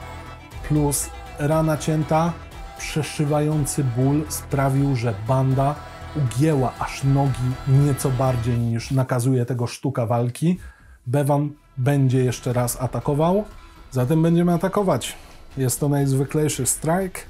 plus 0.69 1.11
rana 1.39 1.77
cięta, 1.77 2.33
przeszywający 2.79 3.85
ból 3.85 4.25
sprawił, 4.29 4.97
że 4.97 5.15
banda 5.29 5.75
ugięła 6.17 6.73
aż 6.79 7.05
nogi 7.05 7.53
nieco 7.69 8.11
bardziej 8.11 8.59
niż 8.59 8.91
nakazuje 8.91 9.47
tego 9.47 9.67
sztuka 9.67 10.07
walki. 10.07 10.59
Bevan 11.07 11.51
będzie 11.77 12.25
jeszcze 12.25 12.53
raz 12.53 12.81
atakował, 12.81 13.45
zatem 13.93 14.23
będziemy 14.23 14.53
atakować. 14.53 15.15
Jest 15.57 15.81
to 15.81 15.89
najzwyklejszy 15.89 16.67
strike. 16.67 17.21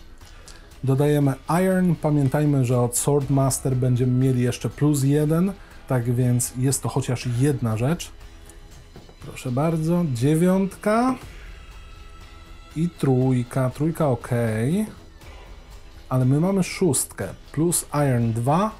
Dodajemy 0.84 1.34
Iron. 1.62 1.94
Pamiętajmy, 1.94 2.64
że 2.64 2.80
od 2.80 2.96
Swordmaster 2.96 3.76
będziemy 3.76 4.12
mieli 4.12 4.42
jeszcze 4.42 4.70
plus 4.70 5.02
jeden, 5.02 5.52
tak 5.88 6.14
więc 6.14 6.52
jest 6.58 6.82
to 6.82 6.88
chociaż 6.88 7.28
jedna 7.38 7.76
rzecz. 7.76 8.10
Proszę 9.26 9.52
bardzo, 9.52 10.04
dziewiątka 10.14 11.14
i 12.76 12.88
trójka. 12.88 13.70
Trójka 13.70 14.08
ok, 14.08 14.30
ale 16.08 16.24
my 16.24 16.40
mamy 16.40 16.62
szóstkę 16.62 17.28
plus 17.52 17.86
Iron 17.94 18.32
2 18.32 18.70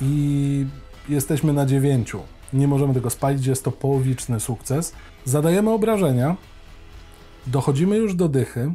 i 0.00 0.66
jesteśmy 1.08 1.52
na 1.52 1.66
dziewięciu. 1.66 2.20
Nie 2.52 2.68
możemy 2.68 2.94
tego 2.94 3.10
spalić, 3.10 3.46
jest 3.46 3.64
to 3.64 3.72
połowiczny 3.72 4.40
sukces. 4.40 4.92
Zadajemy 5.24 5.70
obrażenia, 5.70 6.36
dochodzimy 7.46 7.96
już 7.96 8.14
do 8.14 8.28
dychy. 8.28 8.74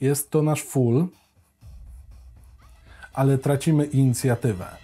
Jest 0.00 0.30
to 0.30 0.42
nasz 0.42 0.62
full, 0.62 1.06
ale 3.12 3.38
tracimy 3.38 3.84
inicjatywę. 3.84 4.76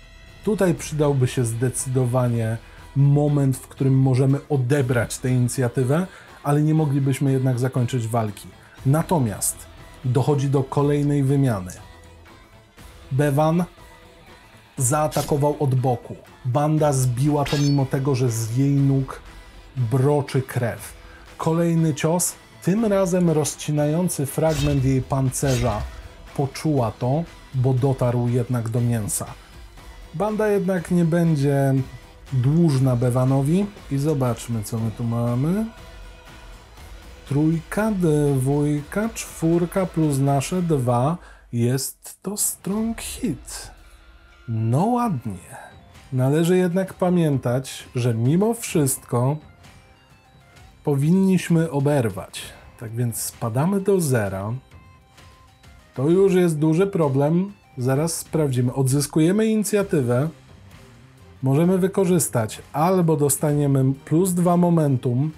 Tutaj 0.45 0.75
przydałby 0.75 1.29
się 1.29 1.45
zdecydowanie 1.45 2.57
moment, 2.97 3.57
w 3.57 3.69
którym 3.69 3.99
możemy 3.99 4.39
odebrać 4.49 5.19
tę 5.19 5.31
inicjatywę, 5.31 6.07
ale 6.43 6.63
nie 6.63 6.75
moglibyśmy 6.75 7.33
jednak 7.33 7.59
zakończyć 7.59 8.09
walki. 8.09 8.49
Natomiast 8.87 9.57
dochodzi 10.05 10.49
do 10.49 10.63
kolejnej 10.63 11.23
wymiany. 11.23 11.73
Bevan 13.13 13.65
zaatakował 14.77 15.57
od 15.61 15.75
boku. 15.75 16.17
Banda 16.45 16.93
zbiła 16.93 17.45
to 17.45 17.59
mimo 17.59 17.87
tego, 17.87 18.15
że 18.15 18.31
z 18.31 18.57
jej 18.57 18.71
nóg 18.71 19.23
broczy 19.77 20.43
krew. 20.43 20.98
Kolejny 21.39 21.95
cios, 21.95 22.35
tym 22.63 22.85
razem 22.85 23.31
rozcinający 23.31 24.27
fragment 24.27 24.85
jej 24.85 25.03
pancerza. 25.03 25.83
Poczuła 26.37 26.93
to, 26.99 27.25
bo 27.55 27.75
dotarł 27.75 28.29
jednak 28.29 28.69
do 28.69 28.81
mięsa. 28.81 29.27
Banda 30.15 30.49
jednak 30.49 30.91
nie 30.91 31.05
będzie 31.05 31.75
dłużna 32.33 32.97
Bewanowi 32.97 33.67
i 33.91 33.99
zobaczmy 33.99 34.63
co 34.63 34.79
my 34.79 34.91
tu 34.91 35.05
mamy. 35.05 35.67
Trójka, 37.29 37.93
dwójka, 37.93 39.09
czwórka 39.15 39.87
plus 39.87 40.19
nasze 40.19 40.63
dwa. 40.63 41.17
Jest 41.53 42.19
to 42.23 42.37
strong 42.37 43.01
hit. 43.01 43.71
No 44.49 44.85
ładnie. 44.85 45.57
Należy 46.13 46.57
jednak 46.57 46.95
pamiętać, 46.95 47.85
że 47.95 48.15
mimo 48.15 48.55
wszystko 48.55 49.37
powinniśmy 50.89 51.71
oberwać. 51.71 52.43
Tak 52.81 52.91
więc 52.91 53.17
spadamy 53.17 53.81
do 53.81 54.01
zera. 54.01 54.53
To 55.95 56.09
już 56.09 56.35
jest 56.35 56.59
duży 56.59 56.87
problem. 56.87 57.53
Zaraz 57.79 58.17
sprawdzimy. 58.17 58.75
Odzyskujemy 58.75 59.47
inicjatywę. 59.47 60.29
Możemy 61.43 61.79
wykorzystać 61.79 62.63
albo 62.73 63.17
dostaniemy 63.17 63.93
plus 64.05 64.33
dwa 64.33 64.57
momentum. 64.57 65.31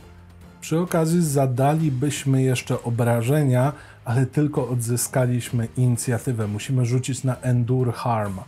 Przy 0.60 0.78
okazji 0.78 1.24
zadalibyśmy 1.24 2.42
jeszcze 2.42 2.82
obrażenia, 2.82 3.72
ale 4.04 4.26
tylko 4.26 4.68
odzyskaliśmy 4.68 5.68
inicjatywę. 5.76 6.46
Musimy 6.46 6.86
rzucić 6.86 7.24
na 7.24 7.36
Endure 7.36 7.92
Harm. 7.92 8.38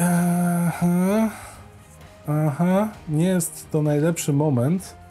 Aha. 0.00 1.30
Aha. 2.28 2.88
Nie 3.08 3.26
jest 3.26 3.70
to 3.70 3.82
najlepszy 3.82 4.32
moment 4.32 5.05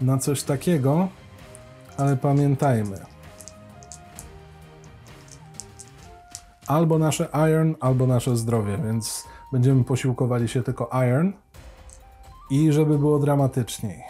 na 0.00 0.18
coś 0.18 0.42
takiego, 0.42 1.08
ale 1.96 2.16
pamiętajmy. 2.16 2.98
Albo 6.66 6.98
nasze 6.98 7.28
iron, 7.50 7.74
albo 7.80 8.06
nasze 8.06 8.36
zdrowie, 8.36 8.78
więc 8.84 9.24
będziemy 9.52 9.84
posiłkowali 9.84 10.48
się 10.48 10.62
tylko 10.62 10.90
iron. 11.08 11.32
I 12.50 12.72
żeby 12.72 12.98
było 12.98 13.18
dramatyczniej. 13.18 14.02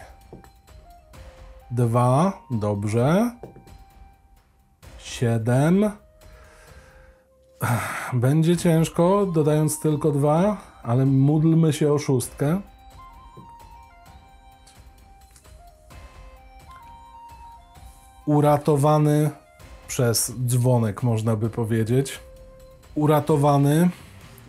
Dwa, 1.71 2.43
dobrze. 2.51 3.31
Siedem. 4.99 5.91
Będzie 8.13 8.57
ciężko, 8.57 9.27
dodając 9.27 9.81
tylko 9.81 10.13
dwa, 10.13 10.57
ale 10.83 11.07
módlmy 11.07 11.73
się 11.73 11.93
o 11.93 11.99
szóstkę. 11.99 12.61
Uratowany 18.27 19.31
przez 19.89 20.33
dzwonek, 20.47 21.03
można 21.03 21.37
by 21.37 21.51
powiedzieć. 21.51 22.21
Uratowany. 22.95 23.91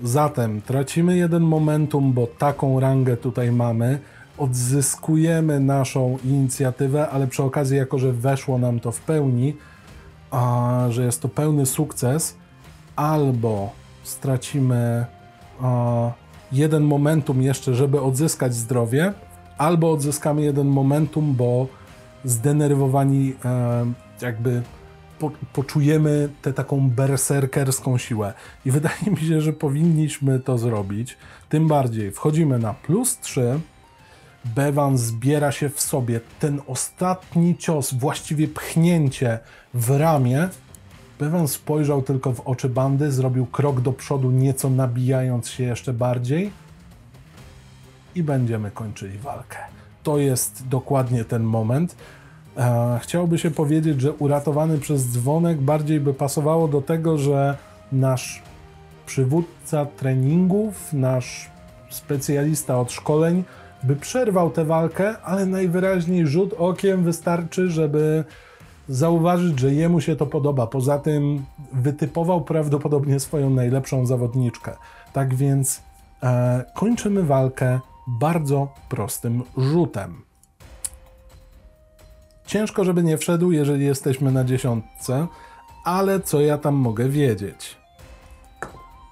Zatem 0.03 0.61
tracimy 0.61 1.17
jeden 1.17 1.43
momentum, 1.43 2.13
bo 2.13 2.27
taką 2.27 2.79
rangę 2.79 3.17
tutaj 3.17 3.51
mamy. 3.51 3.99
Odzyskujemy 4.37 5.59
naszą 5.59 6.17
inicjatywę, 6.25 7.09
ale 7.09 7.27
przy 7.27 7.43
okazji, 7.43 7.77
jako 7.77 7.99
że 7.99 8.11
weszło 8.11 8.57
nam 8.57 8.79
to 8.79 8.91
w 8.91 8.99
pełni, 9.01 9.57
a, 10.31 10.85
że 10.89 11.05
jest 11.05 11.21
to 11.21 11.29
pełny 11.29 11.65
sukces, 11.65 12.35
albo 12.95 13.69
stracimy 14.03 15.05
a, 15.61 16.11
jeden 16.51 16.83
momentum 16.83 17.41
jeszcze, 17.41 17.75
żeby 17.75 18.01
odzyskać 18.01 18.55
zdrowie, 18.55 19.13
albo 19.57 19.91
odzyskamy 19.91 20.41
jeden 20.41 20.67
momentum, 20.67 21.35
bo 21.35 21.67
zdenerwowani 22.23 23.33
e, 23.45 23.85
jakby 24.21 24.61
po, 25.19 25.31
poczujemy 25.53 26.29
tę 26.41 26.53
taką 26.53 26.89
berserkerską 26.89 27.97
siłę. 27.97 28.33
I 28.65 28.71
wydaje 28.71 29.11
mi 29.11 29.17
się, 29.17 29.41
że 29.41 29.53
powinniśmy 29.53 30.39
to 30.39 30.57
zrobić. 30.57 31.17
Tym 31.49 31.67
bardziej 31.67 32.11
wchodzimy 32.11 32.59
na 32.59 32.73
plus 32.73 33.19
3. 33.19 33.59
Bevan 34.45 34.97
zbiera 34.97 35.51
się 35.51 35.69
w 35.69 35.81
sobie. 35.81 36.19
Ten 36.39 36.61
ostatni 36.67 37.57
cios, 37.57 37.93
właściwie 37.93 38.47
pchnięcie 38.47 39.39
w 39.73 39.97
ramię. 39.97 40.49
Bevan 41.19 41.47
spojrzał 41.47 42.01
tylko 42.01 42.33
w 42.33 42.39
oczy 42.39 42.69
bandy, 42.69 43.11
zrobił 43.11 43.45
krok 43.45 43.81
do 43.81 43.93
przodu, 43.93 44.31
nieco 44.31 44.69
nabijając 44.69 45.49
się 45.49 45.63
jeszcze 45.63 45.93
bardziej. 45.93 46.51
I 48.15 48.23
będziemy 48.23 48.71
kończyli 48.71 49.17
walkę. 49.17 49.80
To 50.03 50.17
jest 50.17 50.67
dokładnie 50.67 51.25
ten 51.25 51.43
moment. 51.43 51.95
E, 52.57 52.99
chciałoby 53.01 53.37
się 53.37 53.51
powiedzieć, 53.51 54.01
że 54.01 54.13
uratowany 54.13 54.77
przez 54.77 55.11
dzwonek 55.11 55.61
bardziej 55.61 55.99
by 55.99 56.13
pasowało 56.13 56.67
do 56.67 56.81
tego, 56.81 57.17
że 57.17 57.57
nasz 57.91 58.41
przywódca 59.05 59.85
treningów, 59.85 60.93
nasz 60.93 61.49
specjalista 61.89 62.79
od 62.79 62.91
szkoleń 62.91 63.43
by 63.83 63.95
przerwał 63.95 64.49
tę 64.49 64.65
walkę, 64.65 65.15
ale 65.23 65.45
najwyraźniej 65.45 66.27
rzut 66.27 66.53
okiem 66.57 67.03
wystarczy, 67.03 67.69
żeby 67.69 68.23
zauważyć, 68.89 69.59
że 69.59 69.73
jemu 69.73 70.01
się 70.01 70.15
to 70.15 70.25
podoba. 70.25 70.67
Poza 70.67 70.99
tym 70.99 71.45
wytypował 71.73 72.41
prawdopodobnie 72.41 73.19
swoją 73.19 73.49
najlepszą 73.49 74.05
zawodniczkę. 74.05 74.71
Tak 75.13 75.35
więc 75.35 75.81
e, 76.23 76.63
kończymy 76.73 77.23
walkę 77.23 77.79
bardzo 78.19 78.73
prostym 78.89 79.43
rzutem. 79.57 80.21
Ciężko, 82.45 82.83
żeby 82.83 83.03
nie 83.03 83.17
wszedł, 83.17 83.51
jeżeli 83.51 83.85
jesteśmy 83.85 84.31
na 84.31 84.43
dziesiątce, 84.43 85.27
ale 85.85 86.19
co 86.19 86.41
ja 86.41 86.57
tam 86.57 86.75
mogę 86.75 87.09
wiedzieć? 87.09 87.77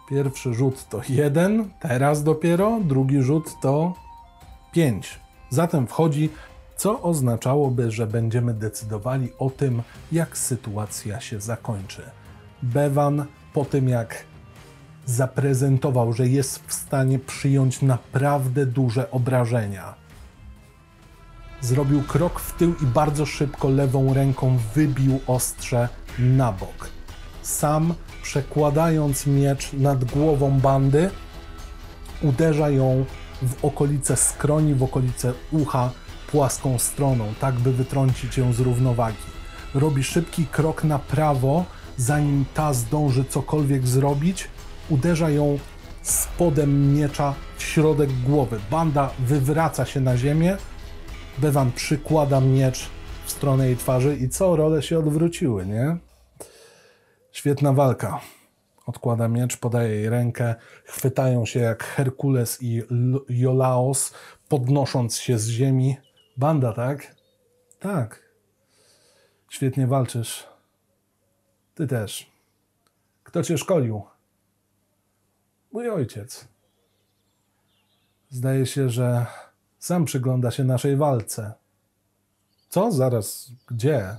Pierwszy 0.10 0.54
rzut 0.54 0.90
to 0.90 1.02
jeden, 1.10 1.70
teraz 1.80 2.24
dopiero, 2.24 2.80
drugi 2.84 3.22
rzut 3.22 3.62
to 3.62 3.94
5. 4.72 5.20
Zatem 5.50 5.88
wchodzi, 5.88 6.30
co 6.76 7.02
oznaczałoby, 7.02 7.92
że 7.92 8.08
będziemy 8.08 8.54
decydowali 8.54 9.30
o 9.40 9.50
tym, 9.50 9.82
jak 10.12 10.38
sytuacja 10.38 11.20
się 11.22 11.42
zakończy. 11.42 12.02
Bevan 12.64 13.26
po 13.54 13.66
tym, 13.66 13.90
jak 13.90 14.24
zaprezentował, 15.10 16.14
że 16.14 16.28
jest 16.28 16.64
w 16.68 16.74
stanie 16.74 17.20
przyjąć 17.20 17.82
naprawdę 17.82 18.66
duże 18.66 19.12
obrażenia, 19.12 19.96
zrobił 21.62 22.04
krok 22.04 22.40
w 22.40 22.58
tył 22.58 22.76
i 22.84 22.86
bardzo 22.86 23.26
szybko 23.26 23.70
lewą 23.70 24.14
ręką 24.14 24.58
wybił 24.76 25.20
ostrze 25.28 25.90
na 26.20 26.52
bok. 26.52 26.90
Sam 27.42 27.94
przekładając 28.22 29.28
miecz 29.28 29.74
nad 29.74 30.06
głową 30.06 30.60
bandy, 30.60 31.10
uderza 32.22 32.70
ją 32.70 33.06
w 33.42 33.66
okolice 33.66 34.18
skroni, 34.18 34.76
w 34.76 34.84
okolice 34.84 35.34
ucha 35.52 35.92
płaską 36.32 36.80
stroną, 36.80 37.34
tak 37.40 37.56
by 37.56 37.74
wytrącić 37.74 38.38
ją 38.38 38.54
z 38.54 38.60
równowagi. 38.60 39.18
Robi 39.74 40.04
szybki 40.04 40.48
krok 40.48 40.84
na 40.84 41.00
prawo, 41.00 41.66
zanim 41.98 42.46
ta 42.54 42.74
zdąży 42.74 43.26
cokolwiek 43.26 43.88
zrobić, 43.88 44.48
uderza 44.90 45.30
ją 45.30 45.60
spodem 46.02 46.94
miecza 46.94 47.36
w 47.58 47.64
środek 47.64 48.10
głowy. 48.12 48.60
Banda 48.72 49.14
wywraca 49.20 49.86
się 49.86 50.02
na 50.02 50.18
ziemię, 50.18 50.58
Bewan 51.38 51.72
przykłada 51.72 52.42
miecz 52.42 52.90
w 53.26 53.32
stronę 53.32 53.66
jej 53.66 53.78
twarzy 53.78 54.16
i 54.16 54.30
co, 54.30 54.56
role 54.56 54.82
się 54.82 55.00
odwróciły, 55.00 55.66
nie? 55.66 55.98
Świetna 57.32 57.74
walka. 57.74 58.20
Odkłada 58.86 59.28
miecz, 59.28 59.58
podaje 59.58 59.90
jej 59.90 60.10
rękę, 60.10 60.56
chwytają 60.86 61.46
się 61.46 61.60
jak 61.60 61.84
Herkules 61.84 62.58
i 62.62 62.84
Jolaos, 63.30 64.14
podnosząc 64.48 65.18
się 65.18 65.40
z 65.40 65.48
ziemi. 65.48 65.98
Banda, 66.38 66.74
tak? 66.74 67.16
Tak. 67.80 68.30
Świetnie 69.50 69.88
walczysz. 69.88 70.48
Ty 71.76 71.88
też. 71.88 72.32
Kto 73.24 73.44
cię 73.44 73.58
szkolił? 73.58 74.04
Mój 75.72 75.90
ojciec. 75.90 76.48
Zdaje 78.30 78.66
się, 78.66 78.90
że 78.90 79.26
sam 79.80 80.06
przygląda 80.06 80.52
się 80.52 80.64
naszej 80.64 80.98
walce. 80.98 81.54
Co? 82.70 82.92
Zaraz, 82.92 83.52
gdzie? 83.68 84.16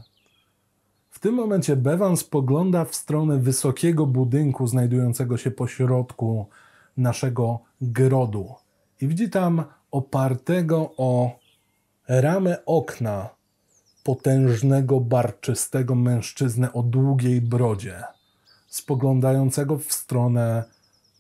W 1.10 1.18
tym 1.18 1.34
momencie 1.34 1.76
Bevan 1.76 2.16
spogląda 2.16 2.84
w 2.84 2.94
stronę 2.94 3.38
wysokiego 3.38 4.06
budynku 4.06 4.66
znajdującego 4.66 5.36
się 5.36 5.50
pośrodku 5.50 6.46
naszego 6.96 7.60
grodu 7.80 8.54
i 9.00 9.08
widzi 9.08 9.30
tam 9.30 9.64
opartego 9.90 10.92
o 10.96 11.38
ramę 12.08 12.64
okna 12.66 13.28
potężnego, 14.04 15.00
barczystego 15.00 15.94
mężczyznę 15.94 16.72
o 16.72 16.82
długiej 16.82 17.40
brodzie, 17.40 18.02
spoglądającego 18.68 19.78
w 19.78 19.92
stronę 19.92 20.64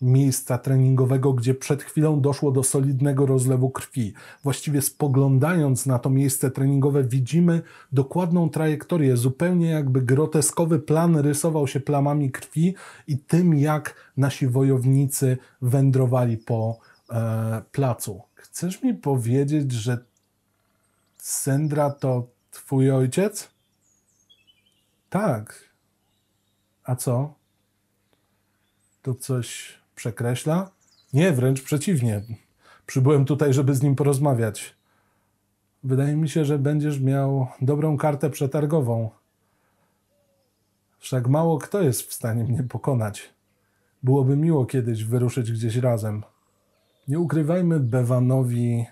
miejsca 0.00 0.58
treningowego, 0.58 1.32
gdzie 1.32 1.54
przed 1.54 1.82
chwilą 1.82 2.20
doszło 2.20 2.52
do 2.52 2.62
solidnego 2.62 3.26
rozlewu 3.26 3.70
krwi. 3.70 4.14
Właściwie 4.42 4.82
spoglądając 4.82 5.86
na 5.86 5.98
to 5.98 6.10
miejsce 6.10 6.50
treningowe, 6.50 7.04
widzimy 7.04 7.62
dokładną 7.92 8.50
trajektorię, 8.50 9.16
zupełnie 9.16 9.70
jakby 9.70 10.02
groteskowy 10.02 10.78
plan 10.78 11.16
rysował 11.16 11.66
się 11.66 11.80
plamami 11.80 12.30
krwi 12.30 12.74
i 13.06 13.18
tym, 13.18 13.54
jak 13.54 13.94
nasi 14.16 14.46
wojownicy 14.46 15.38
wędrowali 15.62 16.36
po 16.36 16.78
e, 17.10 17.62
placu. 17.72 18.22
Chcesz 18.34 18.82
mi 18.82 18.94
powiedzieć, 18.94 19.72
że 19.72 20.04
Sendra 21.16 21.90
to 21.90 22.28
twój 22.50 22.90
ojciec? 22.90 23.50
Tak. 25.10 25.70
A 26.84 26.96
co? 26.96 27.34
To 29.02 29.14
coś 29.14 29.79
przekreśla? 30.00 30.70
Nie, 31.12 31.32
wręcz 31.32 31.62
przeciwnie. 31.62 32.22
Przybyłem 32.86 33.24
tutaj, 33.24 33.52
żeby 33.52 33.74
z 33.74 33.82
nim 33.82 33.96
porozmawiać. 33.96 34.74
Wydaje 35.84 36.16
mi 36.16 36.28
się, 36.28 36.44
że 36.44 36.58
będziesz 36.58 37.00
miał 37.00 37.46
dobrą 37.60 37.96
kartę 37.96 38.30
przetargową. 38.30 39.10
Wszak 40.98 41.28
mało 41.28 41.58
kto 41.58 41.82
jest 41.82 42.02
w 42.02 42.12
stanie 42.12 42.44
mnie 42.44 42.62
pokonać. 42.62 43.34
Byłoby 44.02 44.36
miło 44.36 44.66
kiedyś 44.66 45.04
wyruszyć 45.04 45.52
gdzieś 45.52 45.76
razem. 45.76 46.22
Nie 47.08 47.18
ukrywajmy, 47.18 47.80
Bewanowi 47.80 48.86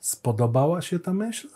spodobała 0.00 0.82
się 0.82 0.98
ta 0.98 1.12
myśl? 1.12 1.48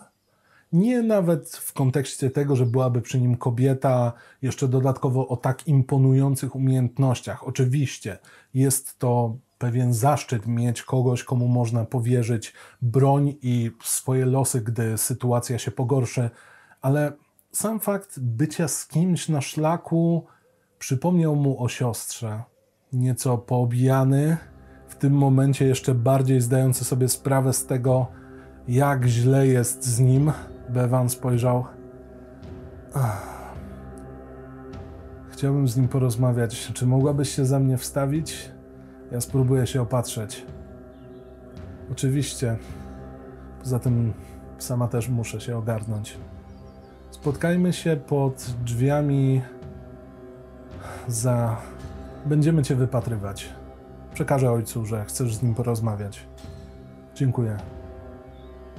Nie 0.72 1.02
nawet 1.02 1.48
w 1.50 1.72
kontekście 1.72 2.30
tego, 2.30 2.56
że 2.56 2.66
byłaby 2.66 3.02
przy 3.02 3.20
nim 3.20 3.36
kobieta, 3.36 4.12
jeszcze 4.42 4.68
dodatkowo 4.68 5.28
o 5.28 5.36
tak 5.36 5.68
imponujących 5.68 6.56
umiejętnościach. 6.56 7.46
Oczywiście 7.46 8.18
jest 8.54 8.98
to 8.98 9.36
pewien 9.58 9.94
zaszczyt 9.94 10.46
mieć 10.46 10.82
kogoś, 10.82 11.24
komu 11.24 11.48
można 11.48 11.84
powierzyć 11.84 12.52
broń 12.82 13.34
i 13.42 13.70
swoje 13.82 14.26
losy, 14.26 14.60
gdy 14.60 14.98
sytuacja 14.98 15.58
się 15.58 15.70
pogorszy, 15.70 16.30
ale 16.80 17.12
sam 17.52 17.80
fakt 17.80 18.20
bycia 18.20 18.68
z 18.68 18.86
kimś 18.86 19.28
na 19.28 19.40
szlaku 19.40 20.26
przypomniał 20.78 21.36
mu 21.36 21.62
o 21.62 21.68
siostrze. 21.68 22.42
Nieco 22.92 23.38
poobijany, 23.38 24.36
w 24.88 24.94
tym 24.94 25.12
momencie 25.12 25.66
jeszcze 25.66 25.94
bardziej 25.94 26.40
zdający 26.40 26.84
sobie 26.84 27.08
sprawę 27.08 27.52
z 27.52 27.66
tego, 27.66 28.06
jak 28.68 29.04
źle 29.04 29.46
jest 29.46 29.84
z 29.84 30.00
nim, 30.00 30.32
Bevan 30.68 31.08
spojrzał. 31.08 31.64
Chciałbym 35.30 35.68
z 35.68 35.76
nim 35.76 35.88
porozmawiać. 35.88 36.72
Czy 36.74 36.86
mogłabyś 36.86 37.28
się 37.28 37.44
za 37.44 37.58
mnie 37.58 37.78
wstawić? 37.78 38.50
Ja 39.12 39.20
spróbuję 39.20 39.66
się 39.66 39.82
opatrzeć. 39.82 40.46
Oczywiście. 41.92 42.56
Poza 43.62 43.78
tym 43.78 44.12
sama 44.58 44.88
też 44.88 45.08
muszę 45.08 45.40
się 45.40 45.56
ogarnąć. 45.56 46.18
Spotkajmy 47.10 47.72
się 47.72 47.96
pod 47.96 48.54
drzwiami 48.64 49.42
za. 51.08 51.56
Będziemy 52.26 52.62
cię 52.62 52.76
wypatrywać. 52.76 53.48
Przekażę 54.14 54.52
ojcu, 54.52 54.86
że 54.86 55.04
chcesz 55.04 55.34
z 55.34 55.42
nim 55.42 55.54
porozmawiać. 55.54 56.28
Dziękuję. 57.14 57.56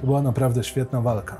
To 0.00 0.06
była 0.06 0.22
naprawdę 0.22 0.64
świetna 0.64 1.00
walka. 1.00 1.36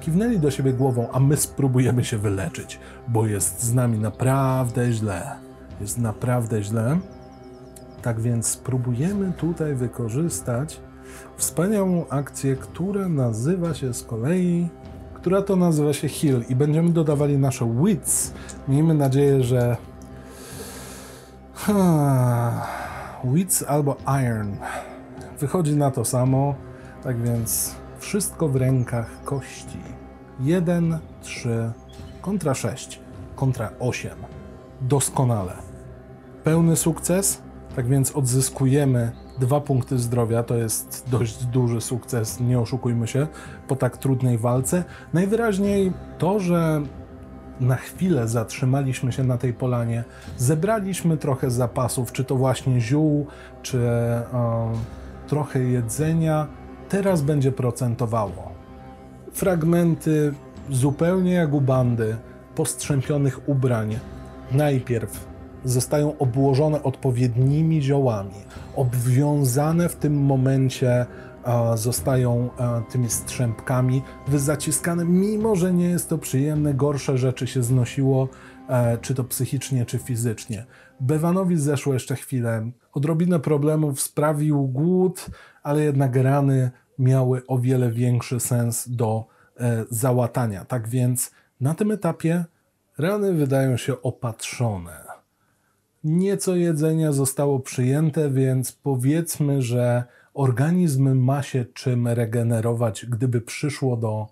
Kiwnęli 0.00 0.38
do 0.38 0.50
siebie 0.50 0.72
głową, 0.72 1.08
a 1.12 1.20
my 1.20 1.36
spróbujemy 1.36 2.04
się 2.04 2.18
wyleczyć, 2.18 2.80
bo 3.08 3.26
jest 3.26 3.62
z 3.62 3.74
nami 3.74 3.98
naprawdę 3.98 4.92
źle. 4.92 5.36
Jest 5.80 5.98
naprawdę 5.98 6.62
źle. 6.62 6.98
Tak 8.02 8.20
więc 8.20 8.46
spróbujemy 8.46 9.32
tutaj 9.32 9.74
wykorzystać 9.74 10.80
wspaniałą 11.36 12.08
akcję, 12.08 12.56
która 12.56 13.08
nazywa 13.08 13.74
się 13.74 13.94
z 13.94 14.02
kolei, 14.02 14.68
która 15.14 15.42
to 15.42 15.56
nazywa 15.56 15.92
się 15.92 16.08
Heal 16.08 16.42
i 16.48 16.56
będziemy 16.56 16.90
dodawali 16.90 17.38
nasze 17.38 17.74
Wits. 17.84 18.32
Miejmy 18.68 18.94
nadzieję, 18.94 19.42
że 19.42 19.76
Wits 23.24 23.64
albo 23.68 23.96
Iron. 24.24 24.56
Wychodzi 25.40 25.76
na 25.76 25.90
to 25.90 26.04
samo, 26.04 26.54
tak 27.06 27.22
więc 27.22 27.74
wszystko 27.98 28.48
w 28.48 28.56
rękach 28.56 29.24
kości. 29.24 29.78
1, 30.40 30.98
3, 31.22 31.72
kontra 32.20 32.54
6, 32.54 33.00
kontra 33.36 33.70
8. 33.78 34.10
Doskonale. 34.80 35.52
Pełny 36.44 36.76
sukces, 36.76 37.42
tak 37.76 37.86
więc 37.86 38.16
odzyskujemy 38.16 39.12
dwa 39.40 39.60
punkty 39.60 39.98
zdrowia. 39.98 40.42
To 40.42 40.54
jest 40.54 41.04
dość 41.10 41.44
duży 41.44 41.80
sukces, 41.80 42.40
nie 42.40 42.60
oszukujmy 42.60 43.06
się, 43.06 43.26
po 43.68 43.76
tak 43.76 43.96
trudnej 43.96 44.38
walce. 44.38 44.84
Najwyraźniej 45.12 45.92
to, 46.18 46.40
że 46.40 46.82
na 47.60 47.76
chwilę 47.76 48.28
zatrzymaliśmy 48.28 49.12
się 49.12 49.24
na 49.24 49.38
tej 49.38 49.52
polanie, 49.52 50.04
zebraliśmy 50.38 51.16
trochę 51.16 51.50
zapasów, 51.50 52.12
czy 52.12 52.24
to 52.24 52.36
właśnie 52.36 52.80
ziół, 52.80 53.26
czy 53.62 53.80
trochę 55.26 55.60
jedzenia, 55.60 56.46
teraz 56.88 57.22
będzie 57.22 57.52
procentowało. 57.52 58.52
Fragmenty 59.32 60.34
zupełnie 60.70 61.32
jak 61.32 61.52
u 61.52 61.60
bandy 61.60 62.16
postrzępionych 62.54 63.48
ubrań, 63.48 63.98
najpierw 64.52 65.26
zostają 65.64 66.18
obłożone 66.18 66.82
odpowiednimi 66.82 67.82
ziołami, 67.82 68.44
obwiązane 68.76 69.88
w 69.88 69.96
tym 69.96 70.24
momencie 70.24 71.06
zostają 71.74 72.50
tymi 72.90 73.10
strzępkami, 73.10 74.02
wyzaciskane, 74.28 75.04
mimo 75.04 75.56
że 75.56 75.72
nie 75.72 75.88
jest 75.88 76.08
to 76.08 76.18
przyjemne, 76.18 76.74
gorsze 76.74 77.18
rzeczy 77.18 77.46
się 77.46 77.62
znosiło, 77.62 78.28
e, 78.68 78.98
czy 78.98 79.14
to 79.14 79.24
psychicznie, 79.24 79.86
czy 79.86 79.98
fizycznie. 79.98 80.66
Bewanowi 81.00 81.56
zeszło 81.56 81.94
jeszcze 81.94 82.16
chwilę. 82.16 82.70
Odrobinę 82.92 83.40
problemów 83.40 84.00
sprawił 84.00 84.68
głód, 84.68 85.26
ale 85.66 85.84
jednak 85.84 86.16
rany 86.16 86.70
miały 86.98 87.42
o 87.46 87.58
wiele 87.58 87.90
większy 87.90 88.40
sens 88.40 88.88
do 88.88 89.24
e, 89.60 89.84
załatania. 89.90 90.64
Tak 90.64 90.88
więc 90.88 91.30
na 91.60 91.74
tym 91.74 91.90
etapie 91.90 92.44
rany 92.98 93.32
wydają 93.32 93.76
się 93.76 94.02
opatrzone. 94.02 95.04
Nieco 96.04 96.56
jedzenia 96.56 97.12
zostało 97.12 97.60
przyjęte, 97.60 98.30
więc 98.30 98.72
powiedzmy, 98.72 99.62
że 99.62 100.04
organizm 100.34 101.18
ma 101.18 101.42
się 101.42 101.64
czym 101.64 102.08
regenerować, 102.08 103.06
gdyby 103.06 103.40
przyszło 103.40 103.96
do 103.96 104.26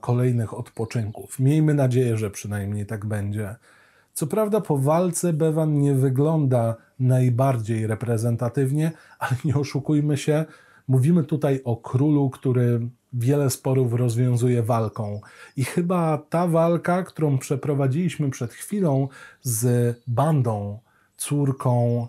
kolejnych 0.00 0.54
odpoczynków. 0.54 1.38
Miejmy 1.38 1.74
nadzieję, 1.74 2.16
że 2.16 2.30
przynajmniej 2.30 2.86
tak 2.86 3.06
będzie. 3.06 3.56
Co 4.18 4.26
prawda, 4.26 4.60
po 4.60 4.78
walce 4.78 5.32
Bevan 5.32 5.78
nie 5.78 5.94
wygląda 5.94 6.76
najbardziej 7.00 7.86
reprezentatywnie, 7.86 8.92
ale 9.18 9.32
nie 9.44 9.54
oszukujmy 9.54 10.16
się, 10.16 10.44
mówimy 10.88 11.24
tutaj 11.24 11.60
o 11.64 11.76
królu, 11.76 12.30
który 12.30 12.80
wiele 13.12 13.50
sporów 13.50 13.92
rozwiązuje 13.92 14.62
walką. 14.62 15.20
I 15.56 15.64
chyba 15.64 16.18
ta 16.30 16.46
walka, 16.46 17.02
którą 17.02 17.38
przeprowadziliśmy 17.38 18.30
przed 18.30 18.52
chwilą 18.52 19.08
z 19.42 19.96
bandą, 20.06 20.78
córką 21.16 22.06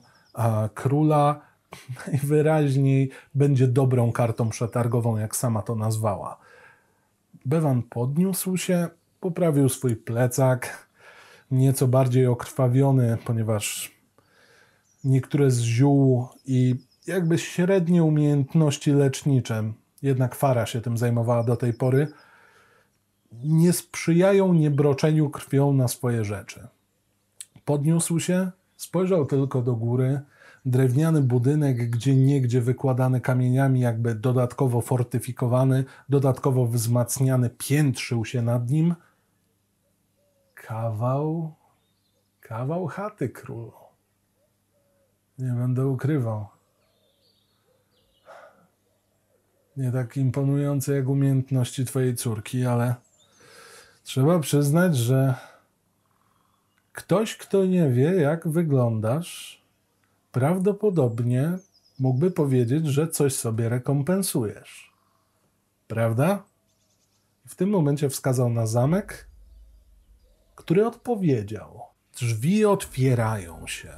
króla, 0.74 1.42
najwyraźniej 2.08 3.10
będzie 3.36 3.68
dobrą 3.68 4.12
kartą 4.12 4.50
przetargową, 4.50 5.18
jak 5.18 5.36
sama 5.36 5.62
to 5.62 5.76
nazwała. 5.76 6.38
Bevan 7.46 7.84
podniósł 7.84 8.58
się, 8.58 8.88
poprawił 9.20 9.70
swój 9.70 9.96
plecak, 9.96 10.89
nieco 11.52 11.88
bardziej 11.88 12.28
okrwawiony, 12.28 13.18
ponieważ 13.26 13.96
niektóre 15.04 15.52
z 15.52 15.60
ziół 15.60 16.28
i 16.46 16.76
jakby 17.08 17.38
średnie 17.38 18.04
umiejętności 18.04 18.92
lecznicze, 18.92 19.74
jednak 20.02 20.36
Fara 20.36 20.66
się 20.66 20.82
tym 20.82 20.98
zajmowała 20.98 21.44
do 21.44 21.56
tej 21.56 21.74
pory, 21.74 22.08
nie 23.32 23.74
sprzyjają 23.74 24.54
niebroczeniu 24.54 25.30
krwią 25.30 25.74
na 25.74 25.88
swoje 25.88 26.26
rzeczy. 26.26 26.68
Podniósł 27.66 28.20
się, 28.20 28.52
spojrzał 28.78 29.26
tylko 29.26 29.62
do 29.62 29.76
góry, 29.76 30.22
drewniany 30.66 31.22
budynek, 31.22 31.90
gdzie 31.90 32.16
niegdzie 32.16 32.62
wykładany 32.62 33.22
kamieniami, 33.22 33.80
jakby 33.80 34.16
dodatkowo 34.16 34.82
fortyfikowany, 34.82 35.84
dodatkowo 36.10 36.66
wzmacniany, 36.66 37.50
piętrzył 37.58 38.26
się 38.26 38.42
nad 38.42 38.70
nim. 38.70 38.96
Kawał, 40.68 41.54
kawał 42.42 42.88
chaty 42.88 43.30
królu. 43.30 43.72
Nie 45.38 45.52
będę 45.52 45.88
ukrywał. 45.88 46.48
Nie 49.78 49.92
tak 49.92 50.18
imponujące 50.18 50.96
jak 50.96 51.08
umiejętności 51.08 51.86
twojej 51.86 52.16
córki, 52.16 52.66
ale 52.66 52.96
trzeba 54.04 54.40
przyznać, 54.40 54.98
że 54.98 55.36
ktoś, 56.94 57.38
kto 57.38 57.66
nie 57.66 57.90
wie, 57.90 58.16
jak 58.16 58.48
wyglądasz, 58.48 59.62
prawdopodobnie 60.32 61.58
mógłby 62.00 62.32
powiedzieć, 62.32 62.88
że 62.88 63.08
coś 63.08 63.36
sobie 63.36 63.70
rekompensujesz. 63.70 64.94
Prawda? 65.88 66.44
W 67.48 67.56
tym 67.56 67.70
momencie 67.70 68.10
wskazał 68.10 68.50
na 68.50 68.68
zamek, 68.68 69.29
który 70.60 70.88
odpowiedział. 70.88 71.82
Drzwi 72.20 72.66
otwierają 72.66 73.68
się. 73.68 73.90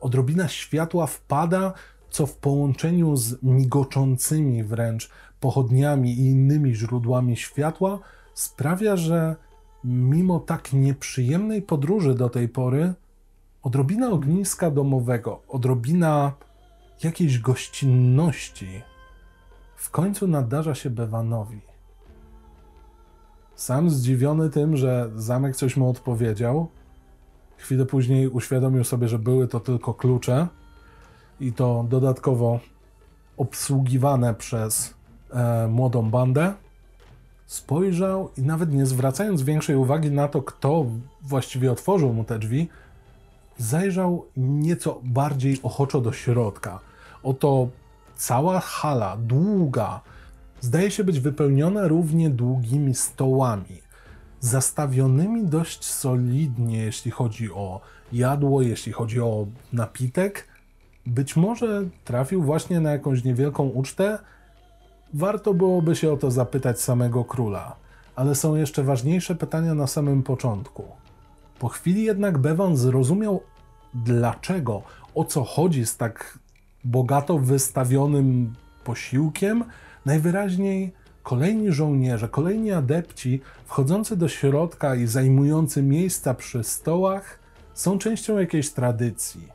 Odrobina 0.00 0.48
światła 0.48 1.06
wpada, 1.06 1.72
co 2.10 2.26
w 2.26 2.36
połączeniu 2.36 3.16
z 3.16 3.42
migoczącymi 3.42 4.64
wręcz 4.64 5.10
pochodniami 5.40 6.12
i 6.12 6.26
innymi 6.26 6.74
źródłami 6.74 7.36
światła 7.36 7.98
sprawia, 8.34 8.96
że 8.96 9.36
mimo 9.84 10.40
tak 10.40 10.72
nieprzyjemnej 10.72 11.62
podróży 11.62 12.14
do 12.14 12.28
tej 12.28 12.48
pory, 12.48 12.94
odrobina 13.62 14.10
ogniska 14.10 14.70
domowego, 14.70 15.42
odrobina 15.48 16.32
jakiejś 17.02 17.38
gościnności 17.38 18.82
w 19.76 19.90
końcu 19.90 20.28
nadarza 20.28 20.74
się 20.74 20.90
Bewanowi. 20.90 21.73
Sam 23.56 23.90
zdziwiony 23.90 24.50
tym, 24.50 24.76
że 24.76 25.10
zamek 25.16 25.56
coś 25.56 25.76
mu 25.76 25.90
odpowiedział, 25.90 26.68
chwilę 27.56 27.86
później 27.86 28.28
uświadomił 28.28 28.84
sobie, 28.84 29.08
że 29.08 29.18
były 29.18 29.48
to 29.48 29.60
tylko 29.60 29.94
klucze 29.94 30.48
i 31.40 31.52
to 31.52 31.86
dodatkowo 31.88 32.60
obsługiwane 33.36 34.34
przez 34.34 34.94
e, 35.30 35.68
młodą 35.68 36.10
bandę. 36.10 36.52
Spojrzał 37.46 38.30
i 38.36 38.42
nawet 38.42 38.72
nie 38.72 38.86
zwracając 38.86 39.42
większej 39.42 39.76
uwagi 39.76 40.10
na 40.10 40.28
to, 40.28 40.42
kto 40.42 40.86
właściwie 41.22 41.72
otworzył 41.72 42.12
mu 42.12 42.24
te 42.24 42.38
drzwi, 42.38 42.68
zajrzał 43.58 44.26
nieco 44.36 45.00
bardziej 45.02 45.58
ochoczo 45.62 46.00
do 46.00 46.12
środka. 46.12 46.80
Oto 47.22 47.68
cała 48.16 48.60
hala, 48.60 49.16
długa, 49.16 50.00
zdaje 50.64 50.90
się 50.90 51.04
być 51.04 51.20
wypełniona 51.20 51.88
równie 51.88 52.30
długimi 52.30 52.94
stołami, 52.94 53.82
zastawionymi 54.40 55.46
dość 55.46 55.84
solidnie, 55.84 56.78
jeśli 56.78 57.10
chodzi 57.10 57.52
o 57.52 57.80
jadło, 58.12 58.62
jeśli 58.62 58.92
chodzi 58.92 59.20
o 59.20 59.46
napitek. 59.72 60.48
Być 61.06 61.36
może 61.36 61.84
trafił 62.04 62.42
właśnie 62.42 62.80
na 62.80 62.90
jakąś 62.90 63.24
niewielką 63.24 63.68
ucztę. 63.68 64.18
Warto 65.14 65.54
byłoby 65.54 65.96
się 65.96 66.12
o 66.12 66.16
to 66.16 66.30
zapytać 66.30 66.80
samego 66.80 67.24
króla, 67.24 67.76
ale 68.16 68.34
są 68.34 68.54
jeszcze 68.54 68.82
ważniejsze 68.82 69.34
pytania 69.34 69.74
na 69.74 69.86
samym 69.86 70.22
początku. 70.22 70.84
Po 71.58 71.68
chwili 71.68 72.04
jednak 72.04 72.38
Bevan 72.38 72.76
zrozumiał, 72.76 73.42
dlaczego, 73.94 74.82
o 75.14 75.24
co 75.24 75.44
chodzi 75.44 75.86
z 75.86 75.96
tak 75.96 76.38
bogato 76.84 77.38
wystawionym 77.38 78.54
posiłkiem. 78.84 79.64
Najwyraźniej 80.04 80.92
kolejni 81.22 81.72
żołnierze, 81.72 82.28
kolejni 82.28 82.72
adepci 82.72 83.40
wchodzący 83.66 84.16
do 84.16 84.28
środka 84.28 84.94
i 84.94 85.06
zajmujący 85.06 85.82
miejsca 85.82 86.34
przy 86.34 86.64
stołach 86.64 87.38
są 87.74 87.98
częścią 87.98 88.38
jakiejś 88.38 88.70
tradycji. 88.70 89.48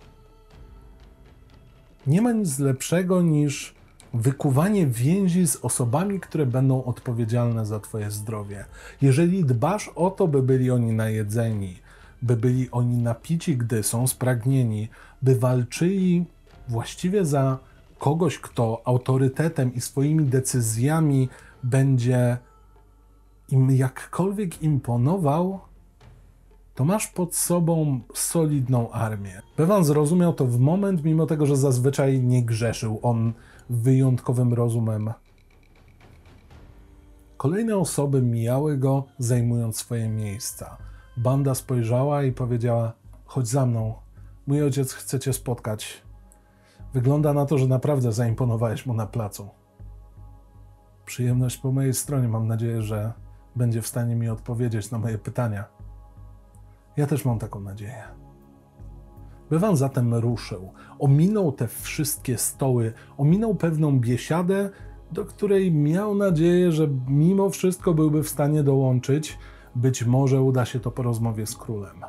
Nie 2.08 2.22
ma 2.22 2.32
nic 2.32 2.60
lepszego 2.60 3.22
niż 3.22 3.76
wykuwanie 4.14 4.88
więzi 4.88 5.48
z 5.48 5.56
osobami, 5.56 6.20
które 6.20 6.46
będą 6.46 6.84
odpowiedzialne 6.84 7.66
za 7.66 7.80
Twoje 7.80 8.12
zdrowie. 8.12 8.66
Jeżeli 9.02 9.46
dbasz 9.46 9.92
o 9.96 10.12
to, 10.12 10.28
by 10.28 10.44
byli 10.44 10.72
oni 10.72 10.94
najedzeni, 10.94 11.80
by 12.22 12.38
byli 12.38 12.72
oni 12.72 12.98
napici, 12.98 13.58
gdy 13.58 13.84
są 13.84 14.08
spragnieni, 14.08 14.90
by 15.22 15.36
walczyli 15.36 16.26
właściwie 16.68 17.26
za 17.26 17.58
kogoś, 18.00 18.40
kto 18.40 18.82
autorytetem 18.86 19.74
i 19.74 19.82
swoimi 19.82 20.26
decyzjami 20.26 21.30
będzie 21.64 22.38
im 23.50 23.72
jakkolwiek 23.72 24.64
imponował, 24.64 25.60
to 26.76 26.86
masz 26.86 27.08
pod 27.08 27.36
sobą 27.36 28.00
solidną 28.14 28.92
armię. 28.92 29.42
Bevan 29.58 29.84
zrozumiał 29.84 30.34
to 30.34 30.46
w 30.46 30.60
moment, 30.60 31.04
mimo 31.04 31.26
tego, 31.26 31.46
że 31.46 31.58
zazwyczaj 31.58 32.20
nie 32.20 32.44
grzeszył 32.44 33.00
on 33.02 33.34
wyjątkowym 33.70 34.54
rozumem. 34.54 35.14
Kolejne 37.38 37.78
osoby 37.78 38.22
mijały 38.22 38.78
go, 38.78 39.04
zajmując 39.18 39.78
swoje 39.78 40.10
miejsca. 40.10 40.78
Banda 41.18 41.56
spojrzała 41.56 42.24
i 42.24 42.32
powiedziała: 42.32 42.94
Chodź 43.26 43.48
za 43.48 43.66
mną. 43.66 43.94
Mój 44.48 44.64
ojciec 44.64 44.94
chce 44.94 45.20
cię 45.20 45.34
spotkać. 45.34 46.09
Wygląda 46.94 47.34
na 47.34 47.46
to, 47.46 47.58
że 47.58 47.68
naprawdę 47.68 48.12
zaimponowałeś 48.12 48.86
mu 48.86 48.94
na 48.94 49.08
placu. 49.08 49.50
Przyjemność 51.06 51.58
po 51.58 51.72
mojej 51.72 51.94
stronie. 51.94 52.28
Mam 52.28 52.48
nadzieję, 52.48 52.82
że 52.82 53.14
będzie 53.56 53.82
w 53.82 53.88
stanie 53.88 54.16
mi 54.16 54.30
odpowiedzieć 54.30 54.92
na 54.92 55.00
moje 55.00 55.18
pytania. 55.18 55.66
Ja 56.98 57.08
też 57.08 57.26
mam 57.26 57.40
taką 57.40 57.60
nadzieję. 57.60 58.04
Bywan 59.50 59.76
zatem 59.76 60.16
ruszył. 60.16 60.74
Ominął 61.00 61.52
te 61.52 61.68
wszystkie 61.68 62.38
stoły, 62.38 62.94
ominął 63.18 63.56
pewną 63.56 64.00
biesiadę, 64.00 64.70
do 65.12 65.26
której 65.26 65.72
miał 65.72 66.16
nadzieję, 66.16 66.72
że 66.72 66.88
mimo 67.08 67.50
wszystko 67.50 67.94
byłby 67.94 68.24
w 68.24 68.30
stanie 68.30 68.64
dołączyć 68.64 69.38
być 69.76 70.06
może 70.06 70.42
uda 70.42 70.66
się 70.66 70.80
to 70.80 70.92
po 70.92 71.04
rozmowie 71.04 71.46
z 71.46 71.56
królem. 71.56 72.02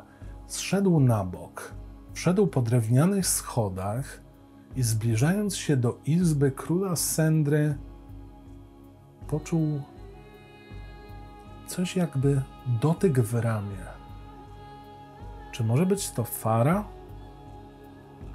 zszedł 0.47 0.99
na 0.99 1.25
bok, 1.25 1.73
wszedł 2.13 2.47
po 2.47 2.61
drewnianych 2.61 3.27
schodach 3.27 4.21
i 4.75 4.83
zbliżając 4.83 5.55
się 5.55 5.77
do 5.77 5.97
izby 6.05 6.51
króla 6.51 6.95
Sendry, 6.95 7.77
poczuł 9.27 9.81
coś 11.67 11.95
jakby 11.95 12.41
dotyk 12.81 13.19
w 13.19 13.35
ramię. 13.35 13.85
Czy 15.51 15.63
może 15.63 15.85
być 15.85 16.11
to 16.11 16.23
fara? 16.23 16.87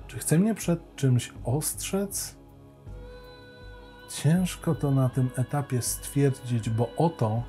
Czy 0.06 0.18
chce 0.18 0.38
mnie 0.38 0.54
przed 0.54 0.96
czymś 0.96 1.32
ostrzec? 1.44 2.36
Ciężko 4.10 4.74
to 4.74 4.90
na 4.90 5.08
tym 5.08 5.30
etapie 5.36 5.82
stwierdzić, 5.82 6.70
bo 6.70 6.96
oto 6.96 7.42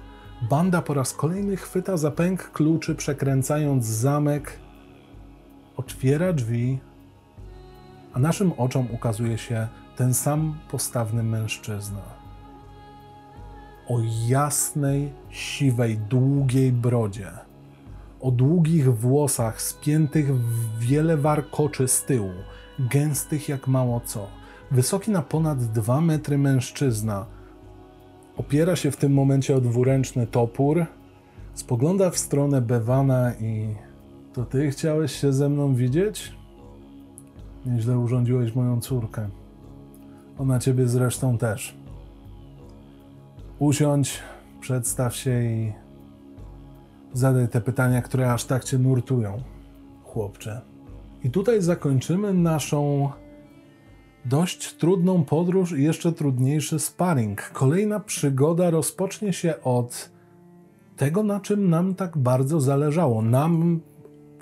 banda 0.49 0.81
po 0.81 0.93
raz 0.93 1.13
kolejny 1.13 1.57
chwyta 1.57 1.97
za 1.97 2.11
pęk 2.11 2.51
kluczy, 2.51 2.95
przekręcając 2.95 3.85
zamek, 3.85 4.59
otwiera 5.77 6.33
drzwi, 6.33 6.79
a 8.17 8.19
naszym 8.19 8.51
oczom 8.57 8.87
ukazuje 8.91 9.37
się 9.37 9.67
ten 9.95 10.13
sam 10.13 10.57
postawny 10.71 11.23
mężczyzna. 11.23 12.01
O 13.87 13.99
jasnej, 14.27 15.13
siwej, 15.29 15.97
długiej 15.97 16.71
brodzie, 16.71 17.31
o 18.21 18.31
długich 18.31 18.95
włosach 18.95 19.61
spiętych 19.61 20.35
w 20.35 20.79
wiele 20.79 21.17
warkoczy 21.17 21.87
z 21.87 22.03
tyłu, 22.03 22.31
gęstych 22.79 23.49
jak 23.49 23.67
mało 23.67 24.01
co 24.05 24.27
Wysoki 24.71 25.11
na 25.11 25.21
ponad 25.21 25.63
dwa 25.63 26.01
metry 26.01 26.37
mężczyzna 26.37 27.25
opiera 28.37 28.75
się 28.75 28.91
w 28.91 28.97
tym 28.97 29.13
momencie 29.13 29.55
o 29.55 29.61
dwuręczny 29.61 30.27
topór, 30.27 30.85
spogląda 31.53 32.09
w 32.09 32.17
stronę 32.17 32.61
Bewana 32.61 33.33
i 33.33 33.75
to 34.33 34.45
ty 34.45 34.71
chciałeś 34.71 35.11
się 35.11 35.33
ze 35.33 35.49
mną 35.49 35.75
widzieć? 35.75 36.36
Nieźle 37.67 37.99
urządziłeś 37.99 38.55
moją 38.55 38.81
córkę. 38.81 39.29
Ona 40.37 40.59
ciebie 40.59 40.87
zresztą 40.87 41.37
też. 41.37 41.77
Usiądź, 43.59 44.19
przedstaw 44.59 45.15
się 45.15 45.43
i 45.43 45.73
zadaj 47.13 47.47
te 47.47 47.61
pytania, 47.61 48.01
które 48.01 48.33
aż 48.33 48.45
tak 48.45 48.63
cię 48.63 48.77
nurtują, 48.77 49.41
chłopcze. 50.03 50.61
I 51.23 51.29
tutaj 51.29 51.61
zakończymy 51.61 52.33
naszą 52.33 53.09
dość 54.25 54.73
trudną 54.73 55.23
podróż 55.23 55.71
i 55.71 55.83
jeszcze 55.83 56.11
trudniejszy 56.11 56.79
sparring. 56.79 57.49
Kolejna 57.49 57.99
przygoda 57.99 58.69
rozpocznie 58.69 59.33
się 59.33 59.61
od 59.63 60.11
tego, 60.97 61.23
na 61.23 61.39
czym 61.39 61.69
nam 61.69 61.95
tak 61.95 62.17
bardzo 62.17 62.61
zależało. 62.61 63.21
Nam, 63.21 63.79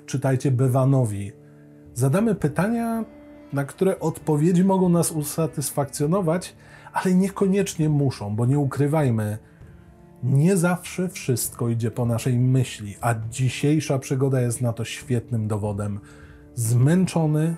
czytajcie, 0.06 0.50
Bewanowi. 0.50 1.32
Zadamy 1.94 2.34
pytania, 2.34 3.04
na 3.52 3.64
które 3.64 4.00
odpowiedzi 4.00 4.64
mogą 4.64 4.88
nas 4.88 5.12
usatysfakcjonować, 5.12 6.54
ale 6.92 7.14
niekoniecznie 7.14 7.88
muszą, 7.88 8.36
bo 8.36 8.46
nie 8.46 8.58
ukrywajmy, 8.58 9.38
nie 10.22 10.56
zawsze 10.56 11.08
wszystko 11.08 11.68
idzie 11.68 11.90
po 11.90 12.06
naszej 12.06 12.38
myśli, 12.38 12.96
a 13.00 13.14
dzisiejsza 13.30 13.98
przygoda 13.98 14.40
jest 14.40 14.60
na 14.60 14.72
to 14.72 14.84
świetnym 14.84 15.48
dowodem. 15.48 16.00
Zmęczony, 16.54 17.56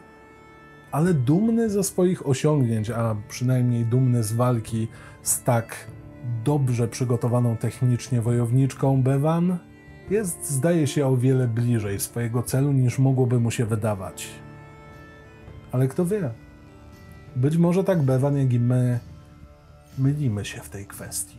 ale 0.90 1.14
dumny 1.14 1.70
ze 1.70 1.84
swoich 1.84 2.28
osiągnięć, 2.28 2.90
a 2.90 3.16
przynajmniej 3.28 3.84
dumny 3.84 4.22
z 4.22 4.32
walki 4.32 4.88
z 5.22 5.42
tak 5.42 5.86
dobrze 6.44 6.88
przygotowaną 6.88 7.56
technicznie 7.56 8.20
wojowniczką 8.20 9.02
Bevan, 9.02 9.58
jest, 10.10 10.50
zdaje 10.50 10.86
się, 10.86 11.06
o 11.06 11.16
wiele 11.16 11.48
bliżej 11.48 12.00
swojego 12.00 12.42
celu 12.42 12.72
niż 12.72 12.98
mogłoby 12.98 13.40
mu 13.40 13.50
się 13.50 13.66
wydawać. 13.66 14.28
Ale 15.72 15.88
kto 15.88 16.06
wie? 16.06 16.30
Być 17.36 17.56
może 17.56 17.84
tak 17.84 18.02
Bevan, 18.02 18.36
jak 18.36 18.52
i 18.52 18.60
my 18.60 18.98
mylimy 19.98 20.44
się 20.44 20.60
w 20.60 20.68
tej 20.68 20.86
kwestii. 20.86 21.38